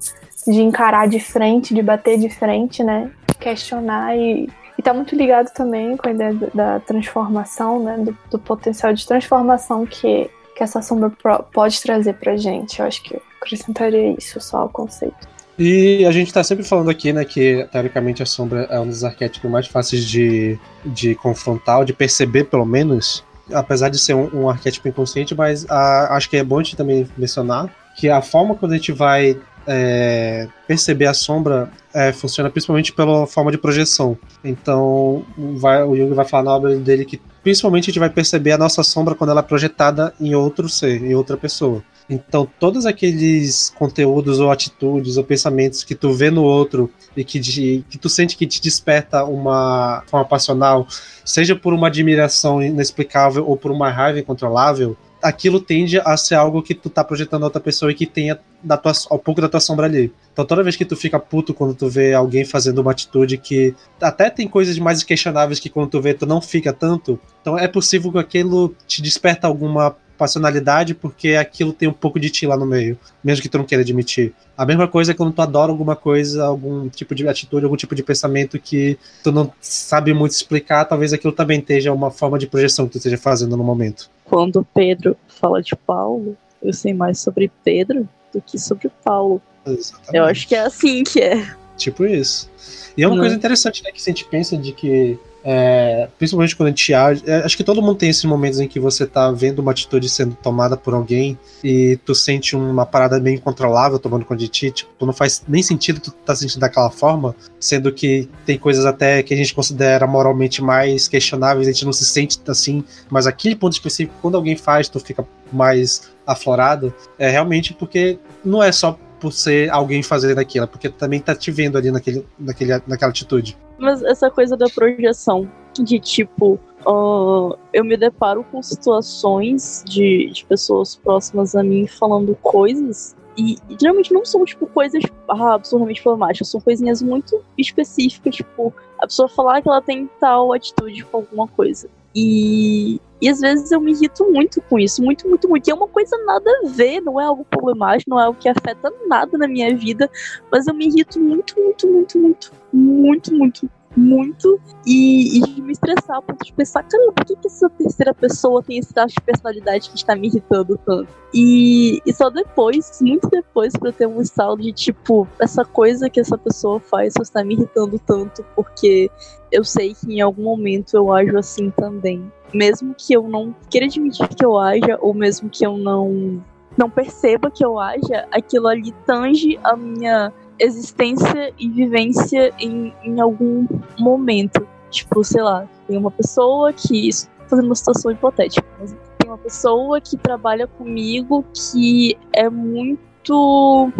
de 0.48 0.62
encarar 0.62 1.08
de 1.08 1.20
frente, 1.20 1.74
de 1.74 1.82
bater 1.82 2.18
de 2.18 2.30
frente, 2.30 2.84
né? 2.84 3.12
Questionar 3.40 4.16
e, 4.16 4.50
e 4.78 4.82
tá 4.82 4.94
muito 4.94 5.16
ligado 5.16 5.52
também 5.54 5.98
com 5.98 6.08
a 6.08 6.12
ideia 6.12 6.34
da 6.54 6.80
transformação, 6.80 7.84
né? 7.84 7.98
Do, 7.98 8.18
do 8.30 8.40
potencial 8.40 8.94
de 8.94 9.06
transformação 9.06 9.86
que, 9.86 10.30
que 10.56 10.64
essa 10.64 10.82
sombra 10.82 11.12
pode 11.52 11.82
trazer 11.82 12.14
pra 12.14 12.38
gente. 12.38 12.80
Eu 12.80 12.86
acho 12.86 13.04
que 13.04 13.16
eu 13.16 13.22
acrescentaria 13.42 14.16
isso 14.18 14.40
só 14.40 14.60
ao 14.60 14.70
conceito. 14.70 15.28
E 15.60 16.06
a 16.06 16.12
gente 16.12 16.32
tá 16.32 16.42
sempre 16.42 16.64
falando 16.64 16.90
aqui, 16.90 17.12
né, 17.12 17.26
que 17.26 17.68
teoricamente 17.70 18.24
a 18.24 18.26
sombra 18.26 18.62
é 18.70 18.80
um 18.80 18.88
dos 18.88 19.04
arquétipos 19.04 19.52
mais 19.52 19.68
fáceis 19.68 20.06
de, 20.06 20.58
de 20.86 21.16
confrontar, 21.16 21.80
ou 21.80 21.86
de 21.86 21.92
perceber, 21.92 22.46
pelo 22.46 22.66
menos, 22.66 23.26
apesar 23.52 23.90
de 23.90 24.00
ser 24.00 24.14
um, 24.14 24.44
um 24.44 24.50
arquétipo 24.50 24.88
inconsciente, 24.88 25.36
mas 25.36 25.70
a, 25.70 26.16
acho 26.16 26.30
que 26.30 26.38
é 26.38 26.44
bom 26.46 26.60
a 26.60 26.64
gente 26.64 26.78
também 26.78 27.06
mencionar 27.18 27.70
que 27.98 28.10
a 28.10 28.22
forma 28.22 28.56
quando 28.56 28.72
a 28.72 28.76
gente 28.78 28.94
vai 28.94 29.38
é, 29.68 30.48
perceber 30.66 31.08
a 31.08 31.14
sombra 31.14 31.70
é, 31.94 32.14
funciona 32.14 32.50
principalmente 32.50 32.94
pela 32.94 33.28
forma 33.28 33.52
de 33.52 33.58
projeção. 33.58 34.18
Então, 34.42 35.26
vai, 35.58 35.84
o 35.84 35.94
Jung 35.94 36.14
vai 36.14 36.24
falar 36.24 36.44
na 36.44 36.56
obra 36.56 36.76
dele 36.78 37.04
que 37.04 37.20
principalmente 37.44 37.84
a 37.84 37.88
gente 37.88 38.00
vai 38.00 38.10
perceber 38.10 38.54
a 38.54 38.58
nossa 38.58 38.82
sombra 38.82 39.14
quando 39.14 39.32
ela 39.32 39.42
é 39.42 39.44
projetada 39.44 40.14
em 40.22 40.34
outro 40.34 40.70
ser, 40.70 41.04
em 41.04 41.14
outra 41.14 41.36
pessoa. 41.36 41.84
Então, 42.10 42.48
todos 42.60 42.88
aqueles 42.88 43.72
conteúdos 43.78 44.40
ou 44.40 44.50
atitudes 44.50 45.16
ou 45.18 45.24
pensamentos 45.24 45.84
que 45.84 45.94
tu 45.94 46.12
vê 46.12 46.32
no 46.32 46.44
outro 46.44 46.92
e 47.16 47.24
que, 47.24 47.40
de, 47.40 47.86
que 47.88 48.00
tu 48.00 48.10
sente 48.10 48.36
que 48.36 48.48
te 48.48 48.60
desperta 48.60 49.24
uma 49.24 50.04
forma 50.08 50.26
passional, 50.26 50.88
seja 51.24 51.56
por 51.56 51.72
uma 51.72 51.88
admiração 51.88 52.64
inexplicável 52.64 53.48
ou 53.48 53.56
por 53.56 53.72
uma 53.72 53.92
raiva 53.92 54.20
incontrolável, 54.20 54.98
aquilo 55.22 55.60
tende 55.60 56.00
a 56.00 56.16
ser 56.18 56.36
algo 56.36 56.64
que 56.64 56.74
tu 56.74 56.90
tá 56.90 57.04
projetando 57.04 57.44
a 57.44 57.46
outra 57.46 57.62
pessoa 57.62 57.92
e 57.92 57.96
que 57.96 58.06
tenha 58.06 58.40
da 58.64 58.78
tua, 58.78 58.94
um 59.12 59.18
pouco 59.18 59.42
da 59.42 59.50
tua 59.50 59.60
sombra 59.60 59.86
ali. 59.86 60.12
Então 60.34 60.46
toda 60.46 60.64
vez 60.64 60.76
que 60.76 60.86
tu 60.86 60.96
fica 60.96 61.20
puto 61.20 61.54
quando 61.54 61.76
tu 61.76 61.90
vê 61.90 62.14
alguém 62.14 62.46
fazendo 62.46 62.80
uma 62.80 62.92
atitude 62.92 63.38
que 63.38 63.76
até 64.02 64.30
tem 64.30 64.48
coisas 64.48 64.80
mais 64.80 65.04
questionáveis 65.04 65.60
que 65.60 65.70
quando 65.70 65.90
tu 65.90 66.02
vê 66.02 66.14
tu 66.14 66.26
não 66.26 66.42
fica 66.42 66.72
tanto, 66.72 67.20
então 67.42 67.58
é 67.58 67.68
possível 67.68 68.12
que 68.12 68.20
aquilo 68.20 68.74
te 68.88 69.02
desperta 69.02 69.46
alguma 69.46 69.96
passionalidade 70.20 70.94
porque 70.94 71.30
aquilo 71.30 71.72
tem 71.72 71.88
um 71.88 71.94
pouco 71.94 72.20
de 72.20 72.30
ti 72.30 72.46
lá 72.46 72.58
no 72.58 72.66
meio, 72.66 73.00
mesmo 73.24 73.42
que 73.42 73.48
tu 73.48 73.58
não 73.58 73.64
queira 73.64 73.82
admitir. 73.82 74.34
A 74.58 74.66
mesma 74.66 74.86
coisa 74.86 75.14
é 75.14 75.16
quando 75.16 75.32
tu 75.32 75.42
adora 75.42 75.72
alguma 75.72 75.96
coisa, 75.96 76.44
algum 76.44 76.90
tipo 76.90 77.16
de 77.16 77.26
atitude, 77.26 77.64
algum 77.64 77.78
tipo 77.78 77.96
de 77.96 78.04
pensamento 78.04 78.60
que 78.60 79.00
tu 79.24 79.32
não 79.32 79.54
sabe 79.62 80.14
muito 80.14 80.34
explicar, 80.34 80.84
talvez 80.84 81.14
aquilo 81.14 81.32
também 81.32 81.60
esteja 81.60 81.94
uma 81.94 82.12
forma 82.12 82.38
de 82.38 82.46
projeção 82.46 82.86
que 82.86 82.92
tu 82.92 82.98
esteja 82.98 83.18
fazendo 83.18 83.56
no 83.56 83.64
momento. 83.64 84.10
Quando 84.26 84.68
Pedro 84.74 85.16
fala 85.28 85.62
de 85.62 85.74
Paulo, 85.76 86.36
eu 86.62 86.74
sei 86.74 86.94
mais 86.94 87.20
sobre 87.20 87.50
Pedro 87.64 88.08
do 88.34 88.42
que 88.42 88.60
sobre 88.60 88.92
Paulo. 89.04 89.42
Exatamente. 89.66 90.16
Eu 90.18 90.26
acho 90.26 90.48
que 90.48 90.56
é 90.56 90.60
assim 90.60 91.04
que 91.04 91.22
é. 91.22 91.56
Tipo 91.78 92.06
isso. 92.06 92.50
E 92.98 93.04
é 93.04 93.08
uma 93.08 93.18
coisa 93.18 93.34
interessante, 93.34 93.82
né, 93.82 93.92
que 93.94 94.02
se 94.02 94.10
a 94.10 94.14
gente 94.14 94.26
pensa 94.26 94.58
de 94.58 94.74
que 94.74 95.18
é, 95.44 96.10
principalmente 96.18 96.56
quando 96.56 96.68
a 96.68 96.70
gente 96.72 96.94
age. 96.94 97.24
É, 97.26 97.38
acho 97.38 97.56
que 97.56 97.64
todo 97.64 97.82
mundo 97.82 97.96
tem 97.96 98.10
esses 98.10 98.24
momentos 98.26 98.60
em 98.60 98.68
que 98.68 98.80
você 98.80 99.06
tá 99.06 99.32
vendo 99.32 99.60
uma 99.60 99.72
atitude 99.72 100.10
sendo 100.10 100.36
tomada 100.36 100.76
por 100.76 100.94
alguém 100.94 101.38
e 101.64 101.98
tu 102.06 102.14
sente 102.14 102.56
uma 102.56 102.86
parada 102.86 103.20
meio 103.20 103.36
incontrolável 103.36 104.00
tomando 104.00 104.26
conta 104.26 104.40
de 104.40 104.48
ti. 104.48 104.72
Tipo, 104.72 105.06
não 105.06 105.14
faz 105.14 105.44
nem 105.48 105.64
sentido 105.64 106.00
tu 106.00 106.12
tá 106.12 106.36
sentindo 106.36 106.60
daquela 106.60 106.90
forma, 106.90 107.36
sendo 107.60 107.92
que 107.92 108.30
tem 108.46 108.58
coisas 108.58 108.86
até 108.86 109.24
que 109.24 109.34
a 109.34 109.38
gente 109.38 109.54
considera 109.54 110.06
moralmente 110.06 110.62
mais 110.62 111.08
questionáveis, 111.08 111.68
a 111.68 111.72
gente 111.72 111.86
não 111.86 111.94
se 111.94 112.06
sente 112.06 112.40
assim, 112.48 112.84
mas 113.10 113.28
aquele 113.28 113.56
ponto 113.56 113.74
específico, 113.74 114.16
quando 114.22 114.36
alguém 114.36 114.56
faz, 114.56 114.90
tu 114.90 115.00
fica 115.00 115.26
mais 115.52 116.10
aflorado, 116.26 116.94
é 117.18 117.30
realmente 117.30 117.74
porque 117.74 118.20
não 118.44 118.62
é 118.62 118.72
só 118.72 118.98
por 119.20 119.34
ser 119.34 119.70
alguém 119.70 120.02
fazendo 120.02 120.40
aquilo, 120.40 120.64
é 120.64 120.68
porque 120.68 120.90
também 120.90 121.20
tá 121.20 121.36
te 121.36 121.52
vendo 121.52 121.78
ali 121.78 121.92
naquele, 121.92 122.26
naquele, 122.40 122.82
naquela 122.88 123.10
atitude. 123.12 123.58
Mas 123.80 124.04
essa 124.04 124.30
coisa 124.30 124.58
da 124.58 124.68
projeção, 124.68 125.50
de 125.74 126.00
tipo, 126.00 126.60
uh, 126.86 127.58
eu 127.74 127.84
me 127.86 127.96
deparo 127.96 128.44
com 128.52 128.62
situações 128.62 129.84
de, 129.88 130.30
de 130.32 130.46
pessoas 130.46 130.96
próximas 130.96 131.56
a 131.56 131.64
mim 131.64 131.88
falando 131.88 132.36
coisas 132.42 133.16
e, 133.40 133.58
geralmente 133.80 134.14
não 134.14 134.26
são, 134.26 134.44
tipo, 134.44 134.68
coisas 134.68 135.02
ah, 135.30 135.54
absurdamente 135.54 136.04
problemáticas, 136.04 136.50
são 136.50 136.60
coisinhas 136.60 137.02
muito 137.02 137.42
específicas, 137.58 138.36
tipo, 138.36 138.74
a 139.00 139.08
pessoa 139.08 139.30
falar 139.30 139.62
que 139.62 139.70
ela 139.70 139.82
tem 139.82 140.10
tal 140.20 140.52
atitude 140.52 141.06
com 141.06 141.18
alguma 141.18 141.48
coisa. 141.48 141.90
E, 142.14 143.00
e 143.22 143.30
às 143.30 143.40
vezes 143.40 143.72
eu 143.72 143.82
me 143.82 143.92
irrito 143.92 144.30
muito 144.32 144.62
com 144.62 144.80
isso, 144.80 145.04
muito, 145.04 145.28
muito, 145.28 145.48
muito. 145.50 145.68
E 145.68 145.72
é 145.72 145.74
uma 145.74 145.88
coisa 145.88 146.18
nada 146.26 146.50
a 146.64 146.70
ver, 146.70 147.02
não 147.02 147.20
é 147.20 147.26
algo 147.26 147.46
problemático, 147.46 148.10
não 148.10 148.20
é 148.20 148.26
algo 148.26 148.40
que 148.40 148.48
afeta 148.48 148.92
nada 149.08 149.38
na 149.38 149.48
minha 149.48 149.76
vida, 149.76 150.10
mas 150.52 150.68
eu 150.68 150.74
me 150.74 150.88
irrito 150.88 151.20
muito, 151.20 151.60
muito, 151.60 151.88
muito, 151.88 152.18
muito, 152.18 152.52
muito, 152.74 153.36
muito, 153.36 153.70
muito. 153.96 154.60
E, 154.86 155.40
e 155.40 155.62
me 155.62 155.74
estressar 155.74 156.18
a 156.18 156.22
ponto 156.22 156.46
de 156.46 156.54
pensar, 156.54 156.84
caramba, 156.84 157.12
por 157.14 157.26
que, 157.26 157.36
que 157.36 157.48
essa 157.48 157.70
terceira 157.70 158.14
pessoa 158.14 158.64
tem 158.64 158.78
esse 158.78 158.94
traço 158.94 159.16
de 159.16 159.22
personalidade 159.22 159.90
que 159.90 159.98
está 159.98 160.16
me 160.16 160.28
irritando 160.28 160.80
tanto? 160.86 161.10
E, 161.34 162.02
e 162.06 162.14
só 162.14 162.30
depois, 162.30 163.00
muito 163.02 163.30
depois, 163.30 163.74
eu 163.84 163.92
ter 163.92 164.08
um 164.08 164.22
estalo 164.22 164.58
de 164.58 164.72
tipo, 164.72 165.28
essa 165.40 165.66
coisa 165.66 166.10
que 166.10 166.20
essa 166.20 166.38
pessoa 166.38 166.80
faz 166.80 167.14
está 167.22 167.44
me 167.44 167.56
irritando 167.56 168.00
tanto, 168.00 168.46
porque 168.56 169.12
eu 169.52 169.64
sei 169.64 169.94
que 169.94 170.14
em 170.14 170.22
algum 170.22 170.44
momento 170.44 170.96
eu 170.96 171.12
ajo 171.12 171.38
assim 171.38 171.70
também 171.72 172.32
mesmo 172.54 172.96
que 172.98 173.14
eu 173.14 173.24
não 173.28 173.56
queira 173.70 173.86
admitir 173.86 174.28
que 174.30 174.46
eu 174.46 174.58
haja, 174.58 174.98
ou 175.02 175.14
mesmo 175.14 175.50
que 175.50 175.66
eu 175.66 175.78
não, 175.78 176.44
não 176.78 176.90
perceba 176.90 177.52
que 177.52 177.64
eu 177.64 177.80
haja, 177.80 178.28
aquilo 178.32 178.68
ali 178.68 178.92
tange 179.06 179.60
a 179.64 179.76
minha 179.76 180.32
existência 180.60 181.54
e 181.58 181.70
vivência 181.70 182.54
em, 182.60 182.94
em 183.04 183.20
algum 183.20 183.66
momento. 183.98 184.68
Tipo, 184.90 185.24
sei 185.24 185.42
lá, 185.42 185.68
tem 185.88 185.98
uma 185.98 186.12
pessoa 186.12 186.74
que. 186.74 187.10
Fazendo 187.48 187.66
uma 187.66 187.76
situação 187.76 188.12
hipotética, 188.12 188.64
mas 188.80 188.96
tem 189.18 189.28
uma 189.28 189.38
pessoa 189.38 190.00
que 190.00 190.16
trabalha 190.16 190.68
comigo 190.68 191.44
que 191.52 192.16
é 192.32 192.48
muito 192.48 193.92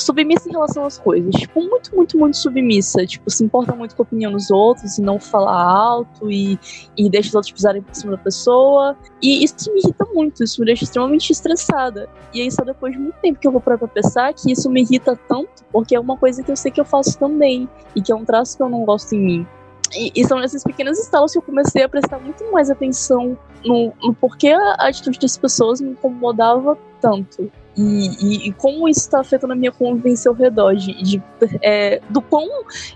submissa 0.00 0.48
em 0.48 0.52
relação 0.52 0.84
às 0.84 0.98
coisas. 0.98 1.34
Tipo, 1.34 1.60
muito, 1.60 1.94
muito, 1.94 2.18
muito 2.18 2.36
submissa. 2.36 3.06
Tipo, 3.06 3.30
se 3.30 3.44
importa 3.44 3.74
muito 3.74 3.94
com 3.94 4.02
a 4.02 4.04
opinião 4.04 4.32
dos 4.32 4.50
outros 4.50 4.98
e 4.98 5.02
não 5.02 5.18
fala 5.18 5.52
alto 5.52 6.30
e, 6.30 6.58
e 6.96 7.08
deixa 7.08 7.28
os 7.28 7.34
outros 7.34 7.52
pisarem 7.52 7.82
por 7.82 7.94
cima 7.94 8.12
da 8.12 8.18
pessoa. 8.18 8.96
E 9.22 9.44
isso 9.44 9.72
me 9.72 9.80
irrita 9.80 10.06
muito, 10.12 10.42
isso 10.42 10.60
me 10.60 10.66
deixa 10.66 10.84
extremamente 10.84 11.30
estressada. 11.30 12.08
E 12.32 12.40
aí, 12.40 12.50
só 12.50 12.62
depois 12.62 12.92
de 12.92 12.98
muito 12.98 13.16
tempo 13.20 13.38
que 13.38 13.46
eu 13.46 13.52
vou 13.52 13.60
parar 13.60 13.78
pra 13.78 13.88
pensar 13.88 14.32
que 14.34 14.52
isso 14.52 14.70
me 14.70 14.82
irrita 14.82 15.18
tanto, 15.28 15.64
porque 15.72 15.94
é 15.94 16.00
uma 16.00 16.16
coisa 16.16 16.42
que 16.42 16.50
eu 16.50 16.56
sei 16.56 16.70
que 16.70 16.80
eu 16.80 16.84
faço 16.84 17.18
também. 17.18 17.68
E 17.94 18.02
que 18.02 18.12
é 18.12 18.14
um 18.14 18.24
traço 18.24 18.56
que 18.56 18.62
eu 18.62 18.68
não 18.68 18.84
gosto 18.84 19.14
em 19.14 19.20
mim. 19.20 19.46
E, 19.94 20.12
e, 20.14 20.26
são 20.26 20.42
esses 20.42 20.62
pequenos 20.62 20.98
estalos 20.98 21.32
que 21.32 21.38
eu 21.38 21.42
comecei 21.42 21.82
a 21.82 21.88
prestar 21.88 22.18
muito 22.18 22.44
mais 22.52 22.68
atenção 22.68 23.38
no, 23.64 23.92
no 24.02 24.14
porquê 24.14 24.48
a 24.50 24.88
atitude 24.88 25.18
das 25.18 25.36
pessoas 25.38 25.80
me 25.80 25.92
incomodava 25.92 26.76
tanto. 27.00 27.50
E, 27.78 28.08
e, 28.20 28.48
e, 28.48 28.52
como 28.54 28.88
isso 28.88 29.00
está 29.00 29.20
afetando 29.20 29.52
a 29.52 29.56
minha 29.56 29.70
convivência 29.70 30.28
ao 30.28 30.34
redor, 30.34 30.74
de, 30.74 31.00
de 31.00 31.22
é, 31.62 32.00
do 32.10 32.20
quão 32.20 32.48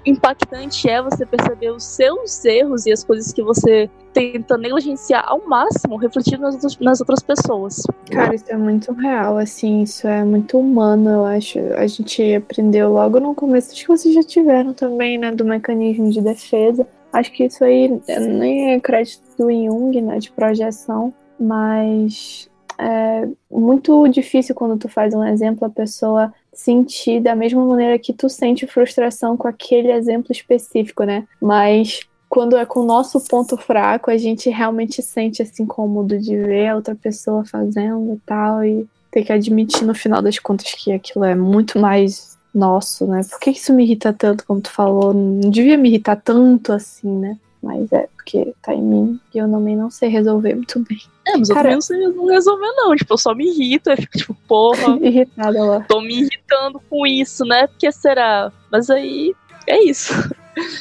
impactante 0.04 0.88
é 0.88 1.00
você 1.00 1.24
perceber 1.24 1.70
os 1.70 1.84
seus 1.84 2.44
erros 2.44 2.84
e 2.84 2.90
as 2.90 3.04
coisas 3.04 3.32
que 3.32 3.40
você 3.42 3.88
tenta 4.12 4.58
negligenciar 4.58 5.24
ao 5.24 5.46
máximo, 5.46 5.96
refletindo 5.96 6.42
nas 6.42 6.54
outras, 6.54 6.78
nas 6.78 7.00
outras 7.00 7.20
pessoas. 7.20 7.82
Cara, 8.10 8.34
isso 8.34 8.46
é 8.48 8.56
muito 8.56 8.92
real, 8.92 9.38
assim, 9.38 9.82
isso 9.82 10.08
é 10.08 10.24
muito 10.24 10.58
humano, 10.58 11.08
eu 11.08 11.24
acho. 11.26 11.60
A 11.76 11.86
gente 11.86 12.34
aprendeu 12.34 12.92
logo 12.92 13.20
no 13.20 13.36
começo, 13.36 13.70
acho 13.70 13.82
que 13.82 13.88
vocês 13.88 14.12
já 14.12 14.22
tiveram 14.24 14.74
também, 14.74 15.16
né, 15.16 15.30
do 15.30 15.44
mecanismo 15.44 16.10
de 16.10 16.20
defesa. 16.20 16.84
Acho 17.12 17.30
que 17.30 17.44
isso 17.44 17.62
aí 17.62 18.00
nem 18.08 18.72
é 18.72 18.80
crédito 18.80 19.22
do 19.38 19.48
Jung, 19.48 20.00
né, 20.00 20.18
de 20.18 20.32
projeção, 20.32 21.14
mas 21.38 22.50
é 22.82 23.28
muito 23.50 24.08
difícil 24.08 24.54
quando 24.54 24.76
tu 24.76 24.88
faz 24.88 25.14
um 25.14 25.24
exemplo 25.24 25.66
a 25.66 25.70
pessoa 25.70 26.34
sentir 26.52 27.20
da 27.20 27.36
mesma 27.36 27.64
maneira 27.64 27.98
que 27.98 28.12
tu 28.12 28.28
sente 28.28 28.66
frustração 28.66 29.36
com 29.36 29.46
aquele 29.46 29.92
exemplo 29.92 30.32
específico, 30.32 31.04
né? 31.04 31.26
Mas 31.40 32.00
quando 32.28 32.56
é 32.56 32.66
com 32.66 32.80
o 32.80 32.84
nosso 32.84 33.20
ponto 33.20 33.56
fraco, 33.56 34.10
a 34.10 34.16
gente 34.16 34.50
realmente 34.50 35.00
sente 35.02 35.42
esse 35.42 35.62
incômodo 35.62 36.18
de 36.18 36.36
ver 36.36 36.68
a 36.68 36.76
outra 36.76 36.94
pessoa 36.94 37.44
fazendo 37.44 38.14
e 38.14 38.18
tal, 38.26 38.64
e 38.64 38.86
ter 39.10 39.22
que 39.22 39.32
admitir 39.32 39.84
no 39.84 39.94
final 39.94 40.20
das 40.20 40.38
contas 40.38 40.72
que 40.72 40.92
aquilo 40.92 41.24
é 41.24 41.34
muito 41.34 41.78
mais 41.78 42.36
nosso, 42.54 43.06
né? 43.06 43.20
Por 43.30 43.38
que 43.38 43.50
isso 43.50 43.72
me 43.72 43.84
irrita 43.84 44.12
tanto, 44.12 44.44
como 44.46 44.60
tu 44.60 44.70
falou? 44.70 45.14
Não 45.14 45.50
devia 45.50 45.76
me 45.78 45.88
irritar 45.88 46.16
tanto 46.16 46.72
assim, 46.72 47.10
né? 47.18 47.38
Mas 47.62 47.92
é 47.92 48.08
porque 48.16 48.52
tá 48.60 48.74
em 48.74 48.82
mim 48.82 49.20
e 49.32 49.38
eu 49.38 49.48
também 49.48 49.76
não 49.76 49.88
sei 49.88 50.08
resolver 50.08 50.54
muito 50.54 50.80
bem. 50.80 51.00
É, 51.26 51.36
mas 51.36 51.48
Cara, 51.48 51.58
eu 51.58 51.62
também 51.62 51.74
não 51.74 51.80
sei 51.80 51.98
não 51.98 52.26
resolver, 52.26 52.72
não. 52.72 52.96
Tipo, 52.96 53.14
eu 53.14 53.18
só 53.18 53.34
me 53.34 53.46
irrito, 53.46 53.90
eu 53.90 53.96
fico 53.96 54.18
tipo, 54.18 54.34
porra. 54.48 54.98
Irritada 55.00 55.64
lá. 55.64 55.80
Tô 55.88 56.00
me 56.00 56.22
irritando 56.22 56.80
com 56.90 57.06
isso, 57.06 57.44
né? 57.44 57.68
Porque 57.68 57.92
será? 57.92 58.50
Mas 58.70 58.90
aí 58.90 59.34
é 59.68 59.80
isso. 59.84 60.12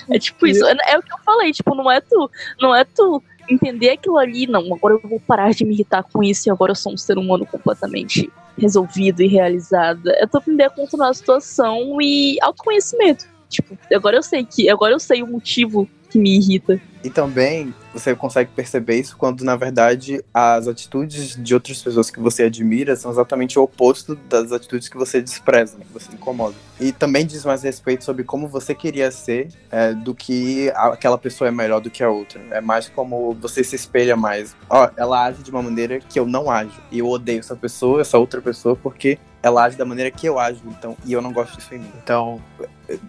É 0.10 0.18
tipo 0.18 0.48
isso. 0.48 0.66
É, 0.66 0.76
é, 0.88 0.98
o 0.98 1.04
que 1.04 1.14
eu 1.14 1.18
falei, 1.24 1.52
tipo, 1.52 1.76
não 1.76 1.90
é 1.90 2.02
tu, 2.02 2.30
não 2.60 2.76
é 2.76 2.84
tu 2.84 3.24
entender 3.48 3.92
aquilo 3.92 4.18
ali, 4.18 4.48
não. 4.48 4.74
Agora 4.74 4.96
eu 4.96 5.10
vou 5.10 5.20
parar 5.20 5.54
de 5.54 5.64
me 5.64 5.74
irritar 5.74 6.04
com 6.04 6.24
isso 6.24 6.50
e 6.50 6.52
agora 6.52 6.72
eu 6.72 6.76
sou 6.76 6.94
um 6.94 6.98
ser 6.98 7.18
humano 7.18 7.46
completamente 7.46 8.32
resolvido 8.58 9.22
e 9.22 9.28
realizado. 9.28 10.10
É 10.10 10.26
tu 10.26 10.38
aprender 10.38 10.64
a 10.64 10.70
controlar 10.70 11.10
a 11.10 11.14
situação 11.14 12.02
e 12.02 12.38
autoconhecimento. 12.42 13.26
Tipo, 13.50 13.78
agora 13.94 14.18
eu 14.18 14.24
sei 14.24 14.46
que. 14.46 14.70
Agora 14.70 14.94
eu 14.94 15.00
sei 15.00 15.22
o 15.22 15.28
motivo 15.28 15.88
que 16.12 16.20
me 16.20 16.30
irrita. 16.32 16.82
E 17.04 17.10
também 17.10 17.74
você 17.94 18.16
consegue 18.16 18.52
perceber 18.52 19.00
isso 19.00 19.18
quando, 19.18 19.44
na 19.44 19.56
verdade, 19.56 20.24
as 20.34 20.68
atitudes 20.68 21.36
de 21.36 21.54
outras 21.54 21.82
pessoas 21.82 22.10
que 22.10 22.20
você 22.20 22.44
admira 22.44 22.96
são 22.96 23.12
exatamente 23.12 23.58
o 23.58 23.64
oposto 23.64 24.16
das 24.16 24.52
atitudes 24.52 24.88
que 24.88 24.98
você 24.98 25.22
despreza, 25.22 25.78
que 25.78 25.92
você 25.92 26.12
incomoda. 26.14 26.56
E 26.80 26.92
também 26.92 27.26
diz 27.26 27.44
mais 27.44 27.64
respeito 27.64 28.04
sobre 28.04 28.24
como 28.24 28.48
você 28.48 28.74
queria 28.74 29.12
ser 29.12 29.50
é, 29.72 29.94
do 29.94 30.14
que 30.14 30.72
aquela 30.76 31.18
pessoa 31.18 31.48
é 31.48 31.52
melhor 31.52 31.82
do 31.82 31.90
que 31.90 32.04
a 32.04 32.10
outra. 32.10 32.42
É 32.52 32.62
mais 32.62 32.88
como 32.88 33.34
você 33.34 33.64
se 33.64 33.76
espelha 33.76 34.16
mais. 34.16 34.56
Ó, 34.70 34.90
ela 34.96 35.26
age 35.26 35.44
de 35.44 35.52
uma 35.52 35.62
maneira 35.62 36.00
que 36.00 36.20
eu 36.20 36.26
não 36.26 36.50
ajo. 36.50 36.80
E 36.92 37.00
eu 37.00 37.08
odeio 37.08 37.40
essa 37.40 37.56
pessoa, 37.56 38.02
essa 38.02 38.18
outra 38.18 38.42
pessoa, 38.42 38.76
porque 38.76 39.18
ela 39.44 39.64
age 39.64 39.76
da 39.76 39.86
maneira 39.86 40.12
que 40.12 40.28
eu 40.28 40.40
ajo, 40.40 40.62
então, 40.68 40.96
e 41.04 41.14
eu 41.14 41.22
não 41.22 41.34
gosto 41.34 41.58
disso 41.58 41.74
em 41.74 41.80
mim. 41.80 41.92
Então, 42.02 42.40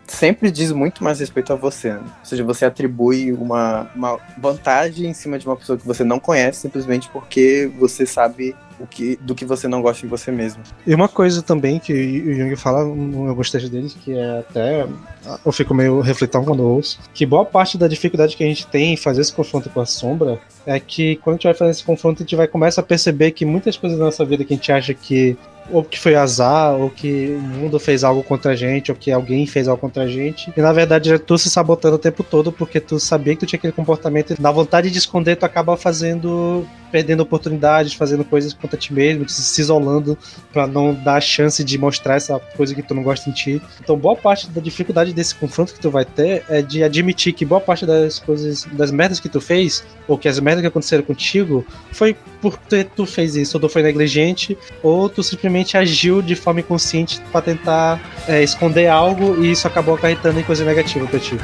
sempre 0.07 0.51
diz 0.51 0.73
muito 0.73 1.05
mais 1.05 1.21
respeito 1.21 1.53
a 1.53 1.57
você. 1.57 1.93
Né? 1.93 2.01
Ou 2.01 2.25
seja, 2.25 2.45
você 2.45 2.65
atribui 2.65 3.33
uma, 3.33 3.82
uma 3.95 4.19
vantagem 4.39 5.11
em 5.11 5.15
cima 5.15 5.39
de 5.39 5.47
uma 5.47 5.57
pessoa 5.57 5.79
que 5.79 5.87
você 5.87 6.05
não 6.05 6.19
conhece 6.19 6.61
simplesmente 6.61 7.09
porque 7.11 7.71
você 7.79 8.07
sabe 8.07 8.55
o 8.83 8.87
que, 8.87 9.17
do 9.21 9.35
que 9.35 9.45
você 9.45 9.69
não 9.69 9.81
gosta 9.81 10.05
em 10.05 10.09
você 10.09 10.33
mesmo. 10.33 10.63
E 10.87 10.95
uma 10.95 11.09
coisa 11.09 11.41
também 11.41 11.79
que 11.79 11.93
o 11.93 12.35
Jung 12.35 12.57
fala 12.57 12.81
alguns 12.81 13.51
textos 13.51 13.71
deles, 13.71 13.95
que 13.95 14.13
é 14.13 14.41
até. 14.41 14.87
Eu 15.45 15.53
fico 15.53 15.73
meio 15.73 16.01
refletão 16.01 16.45
quando 16.45 16.65
ouço, 16.65 16.99
que 17.15 17.25
boa 17.25 17.45
parte 17.45 17.79
da 17.79 17.87
dificuldade 17.87 18.37
que 18.37 18.43
a 18.43 18.47
gente 18.47 18.67
tem 18.67 18.95
em 18.95 18.97
fazer 18.97 19.21
esse 19.21 19.33
confronto 19.33 19.71
com 19.71 19.81
a 19.81 19.87
sombra 19.87 20.41
é 20.67 20.81
que 20.81 21.17
quando 21.17 21.35
a 21.35 21.37
gente 21.37 21.45
vai 21.45 21.55
fazer 21.55 21.71
esse 21.71 21.85
confronto, 21.85 22.23
a 22.23 22.25
gente 22.25 22.37
vai 22.37 22.49
começar 22.49 22.81
a 22.81 22.85
perceber 22.85 23.31
que 23.31 23.45
muitas 23.45 23.77
coisas 23.77 23.99
da 23.99 24.05
nossa 24.05 24.25
vida 24.25 24.45
que 24.45 24.53
a 24.53 24.57
gente 24.57 24.73
acha 24.73 24.93
que 24.95 25.37
ou 25.71 25.83
que 25.83 25.99
foi 25.99 26.15
azar, 26.15 26.75
ou 26.75 26.91
que 26.91 27.37
o 27.39 27.41
mundo 27.41 27.79
fez 27.79 28.05
algo 28.05 28.23
contra 28.23 28.53
a 28.53 28.57
gente, 28.57 28.91
ou 28.91 28.97
que 28.97 29.11
alguém 29.11 29.47
fez 29.47 29.69
algo 29.69 29.81
contra 29.81 30.05
a 30.05 30.09
gente. 30.09 30.53
E 30.57 30.61
na 30.61 30.73
verdade 30.73 31.19
tu 31.19 31.39
se 31.39 31.51
sabotando 31.51 31.97
o 31.97 31.99
tempo 31.99 32.23
todo 32.23 32.53
porque 32.53 32.81
tu 32.81 32.99
sabia 32.99 33.35
que 33.35 33.41
tu 33.41 33.47
tinha 33.47 33.59
aquele 33.59 33.73
comportamento. 33.73 34.35
Na 34.41 34.51
vontade 34.51 34.91
de 34.91 34.99
esconder, 34.99 35.37
tu 35.37 35.45
acaba 35.45 35.77
fazendo 35.77 36.67
perdendo 36.93 37.21
oportunidades, 37.23 37.95
fazendo 37.95 38.23
coisas 38.23 38.53
contra 38.53 38.77
ti 38.77 38.93
mesmo, 38.93 39.27
se 39.27 39.61
isolando 39.63 40.17
para 40.53 40.67
não 40.67 40.93
dar 40.93 41.15
a 41.15 41.21
chance 41.23 41.65
de 41.65 41.79
mostrar 41.79 42.17
essa 42.17 42.39
coisa 42.39 42.75
que 42.75 42.83
tu 42.83 42.95
não 42.95 43.03
gosta 43.03 43.31
em 43.31 43.33
ti. 43.33 43.63
Então, 43.81 43.97
boa 43.97 44.15
parte 44.15 44.51
da 44.51 44.61
dificuldade 44.61 45.15
desse 45.15 45.35
confronto 45.35 45.73
que 45.73 45.81
tu 45.81 45.91
vai 45.91 46.05
ter 46.05 46.45
é 46.51 46.61
de 46.61 46.85
admitir 46.85 47.33
que 47.33 47.47
boa 47.47 47.63
parte 47.63 47.87
das 47.87 48.19
coisas, 48.19 48.69
das 48.73 48.91
merdas 48.91 49.19
que 49.19 49.29
tu 49.31 49.41
fez, 49.41 49.83
ou 50.07 50.19
que 50.19 50.29
as 50.29 50.39
merdas 50.39 50.61
que 50.61 50.67
aconteceram 50.67 51.03
contigo, 51.03 51.65
foi 51.93 52.15
porque 52.43 52.85
tu 52.85 53.07
fez 53.07 53.37
isso, 53.37 53.57
ou 53.57 53.61
tu 53.63 53.69
foi 53.71 53.83
negligente, 53.83 54.59
ou 54.83 55.09
tu 55.09 55.23
simplesmente 55.23 55.52
agiu 55.77 56.23
de 56.23 56.35
forma 56.35 56.61
inconsciente 56.61 57.21
para 57.31 57.43
tentar 57.43 58.01
é, 58.29 58.43
esconder 58.43 58.87
algo 58.87 59.43
e 59.43 59.53
isso 59.53 59.67
acabou 59.67 59.95
acarretando 59.95 60.39
em 60.41 60.45
coisa 60.45 60.65
negativa 60.65 61.07
pra 61.07 61.19
ti. 61.19 61.37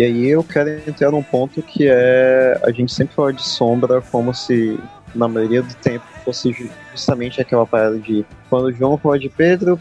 E 0.00 0.02
aí 0.02 0.28
eu 0.28 0.42
quero 0.42 0.70
entrar 0.88 1.10
num 1.10 1.22
ponto 1.22 1.60
que 1.60 1.86
é 1.86 2.58
a 2.62 2.70
gente 2.70 2.90
sempre 2.90 3.14
fala 3.14 3.32
de 3.32 3.42
sombra 3.42 4.00
como 4.00 4.32
se 4.32 4.78
na 5.14 5.28
maioria 5.28 5.62
do 5.62 5.74
tempo 5.76 6.04
fosse 6.24 6.70
justamente 6.92 7.40
aquela 7.40 7.66
parada 7.66 7.98
de 7.98 8.24
quando 8.48 8.72
João 8.72 8.98
fala 8.98 9.18
de 9.18 9.28
Pedro, 9.28 9.78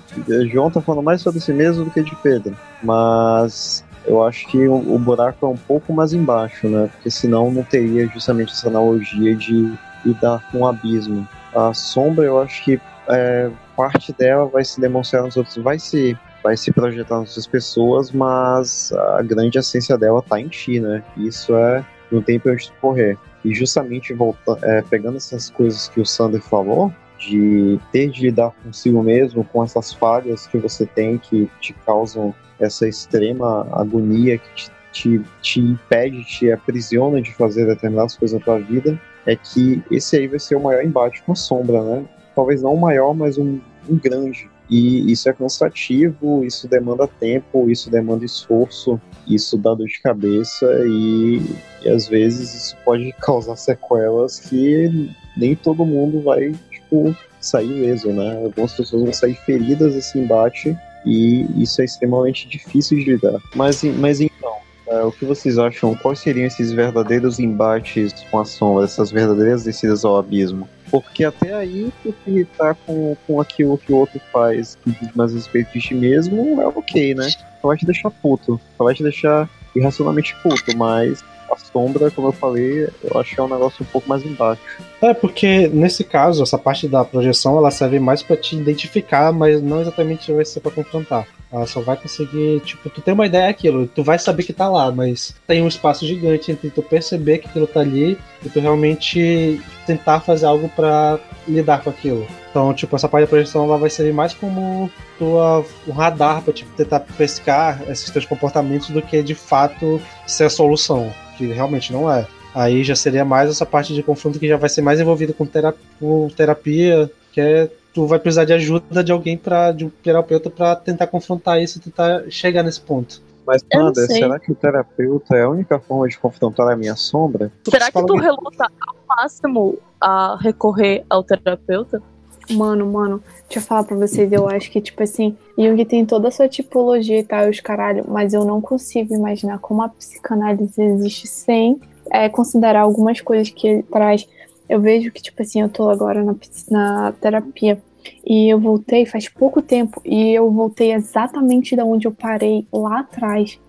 João 0.52 0.72
tá 0.72 0.82
falando 0.82 1.04
mais 1.04 1.22
sobre 1.22 1.40
si 1.40 1.54
mesmo 1.54 1.86
do 1.86 1.92
que 1.92 2.02
de 2.02 2.16
Pedro. 2.18 2.56
Mas 2.84 3.84
eu 4.06 4.24
acho 4.24 4.48
que 4.48 4.68
o, 4.68 4.98
buraco 4.98 5.46
é 5.46 5.50
um 5.50 5.58
pouco 5.58 5.94
mais 5.94 6.14
embaixo, 6.14 6.68
né? 6.68 6.90
Porque 6.94 7.12
senão 7.12 7.52
não 7.52 7.64
teria 7.64 8.08
justamente 8.08 8.52
essa 8.52 8.68
analogia 8.68 9.36
de 9.36 9.74
lidar 10.06 10.44
com 10.52 10.60
o 10.60 10.68
abismo. 10.68 11.28
A 11.54 11.74
sombra, 11.74 12.26
eu 12.26 12.42
acho 12.42 12.64
que 12.64 12.80
é, 13.08 13.50
parte 13.76 14.14
dela 14.14 14.46
vai 14.46 14.64
se 14.64 14.80
demonstrar 14.80 15.24
nos 15.24 15.36
outros, 15.36 15.58
vai 15.58 15.78
se 15.80 16.18
vai 16.42 16.56
se 16.56 16.72
projetar 16.72 17.20
nas 17.20 17.48
pessoas, 17.48 18.12
mas 18.12 18.94
a 18.94 19.22
grande 19.22 19.60
essência 19.60 19.98
dela 19.98 20.22
tá 20.22 20.40
em 20.40 20.48
ti, 20.48 20.80
né? 20.80 21.04
Isso 21.18 21.54
é 21.54 21.86
não 22.12 22.22
tem 22.22 22.40
pra 22.40 22.54
onde 22.54 22.72
correr. 22.82 23.18
E 23.44 23.54
justamente 23.54 24.14
volta, 24.14 24.58
é, 24.64 24.82
pegando 24.82 25.18
essas 25.18 25.50
coisas 25.50 25.88
que 25.88 26.02
o 26.02 26.06
Sander 26.06 26.42
falou, 26.42 26.94
de 27.18 27.80
ter 27.92 28.10
de 28.10 28.22
lidar 28.24 28.52
consigo 28.64 29.04
mesmo, 29.04 29.44
com 29.44 29.64
essas 29.64 29.94
falhas 29.94 30.48
que 30.48 30.58
você 30.58 30.86
tem 30.86 31.18
que 31.18 31.50
te 31.60 31.74
causam 31.86 32.34
essa 32.60 32.88
extrema 32.88 33.68
agonia 33.72 34.38
que 34.38 34.54
te, 34.56 34.72
te, 34.92 35.22
te 35.42 35.60
impede, 35.60 36.24
te 36.26 36.52
aprisiona 36.52 37.22
de 37.22 37.34
fazer 37.34 37.66
determinadas 37.66 38.16
coisas 38.16 38.40
na 38.40 38.44
tua 38.44 38.60
vida, 38.60 39.00
é 39.26 39.36
que 39.36 39.84
esse 39.92 40.18
aí 40.18 40.28
vai 40.28 40.40
ser 40.40 40.56
o 40.56 40.64
maior 40.64 40.84
embate 40.84 41.22
com 41.24 41.34
a 41.34 41.36
sombra, 41.36 41.84
né? 41.84 42.06
Talvez 42.36 42.62
não 42.62 42.74
o 42.74 42.80
maior, 42.80 43.14
mas 43.14 43.38
um, 43.38 43.60
um 43.90 43.98
grande. 43.98 44.50
E 44.70 45.12
isso 45.12 45.28
é 45.28 45.34
cansativo, 45.34 46.44
isso 46.44 46.68
demanda 46.68 47.08
tempo, 47.08 47.70
isso 47.70 47.90
demanda 47.90 48.24
esforço, 48.24 49.02
isso 49.28 49.58
dá 49.58 49.74
dor 49.74 49.88
de 49.88 50.00
cabeça 50.00 50.66
e, 50.86 51.42
e 51.84 51.90
às 51.90 52.08
vezes 52.08 52.54
isso 52.54 52.78
pode 52.86 53.12
causar 53.20 53.56
sequelas 53.56 54.40
que 54.40 55.10
nem 55.36 55.56
todo 55.56 55.86
mundo 55.86 56.22
vai, 56.22 56.54
tipo, 56.70 57.16
sair 57.40 57.68
mesmo, 57.68 58.14
né? 58.14 58.44
Algumas 58.44 58.74
pessoas 58.74 59.04
vão 59.04 59.14
sair 59.14 59.36
feridas 59.46 59.94
desse 59.94 60.20
embate 60.20 60.78
e 61.06 61.48
isso 61.62 61.82
é 61.82 61.86
extremamente 61.86 62.48
difícil 62.48 62.98
de 63.00 63.06
lidar. 63.06 63.40
Mas, 63.56 63.84
mas 63.84 64.20
então, 64.22 64.54
É, 64.90 65.04
o 65.04 65.12
que 65.12 65.24
vocês 65.24 65.60
acham? 65.60 65.96
Quais 65.96 66.18
seriam 66.18 66.48
esses 66.48 66.72
verdadeiros 66.72 67.40
embates 67.40 68.12
com 68.32 68.40
a 68.40 68.46
sombra, 68.46 68.86
essas 68.86 69.12
verdadeiras 69.12 69.64
descidas 69.64 70.04
ao 70.04 70.18
abismo? 70.18 70.68
Porque 70.90 71.24
até 71.24 71.54
aí, 71.54 71.92
tu 72.02 72.14
se 72.24 72.32
irritar 72.32 72.76
com, 72.86 73.16
com 73.28 73.40
aquilo 73.40 73.78
que 73.78 73.92
o 73.92 73.98
outro 73.98 74.20
faz 74.32 74.78
que 74.84 74.96
mais 75.16 75.34
respeito 75.34 75.72
de 75.74 75.80
ti 75.80 75.94
mesmo 75.94 76.62
é 76.62 76.68
ok, 76.68 77.16
né? 77.16 77.30
Só 77.62 77.68
vai 77.68 77.78
te 77.78 77.86
deixar 77.86 78.10
puto. 78.10 78.60
Só 78.78 78.84
vai 78.84 78.94
te 78.94 79.04
deixar 79.04 79.50
irracionalmente 79.76 80.36
puto, 80.42 80.76
mas 80.76 81.24
a 81.52 81.56
sombra, 81.58 82.12
como 82.12 82.28
eu 82.28 82.32
falei, 82.32 82.88
eu 83.04 83.20
acho 83.20 83.34
que 83.34 83.40
é 83.40 83.44
um 83.44 83.50
negócio 83.50 83.84
um 83.84 83.92
pouco 83.92 84.08
mais 84.08 84.26
embaixo. 84.26 84.62
É, 85.02 85.14
porque 85.14 85.68
nesse 85.68 86.04
caso, 86.04 86.44
essa 86.44 86.58
parte 86.58 86.88
da 86.88 87.04
projeção 87.04 87.58
ela 87.58 87.72
serve 87.72 88.00
mais 88.00 88.22
para 88.22 88.38
te 88.38 88.56
identificar, 88.56 89.32
mas 89.32 89.62
não 89.62 89.82
exatamente 89.82 90.32
vai 90.32 90.46
ser 90.46 90.60
para 90.60 90.72
confrontar. 90.72 91.28
Ela 91.52 91.66
só 91.66 91.82
vai 91.82 91.98
conseguir, 91.98 92.60
tipo, 92.62 92.90
tu 92.90 93.02
tem 93.02 93.14
uma 93.14 93.26
ideia 93.26 93.48
daquilo, 93.48 93.88
tu 93.88 94.04
vai 94.04 94.20
saber 94.20 94.44
que 94.44 94.54
tá 94.54 94.70
lá, 94.70 94.92
mas 94.92 95.34
tem 95.48 95.64
um 95.64 95.68
espaço 95.68 96.06
gigante 96.06 96.52
entre 96.52 96.70
tu 96.70 96.84
perceber 96.84 97.40
que 97.40 97.48
aquilo 97.48 97.66
tá 97.66 97.80
ali 97.80 98.20
e 98.46 98.50
tu 98.50 98.60
realmente 98.60 99.60
tentar 99.88 100.20
fazer 100.20 100.46
algo 100.46 100.70
para 100.70 101.20
lidar 101.48 101.84
com 101.84 101.90
aquilo. 101.90 102.28
Então, 102.52 102.72
tipo, 102.74 102.96
essa 102.96 103.10
parte 103.10 103.24
da 103.26 103.30
projeção 103.30 103.66
ela 103.66 103.78
vai 103.78 103.90
servir 103.90 104.14
mais 104.14 104.34
como 104.34 104.92
tua, 105.18 105.66
um 105.88 105.92
radar 105.92 106.44
para 106.44 106.54
tipo, 106.54 106.72
tentar 106.76 107.00
pescar 107.00 107.82
esses 107.90 108.10
teus 108.12 108.26
comportamentos 108.26 108.90
do 108.92 109.02
que 109.02 109.24
de 109.24 109.34
fato 109.34 110.00
ser 110.28 110.46
a 110.46 110.50
solução, 110.50 111.12
que 111.36 111.48
realmente 111.48 111.92
não 111.92 112.12
é. 112.12 112.28
Aí 112.54 112.84
já 112.84 112.96
seria 112.96 113.26
mais 113.26 113.50
essa 113.50 113.66
parte 113.66 113.94
de 113.94 114.04
confronto 114.04 114.40
que 114.40 114.48
já 114.48 114.58
vai 114.58 114.70
ser 114.70 114.82
mais 114.82 115.00
envolvida 115.00 115.34
com, 115.34 115.46
terapia, 115.46 115.80
com 116.00 116.30
terapia 116.36 117.10
que 117.32 117.40
é 117.40 117.70
tu 118.00 118.08
vai 118.08 118.18
precisar 118.18 118.46
de 118.46 118.54
ajuda 118.54 119.04
de 119.04 119.12
alguém 119.12 119.38
para 119.38 119.74
de 119.74 119.84
um 119.84 119.90
terapeuta 119.90 120.50
para 120.50 120.74
tentar 120.74 121.08
confrontar 121.08 121.62
isso, 121.62 121.82
tentar 121.82 122.24
chegar 122.30 122.64
nesse 122.64 122.80
ponto. 122.80 123.22
Mas, 123.46 123.62
Panda, 123.62 124.06
será 124.06 124.40
que 124.40 124.54
o 124.54 124.56
terapeuta 124.56 125.36
é 125.36 125.44
a 125.44 125.50
única 125.50 125.78
forma 125.80 126.08
de 126.08 126.18
confrontar 126.18 126.70
a 126.70 126.78
minha 126.78 126.96
sombra? 126.96 127.52
Será 127.70 127.92
que 127.92 128.06
tu 128.06 128.16
reluta 128.16 128.72
ao 128.88 128.96
máximo 129.18 129.78
a 130.00 130.38
recorrer 130.40 131.04
ao 131.10 131.26
terapeuta? 131.26 132.02
Mano, 132.50 132.90
mano, 132.90 133.22
deixa 133.50 133.60
eu 133.60 133.62
falar 133.62 133.84
pra 133.84 133.98
vocês, 133.98 134.32
eu 134.32 134.48
acho 134.48 134.72
que, 134.72 134.80
tipo 134.80 135.04
assim, 135.04 135.38
Jung 135.58 135.84
tem 135.84 136.06
toda 136.06 136.30
a 136.30 136.32
sua 136.32 136.48
tipologia 136.48 137.20
e 137.20 137.24
tal, 137.24 137.50
os 137.50 137.60
caralho, 137.60 138.06
mas 138.08 138.34
eu 138.34 138.46
não 138.46 138.62
consigo 138.62 139.14
imaginar 139.14 139.60
como 139.60 139.82
a 139.82 139.90
psicanálise 139.90 140.82
existe 140.82 141.28
sem 141.28 141.82
é, 142.10 142.30
considerar 142.30 142.82
algumas 142.82 143.20
coisas 143.20 143.50
que 143.50 143.68
ele 143.68 143.84
traz. 143.84 144.26
Eu 144.70 144.80
vejo 144.80 145.12
que, 145.12 145.22
tipo 145.22 145.42
assim, 145.42 145.62
eu 145.62 145.70
tô 145.70 145.90
agora 145.90 146.24
na, 146.24 146.36
na 146.70 147.12
terapia 147.14 147.82
e 148.26 148.50
eu 148.50 148.60
voltei 148.60 149.06
faz 149.06 149.28
pouco 149.28 149.62
tempo 149.62 150.02
e 150.06 150.32
eu 150.32 150.52
voltei 150.52 150.94
exatamente 150.94 151.76
da 151.76 151.86
onde 151.86 152.08
eu 152.08 152.12
parei 152.12 152.66
lá 152.72 153.00
atrás. 153.00 153.60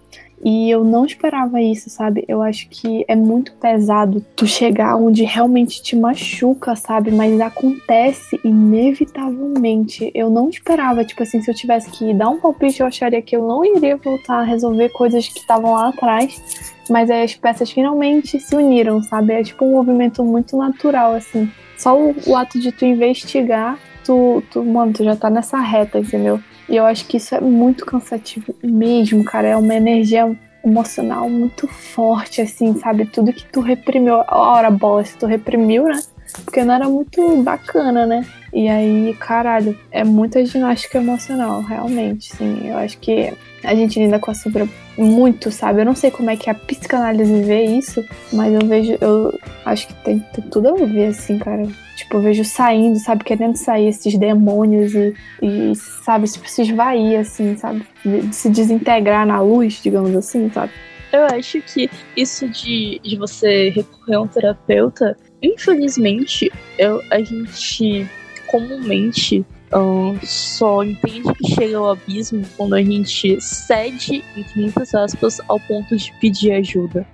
E 0.42 0.70
eu 0.70 0.82
não 0.82 1.04
esperava 1.04 1.60
isso, 1.60 1.90
sabe? 1.90 2.24
Eu 2.26 2.40
acho 2.40 2.66
que 2.70 3.04
é 3.06 3.14
muito 3.14 3.52
pesado 3.54 4.24
tu 4.34 4.46
chegar 4.46 4.96
onde 4.96 5.22
realmente 5.22 5.82
te 5.82 5.94
machuca, 5.94 6.74
sabe? 6.74 7.10
Mas 7.10 7.38
acontece 7.40 8.40
inevitavelmente. 8.42 10.10
Eu 10.14 10.30
não 10.30 10.48
esperava, 10.48 11.04
tipo 11.04 11.22
assim, 11.22 11.42
se 11.42 11.50
eu 11.50 11.54
tivesse 11.54 11.90
que 11.90 12.14
dar 12.14 12.30
um 12.30 12.40
palpite, 12.40 12.80
eu 12.80 12.86
acharia 12.86 13.20
que 13.20 13.36
eu 13.36 13.46
não 13.46 13.62
iria 13.64 13.98
voltar 13.98 14.40
a 14.40 14.44
resolver 14.44 14.88
coisas 14.88 15.28
que 15.28 15.40
estavam 15.40 15.74
lá 15.74 15.88
atrás. 15.88 16.74
Mas 16.88 17.10
aí 17.10 17.22
as 17.22 17.34
peças 17.34 17.70
finalmente 17.70 18.40
se 18.40 18.56
uniram, 18.56 19.02
sabe? 19.02 19.34
É 19.34 19.42
tipo 19.42 19.66
um 19.66 19.72
movimento 19.72 20.24
muito 20.24 20.56
natural, 20.56 21.12
assim. 21.12 21.50
Só 21.76 21.98
o, 21.98 22.14
o 22.26 22.34
ato 22.34 22.58
de 22.58 22.72
tu 22.72 22.86
investigar, 22.86 23.78
tu, 24.04 24.42
tu, 24.50 24.64
mano, 24.64 24.92
tu 24.92 25.04
já 25.04 25.16
tá 25.16 25.30
nessa 25.30 25.58
reta, 25.58 25.98
entendeu? 25.98 26.40
E 26.68 26.76
eu 26.76 26.84
acho 26.86 27.06
que 27.06 27.16
isso 27.16 27.34
é 27.34 27.40
muito 27.40 27.84
cansativo 27.84 28.54
mesmo, 28.62 29.24
cara. 29.24 29.48
É 29.48 29.56
uma 29.56 29.74
energia 29.74 30.36
emocional 30.64 31.28
muito 31.28 31.66
forte, 31.66 32.40
assim, 32.40 32.78
sabe? 32.78 33.06
Tudo 33.06 33.32
que 33.32 33.44
tu 33.44 33.60
reprimiu. 33.60 34.22
Ora, 34.28 34.70
bola, 34.70 35.04
se 35.04 35.16
tu 35.16 35.26
reprimiu, 35.26 35.84
né? 35.84 36.00
Porque 36.44 36.64
não 36.64 36.74
era 36.74 36.88
muito 36.88 37.42
bacana, 37.42 38.06
né? 38.06 38.26
E 38.52 38.68
aí, 38.68 39.14
caralho, 39.18 39.78
é 39.90 40.02
muita 40.02 40.44
ginástica 40.44 40.98
emocional, 40.98 41.62
realmente, 41.62 42.34
sim. 42.34 42.68
Eu 42.68 42.76
acho 42.78 42.98
que 42.98 43.32
a 43.62 43.74
gente 43.74 43.98
lida 43.98 44.18
com 44.18 44.30
a 44.30 44.34
sombra 44.34 44.68
muito, 44.98 45.50
sabe? 45.50 45.80
Eu 45.80 45.84
não 45.84 45.94
sei 45.94 46.10
como 46.10 46.30
é 46.30 46.36
que 46.36 46.50
a 46.50 46.54
psicanálise 46.54 47.42
vê 47.42 47.64
isso, 47.64 48.04
mas 48.32 48.52
eu 48.52 48.66
vejo, 48.66 48.96
eu 49.00 49.38
acho 49.64 49.86
que 49.86 49.94
tem, 50.04 50.18
tudo 50.50 50.68
a 50.68 50.86
ver, 50.86 51.06
assim, 51.06 51.38
cara. 51.38 51.66
Tipo, 51.96 52.16
eu 52.16 52.22
vejo 52.22 52.44
saindo, 52.44 52.98
sabe? 52.98 53.24
Querendo 53.24 53.56
sair 53.56 53.88
esses 53.88 54.16
demônios 54.18 54.94
e, 54.94 55.14
e 55.42 55.74
sabe, 55.76 56.26
se 56.26 56.62
esvair, 56.62 57.20
assim, 57.20 57.56
sabe? 57.56 57.86
De, 58.04 58.34
se 58.34 58.48
desintegrar 58.48 59.26
na 59.26 59.40
luz, 59.40 59.80
digamos 59.82 60.14
assim, 60.16 60.50
sabe? 60.50 60.72
Eu 61.12 61.24
acho 61.26 61.60
que 61.62 61.90
isso 62.16 62.48
de, 62.48 63.00
de 63.02 63.16
você 63.16 63.70
recorrer 63.70 64.14
a 64.14 64.20
um 64.20 64.28
terapeuta, 64.28 65.16
infelizmente, 65.42 66.50
eu, 66.78 67.02
a 67.10 67.20
gente 67.20 68.08
comumente 68.46 69.44
um, 69.72 70.18
só 70.22 70.82
entende 70.82 71.32
que 71.34 71.54
chega 71.54 71.78
ao 71.78 71.90
abismo 71.92 72.44
quando 72.56 72.74
a 72.74 72.82
gente 72.82 73.40
cede, 73.40 74.24
entre 74.36 74.60
muitas 74.60 74.94
aspas, 74.94 75.40
ao 75.48 75.60
ponto 75.60 75.96
de 75.96 76.12
pedir 76.20 76.52
ajuda. 76.52 77.06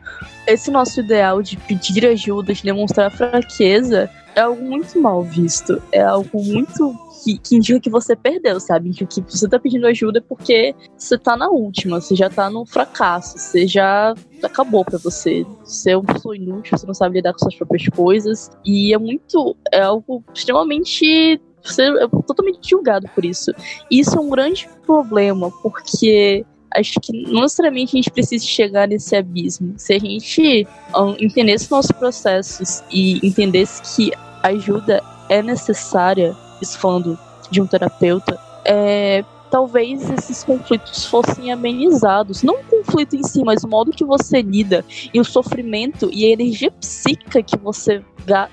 Esse 0.47 0.70
nosso 0.70 1.01
ideal 1.01 1.43
de 1.43 1.57
pedir 1.57 2.07
ajuda, 2.07 2.55
de 2.55 2.62
demonstrar 2.62 3.11
fraqueza, 3.11 4.11
é 4.37 4.43
algo 4.43 4.62
muito 4.62 5.01
mal 5.01 5.22
visto. 5.22 5.82
É 5.91 6.03
algo 6.03 6.43
muito 6.45 6.95
que, 7.24 7.39
que, 7.39 7.57
indica 7.57 7.80
que 7.80 7.91
você 7.91 8.14
perdeu, 8.14 8.61
sabe? 8.61 8.91
Que, 8.91 9.07
que 9.07 9.20
você 9.22 9.49
tá 9.49 9.59
pedindo 9.59 9.87
ajuda 9.87 10.20
porque 10.20 10.74
você 10.97 11.18
tá 11.18 11.37
na 11.37 11.49
última, 11.49 12.01
você 12.01 12.14
já 12.14 12.28
tá 12.28 12.51
no 12.51 12.66
fracasso, 12.66 13.39
você 13.39 13.66
já 13.66 14.14
acabou 14.43 14.84
para 14.84 14.99
você. 14.99 15.45
Você 15.64 15.93
é 15.93 15.97
uma 15.97 16.12
pessoa 16.12 16.37
inútil, 16.37 16.76
você 16.76 16.87
não 16.87 16.95
sabe 16.95 17.16
lidar 17.16 17.32
com 17.32 17.39
suas 17.39 17.57
próprias 17.57 17.89
coisas. 17.89 18.51
E 18.64 18.93
é 18.93 18.99
muito. 18.99 19.57
É 19.72 19.80
algo 19.80 20.22
extremamente. 20.34 21.41
Você 21.64 21.82
é 21.82 22.07
totalmente 22.07 22.68
julgado 22.68 23.09
por 23.14 23.24
isso. 23.24 23.51
E 23.91 23.99
isso 23.99 24.16
é 24.16 24.20
um 24.20 24.28
grande 24.28 24.68
problema, 24.84 25.51
porque 25.62 26.45
acho 26.75 27.01
que 27.01 27.12
não 27.31 27.43
necessariamente 27.43 27.97
a 27.97 27.99
gente 27.99 28.11
precisa 28.11 28.45
chegar 28.45 28.89
nesse 28.89 29.14
abismo. 29.14 29.75
Se 29.77 29.95
a 29.95 29.99
gente 29.99 30.67
um, 30.95 31.17
entendesse 31.19 31.71
nossos 31.71 31.93
processos 31.93 32.83
e 32.91 33.27
entendesse 33.27 33.97
que 33.97 34.12
ajuda 34.43 35.03
é 35.29 35.43
necessária, 35.43 36.37
isso 36.61 36.79
falando 36.79 37.19
de 37.51 37.61
um 37.61 37.67
terapeuta, 37.67 38.39
é, 38.64 39.25
talvez 39.51 40.09
esses 40.11 40.44
conflitos 40.44 41.07
fossem 41.07 41.53
amenizados. 41.53 42.42
Não 42.42 42.57
o 42.61 42.64
conflito 42.64 43.16
em 43.16 43.22
si, 43.22 43.42
mas 43.44 43.64
o 43.64 43.68
modo 43.68 43.90
que 43.90 44.05
você 44.05 44.42
lida 44.42 44.84
e 45.12 45.20
o 45.20 45.24
sofrimento 45.24 46.11
e 46.12 46.26
a 46.26 46.30
energia 46.30 46.70
psíquica 46.70 47.42
que 47.42 47.57
você, 47.59 48.03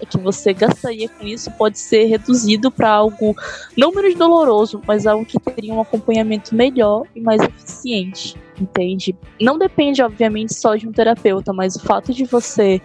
que 0.10 0.18
você 0.18 0.54
gastaria 0.54 1.10
com 1.10 1.26
isso 1.26 1.52
pode 1.52 1.80
ser 1.80 2.06
reduzido 2.06 2.72
para 2.72 2.90
algo 2.90 3.36
não 3.78 3.92
menos 3.92 4.16
doloroso, 4.16 4.82
mas 4.88 5.06
algo 5.06 5.26
que 5.26 5.40
teria 5.40 5.74
um 5.74 5.82
acompanhamento 5.82 6.56
melhor 6.56 7.04
e 7.16 7.22
mais 7.22 7.42
eficiente. 7.42 8.36
Entende? 8.60 9.16
Não 9.42 9.58
depende, 9.58 10.04
obviamente, 10.04 10.54
só 10.54 10.76
de 10.76 10.88
um 10.88 10.92
terapeuta, 10.92 11.52
mas 11.52 11.76
o 11.76 11.80
fato 11.80 12.14
de 12.14 12.24
você 12.24 12.80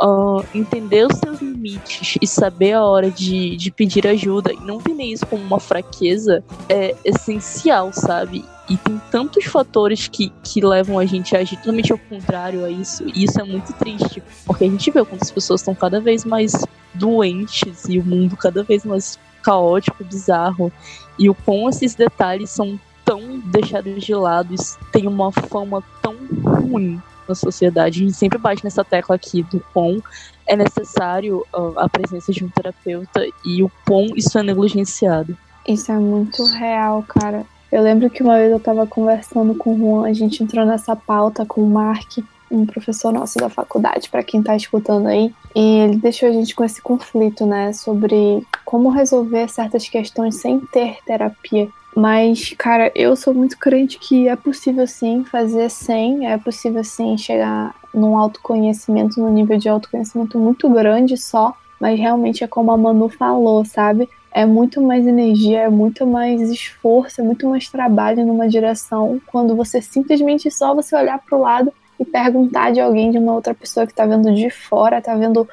uh, 0.00 0.44
entender 0.54 1.06
os 1.06 1.18
seus 1.18 1.40
limites 1.40 2.16
e 2.20 2.26
saber 2.26 2.72
a 2.72 2.84
hora 2.84 3.10
de, 3.10 3.56
de 3.56 3.70
pedir 3.70 4.06
ajuda 4.06 4.52
e 4.52 4.60
não 4.60 4.78
ter 4.78 4.98
isso 5.02 5.26
como 5.26 5.42
uma 5.42 5.60
fraqueza 5.60 6.42
é 6.68 6.94
essencial, 7.04 7.92
sabe? 7.92 8.44
E 8.68 8.76
tem 8.76 9.00
tantos 9.10 9.44
fatores 9.44 10.08
que, 10.08 10.30
que 10.42 10.60
levam 10.60 10.98
a 10.98 11.06
gente 11.06 11.34
a 11.34 11.40
agir 11.40 11.56
totalmente 11.56 11.92
ao 11.92 11.98
contrário 11.98 12.64
a 12.64 12.70
isso. 12.70 13.04
E 13.14 13.24
isso 13.24 13.40
é 13.40 13.44
muito 13.44 13.72
triste, 13.72 14.22
porque 14.44 14.64
a 14.64 14.68
gente 14.68 14.90
vê 14.90 15.04
quantas 15.04 15.30
pessoas 15.30 15.60
estão 15.60 15.74
cada 15.74 16.00
vez 16.00 16.24
mais 16.24 16.52
doentes 16.92 17.84
e 17.88 17.98
o 17.98 18.04
mundo 18.04 18.36
cada 18.36 18.62
vez 18.62 18.84
mais 18.84 19.18
caótico, 19.42 20.04
bizarro. 20.04 20.70
E 21.18 21.30
o 21.30 21.34
quão 21.34 21.68
esses 21.68 21.94
detalhes 21.94 22.50
são 22.50 22.78
tão 23.04 23.38
deixados 23.38 24.04
de 24.04 24.14
lado, 24.14 24.54
tem 24.92 25.06
uma 25.06 25.32
fama 25.32 25.82
tão 26.02 26.14
ruim 26.44 27.00
na 27.28 27.34
sociedade. 27.34 28.02
A 28.02 28.06
gente 28.06 28.16
sempre 28.16 28.38
bate 28.38 28.64
nessa 28.64 28.84
tecla 28.84 29.16
aqui 29.16 29.42
do 29.42 29.60
quão 29.72 30.02
é 30.46 30.56
necessário 30.56 31.44
a 31.76 31.88
presença 31.88 32.32
de 32.32 32.44
um 32.44 32.48
terapeuta 32.48 33.26
e 33.44 33.62
o 33.62 33.70
quão 33.86 34.06
isso 34.16 34.38
é 34.38 34.42
negligenciado. 34.42 35.36
Isso 35.66 35.92
é 35.92 35.98
muito 35.98 36.42
real, 36.44 37.04
cara. 37.06 37.44
Eu 37.70 37.82
lembro 37.82 38.08
que 38.08 38.22
uma 38.22 38.36
vez 38.36 38.50
eu 38.50 38.58
tava 38.58 38.86
conversando 38.86 39.54
com 39.54 39.74
o 39.74 39.78
Juan, 39.78 40.08
a 40.08 40.12
gente 40.14 40.42
entrou 40.42 40.64
nessa 40.64 40.96
pauta 40.96 41.44
com 41.44 41.62
o 41.62 41.68
Mark, 41.68 42.18
um 42.50 42.64
professor 42.64 43.12
nosso 43.12 43.38
da 43.38 43.50
faculdade, 43.50 44.08
para 44.08 44.22
quem 44.22 44.42
tá 44.42 44.56
escutando 44.56 45.06
aí, 45.06 45.34
e 45.54 45.80
ele 45.80 45.96
deixou 45.96 46.30
a 46.30 46.32
gente 46.32 46.54
com 46.54 46.64
esse 46.64 46.80
conflito, 46.80 47.44
né, 47.44 47.74
sobre 47.74 48.42
como 48.64 48.88
resolver 48.88 49.50
certas 49.50 49.86
questões 49.86 50.36
sem 50.36 50.58
ter 50.60 50.96
terapia. 51.04 51.68
Mas, 51.98 52.54
cara, 52.56 52.92
eu 52.94 53.16
sou 53.16 53.34
muito 53.34 53.58
crente 53.58 53.98
que 53.98 54.28
é 54.28 54.36
possível 54.36 54.86
sim 54.86 55.24
fazer 55.24 55.68
sem, 55.68 56.28
é 56.28 56.38
possível 56.38 56.84
sim 56.84 57.18
chegar 57.18 57.74
num 57.92 58.16
autoconhecimento, 58.16 59.20
num 59.20 59.32
nível 59.32 59.58
de 59.58 59.68
autoconhecimento 59.68 60.38
muito 60.38 60.70
grande 60.70 61.16
só, 61.16 61.56
mas 61.80 61.98
realmente 61.98 62.44
é 62.44 62.46
como 62.46 62.70
a 62.70 62.76
Manu 62.76 63.08
falou, 63.08 63.64
sabe? 63.64 64.08
É 64.30 64.46
muito 64.46 64.80
mais 64.80 65.08
energia, 65.08 65.62
é 65.62 65.68
muito 65.68 66.06
mais 66.06 66.40
esforço, 66.42 67.20
é 67.20 67.24
muito 67.24 67.48
mais 67.48 67.68
trabalho 67.68 68.24
numa 68.24 68.48
direção 68.48 69.20
quando 69.26 69.56
você 69.56 69.82
simplesmente 69.82 70.48
só 70.52 70.76
você 70.76 70.94
olhar 70.94 71.18
para 71.18 71.36
o 71.36 71.40
lado 71.40 71.72
e 71.98 72.04
perguntar 72.04 72.70
de 72.70 72.78
alguém, 72.78 73.10
de 73.10 73.18
uma 73.18 73.34
outra 73.34 73.54
pessoa 73.54 73.88
que 73.88 73.92
tá 73.92 74.06
vendo 74.06 74.32
de 74.32 74.50
fora, 74.50 75.02
tá 75.02 75.16
vendo 75.16 75.48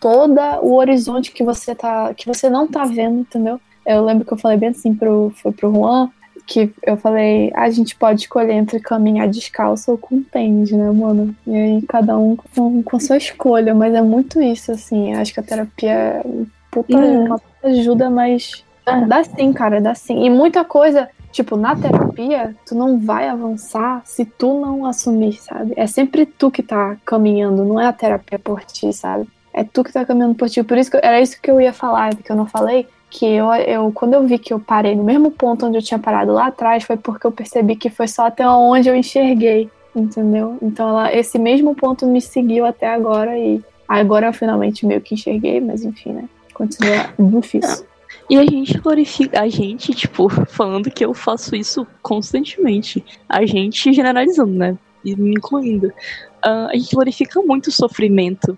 todo 0.00 0.40
o 0.62 0.76
horizonte 0.76 1.30
que 1.30 1.44
você 1.44 1.74
tá 1.74 2.14
que 2.14 2.26
você 2.26 2.48
não 2.48 2.66
tá 2.66 2.86
vendo, 2.86 3.20
entendeu? 3.20 3.60
Eu 3.86 4.04
lembro 4.04 4.24
que 4.24 4.32
eu 4.32 4.38
falei 4.38 4.56
bem 4.58 4.70
assim 4.70 4.94
pro 4.94 5.32
foi 5.36 5.52
pro 5.52 5.72
Juan, 5.72 6.10
que 6.46 6.72
eu 6.84 6.96
falei, 6.96 7.52
a 7.54 7.70
gente 7.70 7.94
pode 7.96 8.22
escolher 8.22 8.52
entre 8.54 8.80
caminhar 8.80 9.28
descalço 9.28 9.92
ou 9.92 9.98
com 9.98 10.20
tênis, 10.22 10.70
né, 10.72 10.90
mano? 10.90 11.34
E 11.46 11.54
aí 11.54 11.82
cada 11.88 12.18
um 12.18 12.36
com, 12.36 12.82
com 12.82 12.96
a 12.96 13.00
sua 13.00 13.16
escolha, 13.16 13.74
mas 13.74 13.94
é 13.94 14.02
muito 14.02 14.40
isso, 14.42 14.72
assim. 14.72 15.14
Acho 15.14 15.32
que 15.32 15.40
a 15.40 15.44
terapia 15.44 15.90
é 15.92 16.22
puta, 16.70 16.96
Hum. 16.96 17.24
uma 17.26 17.38
puta 17.38 17.68
ajuda, 17.68 18.10
mas 18.10 18.64
É. 18.86 19.00
dá 19.06 19.22
sim, 19.22 19.52
cara, 19.52 19.80
dá 19.80 19.94
sim. 19.94 20.24
E 20.24 20.30
muita 20.30 20.64
coisa, 20.64 21.08
tipo, 21.30 21.56
na 21.56 21.76
terapia, 21.76 22.54
tu 22.66 22.74
não 22.74 22.98
vai 22.98 23.28
avançar 23.28 24.02
se 24.04 24.24
tu 24.24 24.60
não 24.60 24.84
assumir, 24.86 25.34
sabe? 25.34 25.72
É 25.76 25.86
sempre 25.86 26.26
tu 26.26 26.50
que 26.50 26.62
tá 26.62 26.96
caminhando, 27.04 27.64
não 27.64 27.80
é 27.80 27.86
a 27.86 27.92
terapia 27.92 28.38
por 28.38 28.64
ti, 28.64 28.92
sabe? 28.92 29.28
É 29.52 29.62
tu 29.62 29.84
que 29.84 29.92
tá 29.92 30.04
caminhando 30.04 30.34
por 30.34 30.48
ti. 30.48 30.62
Por 30.64 30.76
isso 30.78 30.90
que 30.90 30.96
era 30.96 31.20
isso 31.20 31.40
que 31.40 31.50
eu 31.50 31.60
ia 31.60 31.72
falar, 31.72 32.14
que 32.16 32.30
eu 32.30 32.36
não 32.36 32.46
falei. 32.46 32.88
Que 33.10 33.26
eu, 33.26 33.52
eu, 33.52 33.92
quando 33.92 34.14
eu 34.14 34.24
vi 34.24 34.38
que 34.38 34.52
eu 34.52 34.60
parei 34.60 34.94
no 34.94 35.02
mesmo 35.02 35.30
ponto 35.30 35.66
onde 35.66 35.76
eu 35.76 35.82
tinha 35.82 35.98
parado 35.98 36.32
lá 36.32 36.46
atrás, 36.46 36.84
foi 36.84 36.96
porque 36.96 37.26
eu 37.26 37.32
percebi 37.32 37.74
que 37.74 37.90
foi 37.90 38.06
só 38.06 38.26
até 38.26 38.48
onde 38.48 38.88
eu 38.88 38.94
enxerguei, 38.94 39.68
entendeu? 39.94 40.56
Então 40.62 40.88
ela, 40.88 41.12
esse 41.12 41.38
mesmo 41.38 41.74
ponto 41.74 42.06
me 42.06 42.20
seguiu 42.20 42.64
até 42.64 42.88
agora 42.88 43.36
e 43.36 43.60
agora 43.88 44.28
eu 44.28 44.32
finalmente 44.32 44.86
meio 44.86 45.00
que 45.00 45.14
enxerguei, 45.14 45.60
mas 45.60 45.84
enfim, 45.84 46.12
né? 46.12 46.28
Continua 46.54 47.12
difícil. 47.18 47.84
E 48.30 48.38
a 48.38 48.44
gente 48.44 48.78
glorifica, 48.78 49.40
a 49.40 49.48
gente, 49.48 49.92
tipo, 49.92 50.28
falando 50.46 50.88
que 50.88 51.04
eu 51.04 51.12
faço 51.12 51.56
isso 51.56 51.84
constantemente. 52.00 53.04
A 53.28 53.44
gente 53.44 53.92
generalizando, 53.92 54.52
né? 54.52 54.78
E 55.04 55.16
me 55.16 55.32
incluindo. 55.32 55.92
Ah, 56.40 56.68
a 56.70 56.76
gente 56.76 56.94
glorifica 56.94 57.42
muito 57.42 57.66
o 57.66 57.72
sofrimento. 57.72 58.56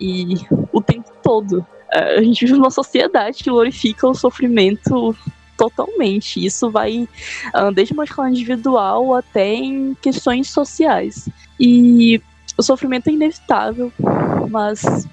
E 0.00 0.36
o 0.72 0.80
tempo 0.80 1.10
todo. 1.22 1.66
A 1.92 2.22
gente 2.22 2.46
vive 2.46 2.56
numa 2.56 2.70
sociedade 2.70 3.44
que 3.44 3.50
glorifica 3.50 4.08
o 4.08 4.14
sofrimento 4.14 5.14
totalmente. 5.56 6.44
Isso 6.44 6.70
vai 6.70 7.08
ah, 7.52 7.70
desde 7.70 7.92
uma 7.92 8.04
escala 8.04 8.30
individual 8.30 9.14
até 9.14 9.54
em 9.54 9.94
questões 10.00 10.48
sociais. 10.50 11.28
E 11.60 12.20
o 12.56 12.62
sofrimento 12.62 13.08
é 13.08 13.12
inevitável, 13.12 13.92
mas, 14.50 15.06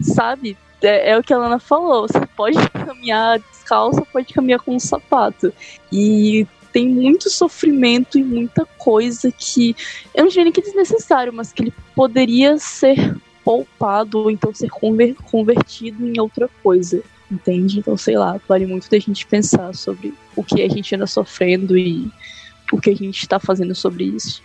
sabe, 0.00 0.56
é, 0.82 1.10
é 1.10 1.18
o 1.18 1.22
que 1.22 1.32
a 1.32 1.38
Lana 1.38 1.58
falou. 1.58 2.06
Você 2.08 2.26
pode 2.36 2.58
caminhar 2.70 3.38
descalço, 3.38 4.06
pode 4.12 4.32
caminhar 4.32 4.60
com 4.60 4.74
um 4.74 4.80
sapato. 4.80 5.52
E 5.92 6.46
tem 6.72 6.88
muito 6.88 7.30
sofrimento 7.30 8.18
e 8.18 8.24
muita 8.24 8.66
coisa 8.76 9.32
que 9.32 9.74
eu 10.14 10.24
não 10.24 10.30
diria 10.30 10.52
que 10.52 10.60
desnecessário, 10.60 11.32
mas 11.32 11.52
que 11.52 11.62
ele 11.62 11.74
poderia 11.94 12.58
ser 12.58 13.16
poupado 13.46 14.18
ou 14.18 14.30
então 14.30 14.52
ser 14.52 14.68
conver- 14.68 15.14
convertido 15.30 16.04
em 16.04 16.18
outra 16.18 16.50
coisa. 16.64 17.00
Entende? 17.30 17.78
Então, 17.78 17.96
sei 17.96 18.18
lá, 18.18 18.40
vale 18.48 18.66
muito 18.66 18.90
da 18.90 18.98
gente 18.98 19.24
pensar 19.26 19.72
sobre 19.74 20.12
o 20.34 20.42
que 20.42 20.62
a 20.62 20.68
gente 20.68 20.94
anda 20.94 21.06
sofrendo 21.06 21.78
e 21.78 22.10
o 22.72 22.80
que 22.80 22.90
a 22.90 22.94
gente 22.94 23.20
está 23.20 23.38
fazendo 23.38 23.74
sobre 23.74 24.04
isso. 24.04 24.42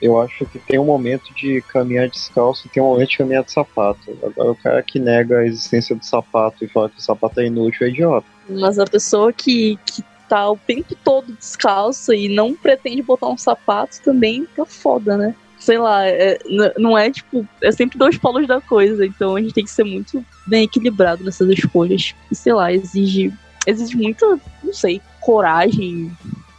Eu 0.00 0.20
acho 0.20 0.44
que 0.46 0.58
tem 0.58 0.78
um 0.78 0.84
momento 0.84 1.32
de 1.34 1.62
caminhar 1.62 2.08
descalço 2.08 2.66
e 2.66 2.70
tem 2.70 2.82
um 2.82 2.86
momento 2.86 3.10
de 3.10 3.18
caminhar 3.18 3.44
de 3.44 3.52
sapato. 3.52 4.16
Agora, 4.22 4.50
o 4.50 4.56
cara 4.56 4.82
que 4.82 4.98
nega 4.98 5.38
a 5.38 5.46
existência 5.46 5.96
do 5.96 6.04
sapato 6.04 6.64
e 6.64 6.68
fala 6.68 6.90
que 6.90 6.98
o 6.98 7.02
sapato 7.02 7.40
é 7.40 7.46
inútil 7.46 7.86
é 7.86 7.90
idiota. 7.90 8.26
Mas 8.48 8.78
a 8.78 8.84
pessoa 8.86 9.32
que, 9.32 9.78
que 9.86 10.02
tá 10.28 10.50
o 10.50 10.56
tempo 10.56 10.94
todo 11.02 11.32
descalça 11.32 12.14
e 12.14 12.28
não 12.28 12.54
pretende 12.54 13.02
botar 13.02 13.28
um 13.28 13.38
sapato 13.38 14.00
também 14.02 14.46
tá 14.56 14.66
foda, 14.66 15.16
né? 15.16 15.34
Sei 15.64 15.78
lá, 15.78 16.06
é- 16.06 16.38
não 16.76 16.96
é 16.96 17.10
tipo. 17.10 17.46
É 17.62 17.72
sempre 17.72 17.96
dois 17.96 18.18
polos 18.18 18.46
da 18.46 18.60
coisa, 18.60 19.06
então 19.06 19.34
a 19.34 19.40
gente 19.40 19.54
tem 19.54 19.64
que 19.64 19.70
ser 19.70 19.82
muito 19.84 20.22
bem 20.46 20.64
equilibrado 20.64 21.24
nessas 21.24 21.48
escolhas. 21.48 22.14
E 22.30 22.34
sei 22.34 22.52
lá, 22.52 22.70
exige, 22.70 23.32
exige 23.66 23.96
muita, 23.96 24.38
não 24.62 24.74
sei, 24.74 25.00
coragem 25.22 26.12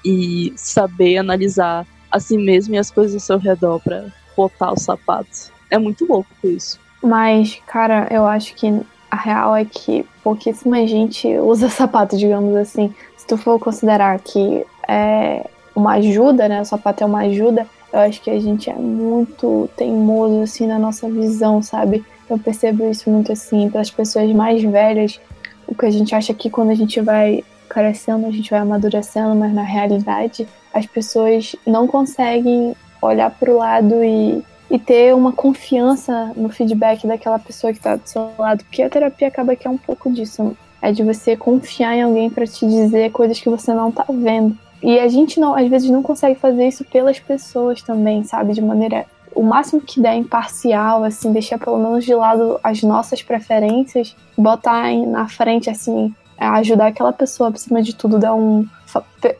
e 0.04 0.52
saber 0.56 1.18
analisar 1.18 1.86
a 2.12 2.20
si 2.20 2.36
mesmo 2.36 2.74
e 2.74 2.80
as 2.80 2.90
coisas 2.90 3.14
ao 3.14 3.20
seu 3.20 3.38
redor 3.38 3.80
pra 3.80 4.06
botar 4.36 4.72
o 4.72 4.80
sapato. 4.80 5.52
É 5.70 5.78
muito 5.78 6.04
louco 6.08 6.30
isso. 6.44 6.80
Mas, 7.04 7.62
cara, 7.68 8.08
eu 8.10 8.26
acho 8.26 8.56
que 8.56 8.82
a 9.12 9.16
real 9.16 9.56
é 9.56 9.66
que 9.66 10.04
pouquíssima 10.24 10.88
gente 10.88 11.28
usa 11.38 11.70
sapato, 11.70 12.18
digamos 12.18 12.56
assim. 12.56 12.92
Se 13.16 13.28
tu 13.28 13.38
for 13.38 13.60
considerar 13.60 14.20
que 14.20 14.66
é 14.88 15.46
uma 15.76 15.94
ajuda, 15.94 16.50
né? 16.50 16.62
O 16.62 16.66
sapato 16.66 17.04
é 17.04 17.06
uma 17.06 17.20
ajuda, 17.20 17.68
eu 17.96 18.02
acho 18.02 18.22
que 18.22 18.30
a 18.30 18.40
gente 18.40 18.70
é 18.70 18.74
muito 18.74 19.70
teimoso, 19.78 20.42
assim, 20.42 20.68
na 20.68 20.78
nossa 20.78 21.10
visão, 21.10 21.62
sabe? 21.62 22.04
Eu 22.30 22.38
percebo 22.38 22.90
isso 22.90 23.10
muito, 23.10 23.32
assim, 23.32 23.70
para 23.70 23.80
as 23.80 23.90
pessoas 23.90 24.30
mais 24.34 24.62
velhas. 24.62 25.20
O 25.66 25.74
que 25.74 25.86
a 25.86 25.90
gente 25.90 26.14
acha 26.14 26.34
que 26.34 26.50
quando 26.50 26.72
a 26.72 26.76
gente 26.76 27.00
vai 27.00 27.42
crescendo, 27.70 28.26
a 28.26 28.32
gente 28.32 28.52
vai 28.52 28.60
amadurecendo, 28.60 29.34
mas 29.34 29.54
na 29.54 29.64
realidade 29.64 30.46
as 30.74 30.86
pessoas 30.86 31.56
não 31.66 31.88
conseguem 31.88 32.76
olhar 33.02 33.32
para 33.32 33.50
o 33.50 33.58
lado 33.58 34.04
e 34.04 34.44
e 34.70 34.80
ter 34.80 35.14
uma 35.14 35.32
confiança 35.32 36.32
no 36.36 36.50
feedback 36.50 37.06
daquela 37.06 37.38
pessoa 37.38 37.72
que 37.72 37.80
tá 37.80 37.96
do 37.96 38.08
seu 38.08 38.32
lado, 38.38 38.64
porque 38.64 38.82
a 38.82 38.90
terapia 38.90 39.28
acaba 39.28 39.56
que 39.56 39.68
é 39.68 39.70
um 39.70 39.78
pouco 39.78 40.12
disso, 40.12 40.58
é 40.82 40.92
de 40.92 41.04
você 41.04 41.38
confiar 41.38 41.96
em 41.96 42.02
alguém 42.02 42.32
para 42.32 42.48
te 42.48 42.66
dizer 42.66 43.12
coisas 43.12 43.40
que 43.40 43.48
você 43.48 43.72
não 43.74 43.92
tá 43.92 44.06
vendo. 44.10 44.58
E 44.82 45.00
a 45.00 45.08
gente 45.08 45.40
não, 45.40 45.56
às 45.56 45.68
vezes 45.68 45.90
não 45.90 46.04
consegue 46.04 46.40
fazer 46.40 46.68
isso 46.68 46.84
pelas 46.86 47.20
pessoas 47.20 47.82
também, 47.82 48.24
sabe, 48.24 48.54
de 48.54 48.62
maneira 48.62 49.06
o 49.34 49.44
máximo 49.44 49.82
que 49.82 50.00
der 50.00 50.16
imparcial, 50.16 51.04
assim, 51.04 51.34
deixar 51.34 51.60
pelo 51.60 51.78
menos 51.78 52.06
de 52.06 52.16
lado 52.16 52.58
as 52.64 52.82
nossas 52.82 53.22
preferências, 53.22 54.16
botar 54.38 54.90
na 55.06 55.28
frente 55.28 55.70
assim, 55.70 56.16
é 56.38 56.46
ajudar 56.46 56.88
aquela 56.88 57.12
pessoa, 57.12 57.50
acima 57.50 57.82
de 57.82 57.94
tudo, 57.94 58.18
dar 58.18 58.34
um 58.34 58.66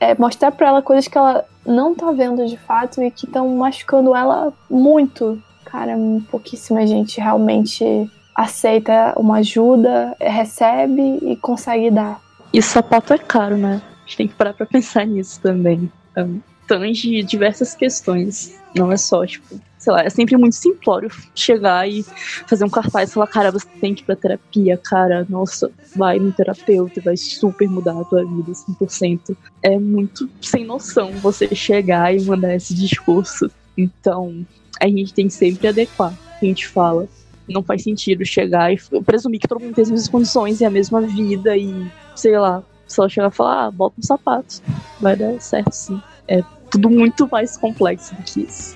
é, 0.02 0.16
mostrar 0.16 0.52
para 0.52 0.68
ela 0.68 0.82
coisas 0.82 1.08
que 1.08 1.18
ela 1.18 1.46
não 1.66 1.96
tá 1.96 2.12
vendo 2.12 2.46
de 2.46 2.58
fato 2.58 3.02
e 3.02 3.10
que 3.10 3.26
estão 3.26 3.48
machucando 3.56 4.14
ela 4.14 4.52
muito. 4.70 5.42
Cara, 5.64 5.94
pouquíssima 6.30 6.86
gente 6.86 7.20
realmente 7.20 8.10
aceita 8.34 9.14
uma 9.18 9.38
ajuda, 9.38 10.16
recebe 10.20 11.20
e 11.22 11.36
consegue 11.38 11.90
dar. 11.90 12.20
E 12.52 12.62
sapato 12.62 13.14
é 13.14 13.18
caro, 13.18 13.58
né? 13.58 13.82
A 14.06 14.08
gente 14.08 14.18
tem 14.18 14.28
que 14.28 14.36
parar 14.36 14.54
pra 14.54 14.66
pensar 14.66 15.06
nisso 15.06 15.40
também. 15.42 15.92
Um, 16.16 16.40
tange 16.68 17.24
diversas 17.24 17.74
questões. 17.74 18.56
Não 18.76 18.92
é 18.92 18.98
só, 18.98 19.26
tipo, 19.26 19.60
sei 19.78 19.94
lá, 19.94 20.04
é 20.04 20.10
sempre 20.10 20.36
muito 20.36 20.56
simplório 20.56 21.10
chegar 21.34 21.90
e 21.90 22.04
fazer 22.46 22.66
um 22.66 22.70
cartaz 22.70 23.10
e 23.10 23.14
falar, 23.14 23.28
cara, 23.28 23.52
você 23.52 23.68
tem 23.80 23.94
que 23.94 24.02
ir 24.02 24.06
pra 24.06 24.16
terapia, 24.16 24.78
cara, 24.78 25.26
nossa, 25.30 25.72
vai 25.96 26.20
no 26.20 26.32
terapeuta, 26.32 27.02
vai 27.02 27.16
super 27.16 27.70
mudar 27.70 28.00
a 28.00 28.04
tua 28.04 28.26
vida 28.26 28.52
100%. 28.52 29.36
É 29.64 29.80
muito 29.80 30.30
sem 30.42 30.66
noção 30.66 31.12
você 31.14 31.54
chegar 31.56 32.14
e 32.14 32.22
mandar 32.24 32.56
esse 32.56 32.74
discurso. 32.74 33.50
Então, 33.78 34.46
a 34.82 34.88
gente 34.88 35.14
tem 35.14 35.28
que 35.28 35.34
sempre 35.34 35.68
adequar 35.68 36.12
o 36.12 36.40
que 36.40 36.46
a 36.46 36.50
gente 36.50 36.68
fala. 36.68 37.08
Não 37.48 37.64
faz 37.64 37.84
sentido 37.84 38.26
chegar 38.26 38.74
e 38.74 38.78
presumir 39.06 39.40
que 39.40 39.48
todo 39.48 39.62
mundo 39.62 39.76
tem 39.76 39.84
as 39.84 39.90
mesmas 39.90 40.10
condições 40.10 40.60
e 40.60 40.66
a 40.66 40.70
mesma 40.70 41.00
vida 41.02 41.56
e, 41.56 41.88
sei 42.16 42.38
lá, 42.38 42.64
só 42.88 43.08
chegar 43.10 43.30
e 43.30 43.32
falar, 43.32 43.66
ah, 43.66 43.72
bota 43.72 43.96
um 44.00 44.04
sapato. 44.04 44.62
Vai 45.00 45.16
dar 45.16 45.40
certo 45.40 45.72
sim. 45.72 46.02
É 46.28 46.44
tudo 46.70 46.90
muito 46.90 47.28
mais 47.32 47.58
complexo 47.58 48.16
do 48.16 48.24
que 48.24 48.42
isso. 48.42 48.76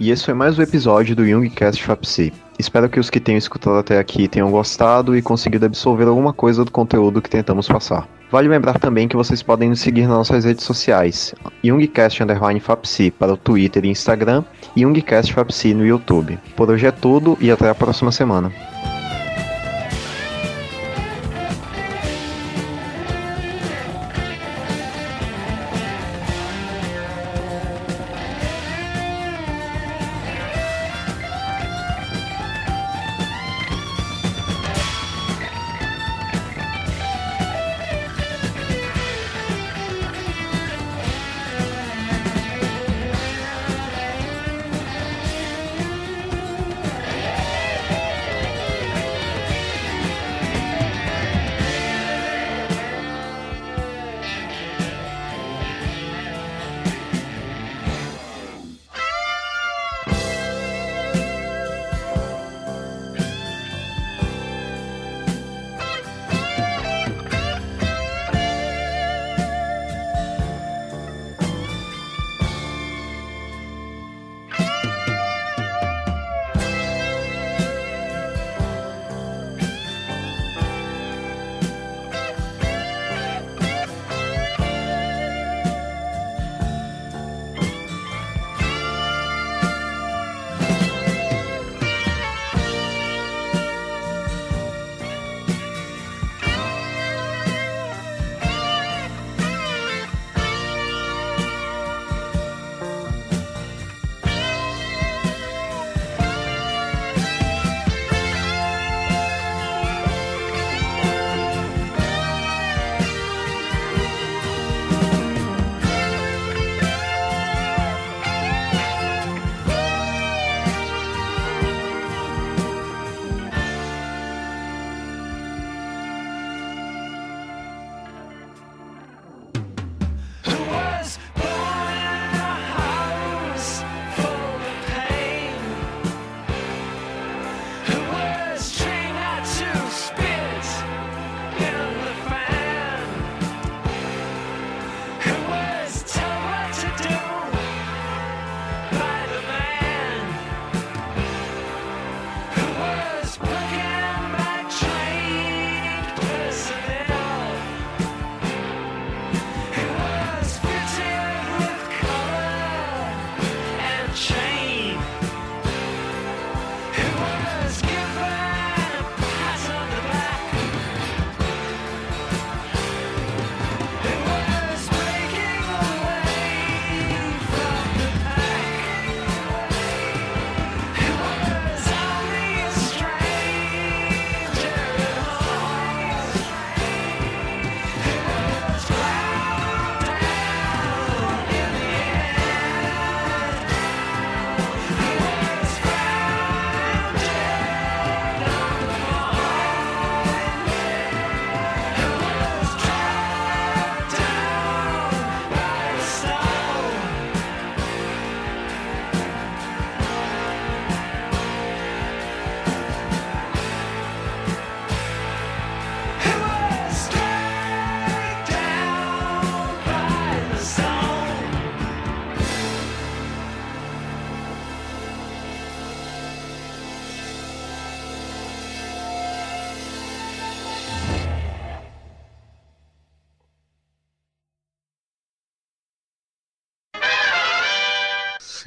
E 0.00 0.10
esse 0.10 0.24
foi 0.24 0.32
mais 0.32 0.58
um 0.58 0.62
episódio 0.62 1.14
do 1.14 1.26
Youngcast 1.26 1.84
FAPC. 1.84 2.32
Espero 2.60 2.90
que 2.90 3.00
os 3.00 3.08
que 3.08 3.18
tenham 3.18 3.38
escutado 3.38 3.78
até 3.78 3.98
aqui 3.98 4.28
tenham 4.28 4.50
gostado 4.50 5.16
e 5.16 5.22
conseguido 5.22 5.64
absorver 5.64 6.06
alguma 6.06 6.30
coisa 6.30 6.62
do 6.62 6.70
conteúdo 6.70 7.22
que 7.22 7.30
tentamos 7.30 7.66
passar. 7.66 8.06
Vale 8.30 8.48
lembrar 8.48 8.78
também 8.78 9.08
que 9.08 9.16
vocês 9.16 9.42
podem 9.42 9.70
nos 9.70 9.80
seguir 9.80 10.02
nas 10.02 10.18
nossas 10.18 10.44
redes 10.44 10.64
sociais, 10.64 11.34
Youngcast 11.64 12.22
Underline 12.22 12.60
FAPC 12.60 13.12
para 13.12 13.32
o 13.32 13.36
Twitter 13.38 13.86
e 13.86 13.88
Instagram 13.88 14.44
e 14.76 14.82
Youngcast 14.82 15.32
FAPC 15.32 15.72
no 15.72 15.86
YouTube. 15.86 16.38
Por 16.54 16.70
hoje 16.70 16.86
é 16.86 16.90
tudo 16.90 17.36
e 17.40 17.50
até 17.50 17.70
a 17.70 17.74
próxima 17.74 18.12
semana. 18.12 18.52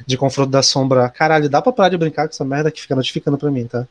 De 0.06 0.16
confronto 0.16 0.50
da 0.50 0.62
sombra. 0.62 1.08
Caralho, 1.08 1.48
dá 1.48 1.60
pra 1.62 1.72
parar 1.72 1.88
de 1.90 1.96
brincar 1.98 2.26
com 2.28 2.34
essa 2.34 2.44
merda 2.44 2.70
que 2.70 2.80
fica 2.82 2.94
notificando 2.94 3.38
pra 3.38 3.50
mim, 3.50 3.66
tá? 3.66 3.86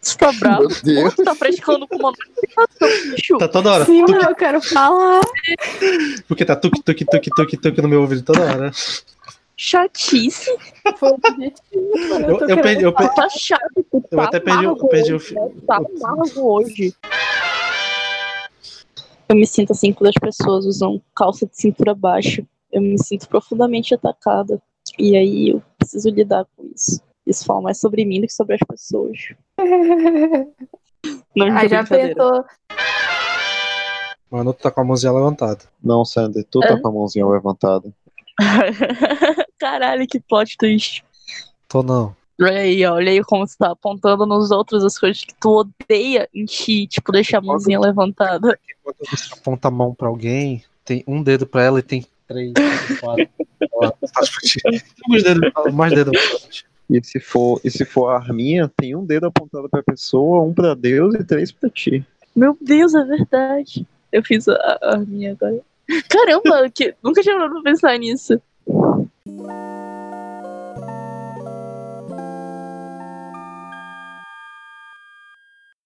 Você 0.00 0.18
tá 0.18 0.32
bravo? 0.32 0.68
Meu 0.68 0.82
Deus. 0.82 1.14
Você 1.14 1.24
tá 1.24 1.34
frescando 1.34 1.88
com 1.88 1.96
uma 1.96 2.10
notificação, 2.12 2.88
bicho. 3.14 3.38
Tá 3.38 3.48
toda 3.48 3.72
hora. 3.72 3.84
Sim, 3.86 4.04
Tuque, 4.04 4.24
eu 4.26 4.34
quero 4.34 4.60
falar. 4.60 5.22
porque 6.28 6.44
tá 6.44 6.54
tuque, 6.54 6.82
tuque, 6.82 7.04
tuque, 7.06 7.30
tuque, 7.34 7.56
tuque 7.56 7.80
no 7.82 7.88
meu 7.88 8.02
ouvido 8.02 8.22
toda 8.22 8.42
hora. 8.42 8.70
Chatice. 9.56 10.50
Foi 10.98 11.10
o 11.10 11.14
objetivo. 11.14 11.60
Eu, 11.72 12.48
eu 12.48 12.60
perdi, 12.60 12.82
eu, 12.82 12.92
per- 12.92 13.14
Tá 13.14 13.28
chato. 13.30 13.62
Eu 13.92 14.02
tá 14.18 14.24
até 14.24 14.40
perdi, 14.40 14.66
o- 14.66 14.70
amargo 14.70 14.88
perdi 14.88 15.12
o 15.12 15.16
hoje, 15.16 15.24
fi- 15.26 15.34
né? 15.36 15.50
Tá 15.66 15.76
amargo 15.76 16.40
hoje. 16.52 16.94
Eu 19.28 19.36
me 19.36 19.46
sinto 19.46 19.72
assim 19.72 19.92
quando 19.92 20.08
as 20.10 20.14
pessoas 20.20 20.66
usam 20.66 21.00
calça 21.16 21.46
de 21.46 21.56
cintura 21.56 21.94
baixa. 21.94 22.44
Eu 22.74 22.82
me 22.82 23.00
sinto 23.00 23.28
profundamente 23.28 23.94
atacada. 23.94 24.60
E 24.98 25.16
aí 25.16 25.50
eu 25.50 25.62
preciso 25.78 26.10
lidar 26.10 26.44
com 26.56 26.68
isso. 26.74 27.00
Isso 27.24 27.44
fala 27.44 27.62
mais 27.62 27.78
sobre 27.78 28.04
mim 28.04 28.20
do 28.20 28.26
que 28.26 28.32
sobre 28.32 28.56
as 28.56 28.60
pessoas. 28.66 29.16
Não 31.36 31.56
Aí 31.56 31.68
já 31.68 31.84
pensou. 31.84 32.44
Mano, 34.28 34.52
tu 34.52 34.62
tá 34.62 34.70
com 34.72 34.80
a 34.80 34.84
mãozinha 34.84 35.12
levantada. 35.12 35.60
Não, 35.82 36.04
Sander, 36.04 36.44
tu 36.50 36.58
tá 36.58 36.76
com 36.80 36.88
a 36.88 36.92
mãozinha 36.92 37.24
levantada. 37.26 37.94
Caralho, 39.58 40.06
que 40.08 40.18
plot 40.18 40.56
twist. 40.56 41.04
Tô 41.68 41.82
não. 41.82 42.16
Olha 42.40 42.58
aí, 42.58 42.84
olha 42.84 43.12
aí 43.12 43.22
como 43.22 43.46
você 43.46 43.56
tá 43.56 43.70
apontando 43.70 44.26
nos 44.26 44.50
outros 44.50 44.82
as 44.84 44.98
coisas 44.98 45.22
que 45.22 45.34
tu 45.36 45.50
odeia 45.60 46.28
em 46.34 46.44
ti, 46.44 46.88
tipo, 46.88 47.12
deixar 47.12 47.38
a 47.38 47.42
mãozinha 47.42 47.78
levantada. 47.78 48.58
Quando 48.82 48.96
você 49.08 49.32
aponta 49.34 49.68
a 49.68 49.70
mão 49.70 49.94
pra 49.94 50.08
alguém, 50.08 50.64
tem 50.84 51.04
um 51.06 51.22
dedo 51.22 51.46
pra 51.46 51.62
ela 51.62 51.78
e 51.78 51.82
tem 51.82 52.04
três, 52.26 52.52
quatro. 53.00 53.28
Tem 53.36 55.16
uns 55.16 55.22
dedos, 55.22 55.52
mais 55.72 55.92
dedos. 55.92 56.64
E 56.90 57.02
se 57.02 57.18
for, 57.18 57.60
e 57.64 57.70
se 57.70 57.84
for 57.84 58.08
a 58.08 58.16
arminha, 58.16 58.70
tem 58.76 58.94
um 58.94 59.04
dedo 59.04 59.26
apontado 59.26 59.68
pra 59.68 59.82
pessoa, 59.82 60.42
um 60.42 60.52
pra 60.52 60.74
Deus 60.74 61.14
e 61.14 61.24
três 61.24 61.50
pra 61.50 61.70
ti. 61.70 62.04
Meu 62.36 62.56
Deus, 62.60 62.94
é 62.94 63.04
verdade. 63.04 63.86
Eu 64.12 64.22
fiz 64.22 64.46
a, 64.48 64.78
a 64.82 64.96
minha 64.98 65.32
agora. 65.32 65.60
Caramba, 66.08 66.70
que, 66.70 66.94
nunca 67.02 67.22
tinha 67.22 67.34
parado 67.34 67.54
pra 67.54 67.62
pensar 67.62 67.98
nisso. 67.98 68.40